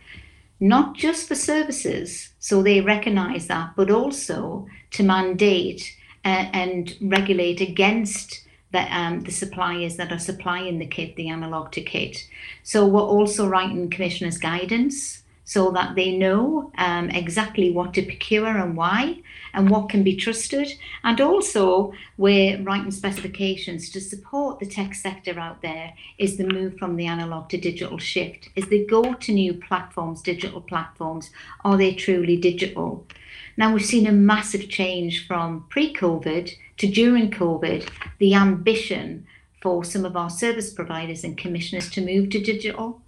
not 0.60 0.96
just 0.96 1.28
for 1.28 1.36
services, 1.36 2.30
so 2.40 2.62
they 2.62 2.82
recognize 2.82 3.48
that, 3.48 3.72
but 3.76 3.90
also 3.90 4.68
to 4.92 5.04
mandate 5.04 5.96
uh, 6.24 6.50
and 6.54 6.96
regulate 7.02 7.62
against 7.62 8.48
the, 8.72 8.82
um, 8.96 9.22
the 9.22 9.32
suppliers 9.32 9.98
that 9.98 10.12
are 10.12 10.20
supplying 10.20 10.80
the 10.80 10.86
kit, 10.86 11.16
the 11.16 11.30
analog 11.30 11.72
to 11.72 11.82
kit. 11.82 12.28
So 12.64 12.86
we're 12.86 13.02
also 13.02 13.48
writing 13.48 13.90
commissioners' 13.90 14.38
guidance 14.38 15.21
so 15.52 15.70
that 15.70 15.96
they 15.96 16.18
know 16.18 16.72
um, 16.78 17.10
exactly 17.10 17.72
what 17.72 17.94
to 17.94 18.02
procure 18.02 18.48
and 18.48 18.78
why 18.78 19.22
and 19.54 19.70
what 19.70 19.90
can 19.90 20.02
be 20.02 20.16
trusted. 20.16 20.72
And 21.04 21.20
also, 21.20 21.92
we're 22.16 22.64
writing 22.64 22.90
specifications 22.90 23.90
to 23.90 24.00
support 24.00 24.60
the 24.60 24.66
tech 24.66 24.96
sector 24.96 25.38
out 25.38 25.62
there 25.62 25.92
is 26.18 26.38
the 26.38 26.48
move 26.48 26.78
from 26.78 26.96
the 26.96 27.06
analog 27.06 27.50
to 27.50 27.58
digital 27.58 27.98
shift. 27.98 28.48
Is 28.56 28.70
they 28.70 28.86
go 28.86 29.14
to 29.14 29.34
new 29.34 29.54
platforms, 29.56 30.22
digital 30.22 30.62
platforms, 30.62 31.32
are 31.66 31.76
they 31.76 31.96
truly 31.96 32.38
digital? 32.38 33.06
Now, 33.58 33.74
we've 33.74 33.86
seen 33.86 34.08
a 34.08 34.14
massive 34.14 34.70
change 34.70 35.28
from 35.28 35.66
pre 35.68 35.94
COVID 35.94 36.56
to 36.78 36.88
during 36.88 37.30
COVID, 37.30 37.90
the 38.20 38.36
ambition 38.36 39.28
for 39.62 39.84
some 39.84 40.06
of 40.06 40.16
our 40.16 40.30
service 40.30 40.72
providers 40.72 41.26
and 41.26 41.38
commissioners 41.38 41.90
to 41.90 42.00
move 42.00 42.30
to 42.30 42.40
digital 42.40 43.01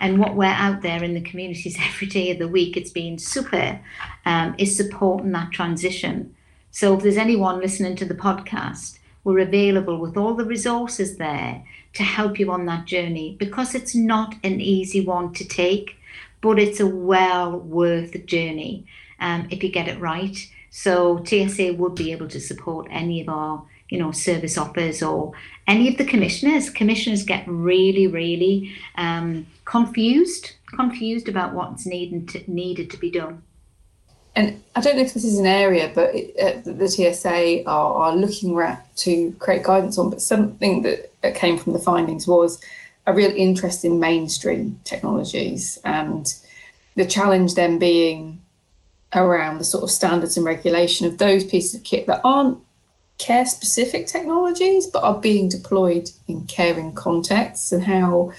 and 0.00 0.18
what 0.18 0.36
we're 0.36 0.46
out 0.46 0.82
there 0.82 1.02
in 1.02 1.14
the 1.14 1.20
communities 1.20 1.76
every 1.80 2.06
day 2.06 2.30
of 2.30 2.38
the 2.38 2.48
week, 2.48 2.76
it's 2.76 2.90
been 2.90 3.18
super, 3.18 3.80
um, 4.26 4.54
is 4.58 4.76
supporting 4.76 5.32
that 5.32 5.52
transition. 5.52 6.34
So 6.70 6.96
if 6.96 7.02
there's 7.02 7.16
anyone 7.16 7.60
listening 7.60 7.96
to 7.96 8.04
the 8.04 8.14
podcast, 8.14 8.98
we're 9.24 9.40
available 9.40 9.98
with 9.98 10.16
all 10.16 10.34
the 10.34 10.44
resources 10.44 11.16
there 11.16 11.64
to 11.94 12.02
help 12.02 12.38
you 12.38 12.50
on 12.50 12.66
that 12.66 12.86
journey 12.86 13.36
because 13.38 13.74
it's 13.74 13.94
not 13.94 14.34
an 14.44 14.60
easy 14.60 15.04
one 15.04 15.32
to 15.34 15.46
take, 15.46 15.96
but 16.40 16.58
it's 16.58 16.80
a 16.80 16.86
well 16.86 17.58
worth 17.58 18.24
journey 18.26 18.86
um, 19.20 19.48
if 19.50 19.62
you 19.62 19.70
get 19.70 19.88
it 19.88 20.00
right. 20.00 20.48
So 20.70 21.24
TSA 21.24 21.74
would 21.74 21.94
be 21.94 22.12
able 22.12 22.28
to 22.28 22.40
support 22.40 22.86
any 22.90 23.20
of 23.20 23.28
our 23.28 23.64
you 23.88 23.98
know 23.98 24.12
service 24.12 24.58
offers 24.58 25.02
or 25.02 25.32
any 25.68 25.88
of 25.88 25.96
the 25.96 26.04
commissioners 26.04 26.70
commissioners 26.70 27.22
get 27.22 27.44
really 27.46 28.06
really 28.06 28.74
um, 28.96 29.46
confused 29.64 30.52
confused 30.74 31.28
about 31.28 31.54
what's 31.54 31.86
needed 31.86 32.28
to, 32.28 32.50
needed 32.50 32.90
to 32.90 32.96
be 32.96 33.10
done 33.10 33.42
and 34.38 34.62
I 34.76 34.80
don't 34.80 34.94
know 34.94 35.02
if 35.02 35.14
this 35.14 35.24
is 35.24 35.40
an 35.40 35.46
area, 35.46 35.90
but 35.92 36.14
it, 36.14 36.36
uh, 36.38 36.60
the 36.72 36.88
TSA 36.88 37.64
are, 37.68 37.94
are, 37.94 38.14
looking 38.14 38.56
at 38.60 38.96
to 38.98 39.32
create 39.40 39.64
guidance 39.64 39.98
on. 39.98 40.10
But 40.10 40.22
something 40.22 40.82
that 40.82 41.34
came 41.34 41.58
from 41.58 41.72
the 41.72 41.80
findings 41.80 42.28
was 42.28 42.60
a 43.08 43.12
real 43.12 43.32
interest 43.34 43.84
in 43.84 43.98
mainstream 43.98 44.78
technologies, 44.84 45.76
and 45.84 46.32
the 46.94 47.04
challenge 47.04 47.56
then 47.56 47.80
being 47.80 48.40
around 49.12 49.58
the 49.58 49.64
sort 49.64 49.82
of 49.82 49.90
standards 49.90 50.36
and 50.36 50.46
regulation 50.46 51.08
of 51.08 51.18
those 51.18 51.42
pieces 51.42 51.74
of 51.74 51.82
kit 51.82 52.06
that 52.06 52.20
aren't 52.22 52.58
care 53.18 53.44
specific 53.44 54.06
technologies 54.06 54.86
but 54.86 55.02
are 55.02 55.20
being 55.20 55.48
deployed 55.48 56.10
in 56.28 56.46
caring 56.46 56.92
contexts 56.94 57.72
and 57.72 57.84
how 57.84 58.32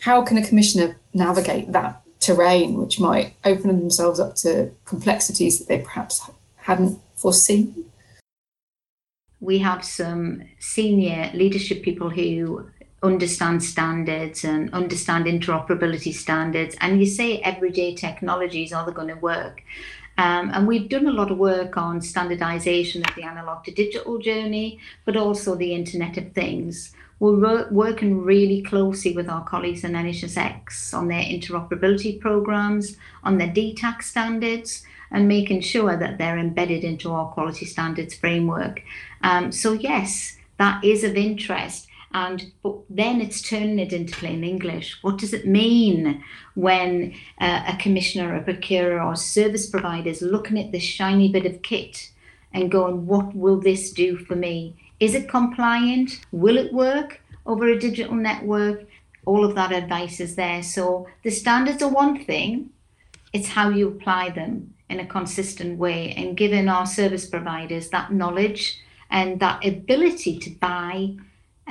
how 0.00 0.22
can 0.22 0.36
a 0.36 0.46
commissioner 0.46 0.96
navigate 1.14 1.70
that 1.72 2.02
terrain 2.18 2.74
which 2.74 2.98
might 2.98 3.34
open 3.44 3.68
themselves 3.68 4.18
up 4.18 4.34
to 4.34 4.70
complexities 4.84 5.58
that 5.58 5.68
they 5.68 5.78
perhaps 5.78 6.28
hadn't 6.56 6.98
foreseen? 7.14 7.84
We 9.40 9.58
have 9.58 9.84
some 9.84 10.42
senior 10.58 11.30
leadership 11.34 11.82
people 11.82 12.10
who 12.10 12.66
understand 13.02 13.62
standards 13.62 14.44
and 14.44 14.72
understand 14.72 15.26
interoperability 15.26 16.14
standards 16.14 16.76
and 16.80 17.00
you 17.00 17.06
say 17.06 17.38
everyday 17.38 17.94
technologies 17.94 18.72
are 18.72 18.86
they 18.86 18.92
going 18.92 19.08
to 19.08 19.14
work 19.14 19.62
um, 20.18 20.50
and 20.52 20.66
we've 20.66 20.88
done 20.88 21.06
a 21.06 21.12
lot 21.12 21.30
of 21.30 21.38
work 21.38 21.76
on 21.76 22.00
standardization 22.00 23.02
of 23.08 23.14
the 23.14 23.22
analog 23.22 23.64
to 23.64 23.70
digital 23.70 24.18
journey, 24.18 24.78
but 25.04 25.16
also 25.16 25.54
the 25.54 25.74
Internet 25.74 26.16
of 26.18 26.32
Things. 26.32 26.92
We're 27.18 27.70
working 27.70 28.22
really 28.22 28.62
closely 28.62 29.12
with 29.14 29.28
our 29.28 29.44
colleagues 29.44 29.84
in 29.84 29.92
NHSX 29.92 30.92
on 30.92 31.06
their 31.06 31.22
interoperability 31.22 32.18
programs, 32.20 32.96
on 33.22 33.38
their 33.38 33.48
DTAC 33.48 34.02
standards, 34.02 34.84
and 35.12 35.28
making 35.28 35.60
sure 35.60 35.96
that 35.96 36.18
they're 36.18 36.38
embedded 36.38 36.82
into 36.82 37.12
our 37.12 37.30
quality 37.30 37.64
standards 37.64 38.14
framework. 38.14 38.82
Um, 39.22 39.52
so, 39.52 39.72
yes, 39.72 40.36
that 40.58 40.82
is 40.82 41.04
of 41.04 41.14
interest. 41.14 41.86
And 42.14 42.52
but 42.62 42.76
then 42.90 43.20
it's 43.20 43.42
turning 43.42 43.78
it 43.78 43.92
into 43.92 44.16
plain 44.16 44.44
English. 44.44 44.98
What 45.02 45.18
does 45.18 45.32
it 45.32 45.46
mean 45.46 46.22
when 46.54 47.14
uh, 47.40 47.64
a 47.68 47.76
commissioner, 47.76 48.34
a 48.34 48.42
procurer, 48.42 49.00
or 49.00 49.16
service 49.16 49.68
provider 49.68 50.10
is 50.10 50.22
looking 50.22 50.58
at 50.58 50.72
this 50.72 50.82
shiny 50.82 51.30
bit 51.30 51.46
of 51.46 51.62
kit 51.62 52.10
and 52.52 52.70
going, 52.70 53.06
"What 53.06 53.34
will 53.34 53.60
this 53.60 53.92
do 53.92 54.16
for 54.16 54.36
me? 54.36 54.76
Is 55.00 55.14
it 55.14 55.28
compliant? 55.28 56.20
Will 56.32 56.58
it 56.58 56.72
work 56.72 57.20
over 57.46 57.68
a 57.68 57.78
digital 57.78 58.14
network?" 58.14 58.86
All 59.24 59.44
of 59.44 59.54
that 59.54 59.72
advice 59.72 60.18
is 60.18 60.34
there. 60.34 60.62
So 60.62 61.06
the 61.22 61.30
standards 61.30 61.82
are 61.82 61.88
one 61.88 62.24
thing; 62.24 62.70
it's 63.32 63.48
how 63.48 63.70
you 63.70 63.88
apply 63.88 64.30
them 64.30 64.74
in 64.90 65.00
a 65.00 65.06
consistent 65.06 65.78
way, 65.78 66.12
and 66.16 66.36
giving 66.36 66.68
our 66.68 66.86
service 66.86 67.26
providers 67.26 67.88
that 67.90 68.12
knowledge 68.12 68.80
and 69.10 69.40
that 69.40 69.64
ability 69.64 70.38
to 70.38 70.50
buy 70.50 71.14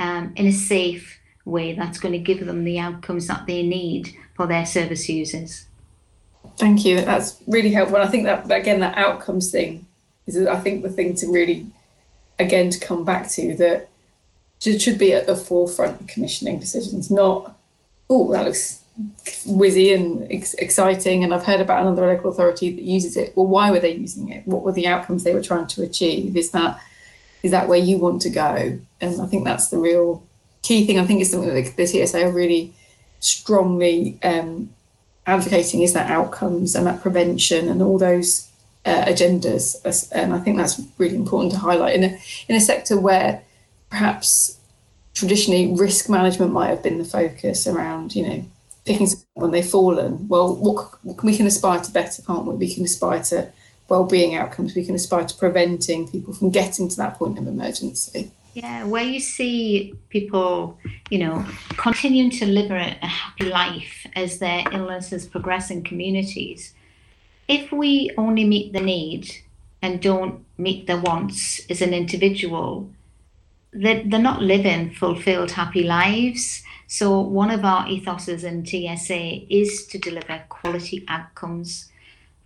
um, 0.02 0.34
in 0.36 0.48
a 0.48 0.52
safe 0.52 1.20
way 1.46 1.74
that's 1.74 2.00
going 2.00 2.12
to 2.14 2.20
give 2.20 2.46
them 2.46 2.64
the 2.64 2.80
outcomes 2.80 3.28
that 3.28 3.46
they 3.46 3.62
need 3.62 4.14
for 4.36 4.48
their 4.48 4.66
service 4.66 5.08
users. 5.08 5.68
Thank 6.58 6.84
you. 6.86 7.02
That's 7.02 7.40
really 7.48 7.72
helpful. 7.72 7.98
I 7.98 8.08
think 8.08 8.24
that 8.24 8.52
again, 8.52 8.80
that 8.80 8.98
outcomes 8.98 9.52
thing 9.52 9.86
is, 10.26 10.36
I 10.48 10.60
think, 10.60 10.82
the 10.82 10.90
thing 10.90 11.16
to 11.16 11.28
really, 11.28 11.68
again, 12.40 12.72
to 12.72 12.80
come 12.80 13.06
back 13.06 13.30
to 13.32 13.56
that 13.58 13.90
should 14.60 14.98
be 14.98 15.14
at 15.14 15.28
the 15.28 15.36
forefront 15.36 16.02
of 16.02 16.08
commissioning 16.08 16.60
decisions. 16.60 17.12
Not, 17.12 17.56
oh, 18.10 18.32
that 18.32 18.46
looks 18.46 18.84
whizzy 19.46 19.94
and 19.96 20.32
ex- 20.32 20.56
exciting, 20.56 21.24
and 21.24 21.34
I've 21.34 21.46
heard 21.46 21.62
about 21.62 21.82
another 21.82 22.08
local 22.08 22.32
authority 22.32 22.72
that 22.76 22.84
uses 22.84 23.18
it. 23.18 23.34
Well, 23.36 23.48
why 23.48 23.72
were 23.72 23.80
they 23.80 23.96
using 23.96 24.30
it? 24.30 24.48
What 24.48 24.64
were 24.64 24.72
the 24.72 24.88
outcomes 24.88 25.24
they 25.24 25.34
were 25.34 25.42
trying 25.42 25.68
to 25.68 25.84
achieve? 25.84 26.36
Is 26.36 26.52
that 26.52 26.80
is 27.44 27.52
that 27.52 27.68
where 27.68 27.80
you 27.80 27.98
want 27.98 28.22
to 28.24 28.30
go? 28.30 28.80
And 29.00 29.22
I 29.22 29.26
think 29.26 29.46
that's 29.46 29.70
the 29.70 29.78
real 29.78 30.24
key 30.62 30.86
thing. 30.86 31.00
I 31.00 31.06
think 31.06 31.22
it's 31.22 31.32
something 31.32 31.54
that 31.54 31.76
the 31.76 31.88
TSA 31.88 32.26
are 32.26 32.32
really 32.32 32.74
strongly 33.20 34.20
um, 34.24 34.70
advocating 35.26 35.82
is 35.82 35.94
that 35.94 36.10
outcomes 36.10 36.76
and 36.76 36.86
that 36.88 37.02
prevention 37.02 37.68
and 37.70 37.82
all 37.82 37.98
those 37.98 38.50
uh, 38.86 39.06
agendas. 39.06 40.10
And 40.12 40.34
I 40.34 40.40
think 40.40 40.58
that's 40.58 40.82
really 40.98 41.16
important 41.16 41.54
to 41.54 41.60
highlight 41.60 41.96
in 41.96 42.04
a 42.04 42.20
in 42.48 42.56
a 42.56 42.62
sector 42.62 43.00
where 43.00 43.42
perhaps 43.90 44.58
traditionally 45.14 45.74
risk 45.76 46.10
management 46.10 46.52
might 46.52 46.70
have 46.70 46.82
been 46.82 46.98
the 46.98 47.06
focus 47.06 47.68
around 47.68 48.16
you 48.16 48.28
know 48.28 48.46
picking 48.86 49.08
when 49.34 49.52
they've 49.52 49.66
fallen. 49.66 50.28
Well, 50.28 50.56
what 50.56 51.24
we 51.24 51.36
can 51.36 51.46
aspire 51.46 51.80
to 51.82 51.92
better, 51.92 52.22
can't 52.22 52.46
we? 52.46 52.56
We 52.56 52.74
can 52.74 52.84
aspire 52.84 53.22
to 53.24 53.52
well-being 53.92 54.36
outcomes 54.36 54.74
we 54.74 54.86
can 54.86 54.96
aspire 54.96 55.26
to 55.26 55.36
preventing 55.36 56.08
people 56.08 56.34
from 56.34 56.50
getting 56.50 56.88
to 56.88 56.96
that 56.96 57.18
point 57.20 57.38
of 57.38 57.46
emergency. 57.46 58.32
Yeah 58.54 58.86
where 58.86 59.04
you 59.04 59.20
see 59.20 59.94
people 60.10 60.78
you 61.10 61.20
know 61.24 61.46
continuing 61.88 62.32
to 62.40 62.46
live 62.46 62.72
a 62.72 63.06
happy 63.06 63.46
life 63.46 63.96
as 64.16 64.40
their 64.40 64.64
illnesses 64.72 65.26
progress 65.26 65.72
in 65.72 65.84
communities 65.84 66.74
if 67.48 67.72
we 67.72 67.92
only 68.18 68.46
meet 68.54 68.72
the 68.74 68.86
need 68.94 69.24
and 69.82 70.02
don't 70.02 70.46
meet 70.58 70.88
the 70.88 70.98
wants 70.98 71.40
as 71.70 71.82
an 71.82 71.94
individual 71.94 72.90
they're, 73.74 74.04
they're 74.06 74.20
not 74.20 74.42
living 74.42 74.92
fulfilled 74.92 75.52
happy 75.52 75.84
lives. 75.84 76.64
So 76.88 77.22
one 77.22 77.52
of 77.52 77.64
our 77.64 77.86
ethoses 77.86 78.44
in 78.44 78.66
tsa 78.66 79.46
is 79.50 79.88
to 79.88 79.98
deliver 79.98 80.44
quality 80.50 81.06
outcomes 81.08 81.91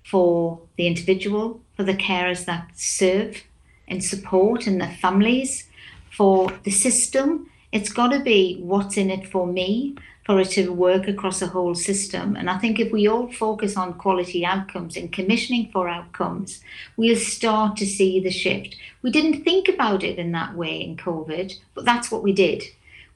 for 0.05 0.61
the 0.77 0.87
individual, 0.87 1.61
for 1.75 1.83
the 1.83 1.93
carers 1.93 2.45
that 2.45 2.69
serve 2.75 3.43
and 3.87 4.03
support 4.03 4.67
and 4.67 4.79
their 4.79 4.97
families, 5.01 5.67
for 6.11 6.51
the 6.63 6.71
system. 6.71 7.49
It's 7.71 7.91
got 7.91 8.11
to 8.13 8.19
be 8.19 8.59
what's 8.61 8.97
in 8.97 9.09
it 9.09 9.27
for 9.27 9.45
me 9.45 9.95
for 10.25 10.39
it 10.41 10.49
to 10.49 10.69
work 10.69 11.07
across 11.07 11.39
the 11.39 11.47
whole 11.47 11.75
system. 11.75 12.35
And 12.35 12.49
I 12.49 12.57
think 12.57 12.79
if 12.79 12.91
we 12.91 13.07
all 13.07 13.31
focus 13.31 13.77
on 13.77 13.93
quality 13.93 14.43
outcomes 14.43 14.97
and 14.97 15.13
commissioning 15.13 15.69
for 15.71 15.87
outcomes, 15.87 16.61
we'll 16.97 17.15
start 17.15 17.77
to 17.77 17.85
see 17.85 18.19
the 18.19 18.31
shift. 18.31 18.75
We 19.03 19.11
didn't 19.11 19.43
think 19.43 19.69
about 19.69 20.03
it 20.03 20.17
in 20.17 20.31
that 20.31 20.55
way 20.55 20.81
in 20.81 20.97
COVID, 20.97 21.53
but 21.75 21.85
that's 21.85 22.09
what 22.09 22.23
we 22.23 22.33
did. 22.33 22.63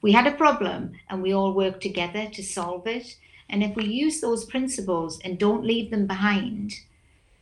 We 0.02 0.12
had 0.12 0.28
a 0.28 0.32
problem 0.32 0.92
and 1.10 1.20
we 1.20 1.34
all 1.34 1.52
worked 1.52 1.82
together 1.82 2.28
to 2.32 2.42
solve 2.44 2.86
it. 2.86 3.16
And 3.50 3.62
if 3.62 3.76
we 3.76 3.84
use 3.84 4.20
those 4.20 4.44
principles 4.44 5.18
and 5.24 5.38
don't 5.38 5.64
leave 5.64 5.90
them 5.90 6.06
behind, 6.06 6.74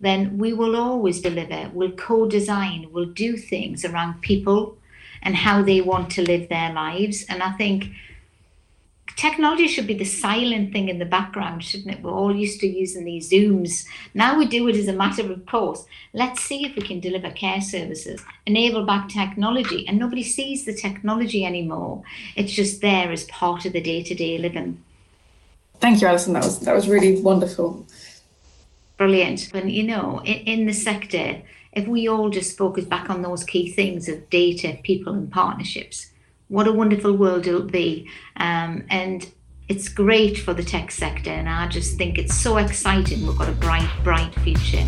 then 0.00 0.38
we 0.38 0.52
will 0.52 0.76
always 0.76 1.20
deliver, 1.20 1.70
we'll 1.72 1.92
co 1.92 2.26
design, 2.26 2.88
we'll 2.92 3.06
do 3.06 3.36
things 3.36 3.84
around 3.84 4.22
people 4.22 4.76
and 5.22 5.36
how 5.36 5.62
they 5.62 5.80
want 5.80 6.10
to 6.12 6.22
live 6.22 6.48
their 6.48 6.72
lives. 6.72 7.24
And 7.28 7.42
I 7.42 7.52
think 7.52 7.90
technology 9.16 9.66
should 9.66 9.88
be 9.88 9.94
the 9.94 10.04
silent 10.04 10.72
thing 10.72 10.88
in 10.88 11.00
the 11.00 11.04
background, 11.04 11.64
shouldn't 11.64 11.92
it? 11.92 12.02
We're 12.02 12.12
all 12.12 12.34
used 12.34 12.60
to 12.60 12.68
using 12.68 13.04
these 13.04 13.28
Zooms. 13.28 13.84
Now 14.14 14.38
we 14.38 14.46
do 14.46 14.68
it 14.68 14.76
as 14.76 14.86
a 14.86 14.92
matter 14.92 15.30
of 15.32 15.44
course. 15.46 15.84
Let's 16.12 16.40
see 16.40 16.64
if 16.64 16.76
we 16.76 16.82
can 16.82 17.00
deliver 17.00 17.30
care 17.32 17.60
services, 17.60 18.24
enable 18.46 18.86
back 18.86 19.08
technology, 19.08 19.86
and 19.88 19.98
nobody 19.98 20.22
sees 20.22 20.64
the 20.64 20.74
technology 20.74 21.44
anymore. 21.44 22.04
It's 22.36 22.52
just 22.52 22.80
there 22.80 23.10
as 23.10 23.24
part 23.24 23.66
of 23.66 23.72
the 23.72 23.80
day 23.80 24.04
to 24.04 24.14
day 24.14 24.38
living. 24.38 24.84
Thank 25.80 26.00
you, 26.00 26.08
Alyson. 26.08 26.32
That 26.32 26.44
was 26.44 26.60
that 26.60 26.74
was 26.74 26.88
really 26.88 27.20
wonderful. 27.20 27.86
Brilliant. 28.96 29.52
And 29.54 29.70
you 29.70 29.84
know, 29.84 30.20
in, 30.24 30.38
in 30.38 30.66
the 30.66 30.72
sector, 30.72 31.42
if 31.72 31.86
we 31.86 32.08
all 32.08 32.30
just 32.30 32.58
focus 32.58 32.84
back 32.84 33.10
on 33.10 33.22
those 33.22 33.44
key 33.44 33.70
things 33.70 34.08
of 34.08 34.28
data, 34.28 34.78
people, 34.82 35.14
and 35.14 35.30
partnerships, 35.30 36.10
what 36.48 36.66
a 36.66 36.72
wonderful 36.72 37.12
world 37.12 37.46
it'll 37.46 37.62
be. 37.62 38.08
Um, 38.36 38.84
and 38.90 39.30
it's 39.68 39.88
great 39.88 40.38
for 40.38 40.54
the 40.54 40.64
tech 40.64 40.90
sector. 40.90 41.30
And 41.30 41.48
I 41.48 41.68
just 41.68 41.96
think 41.96 42.18
it's 42.18 42.34
so 42.34 42.56
exciting. 42.56 43.26
We've 43.26 43.38
got 43.38 43.48
a 43.48 43.52
bright, 43.52 43.88
bright 44.02 44.34
future. 44.36 44.86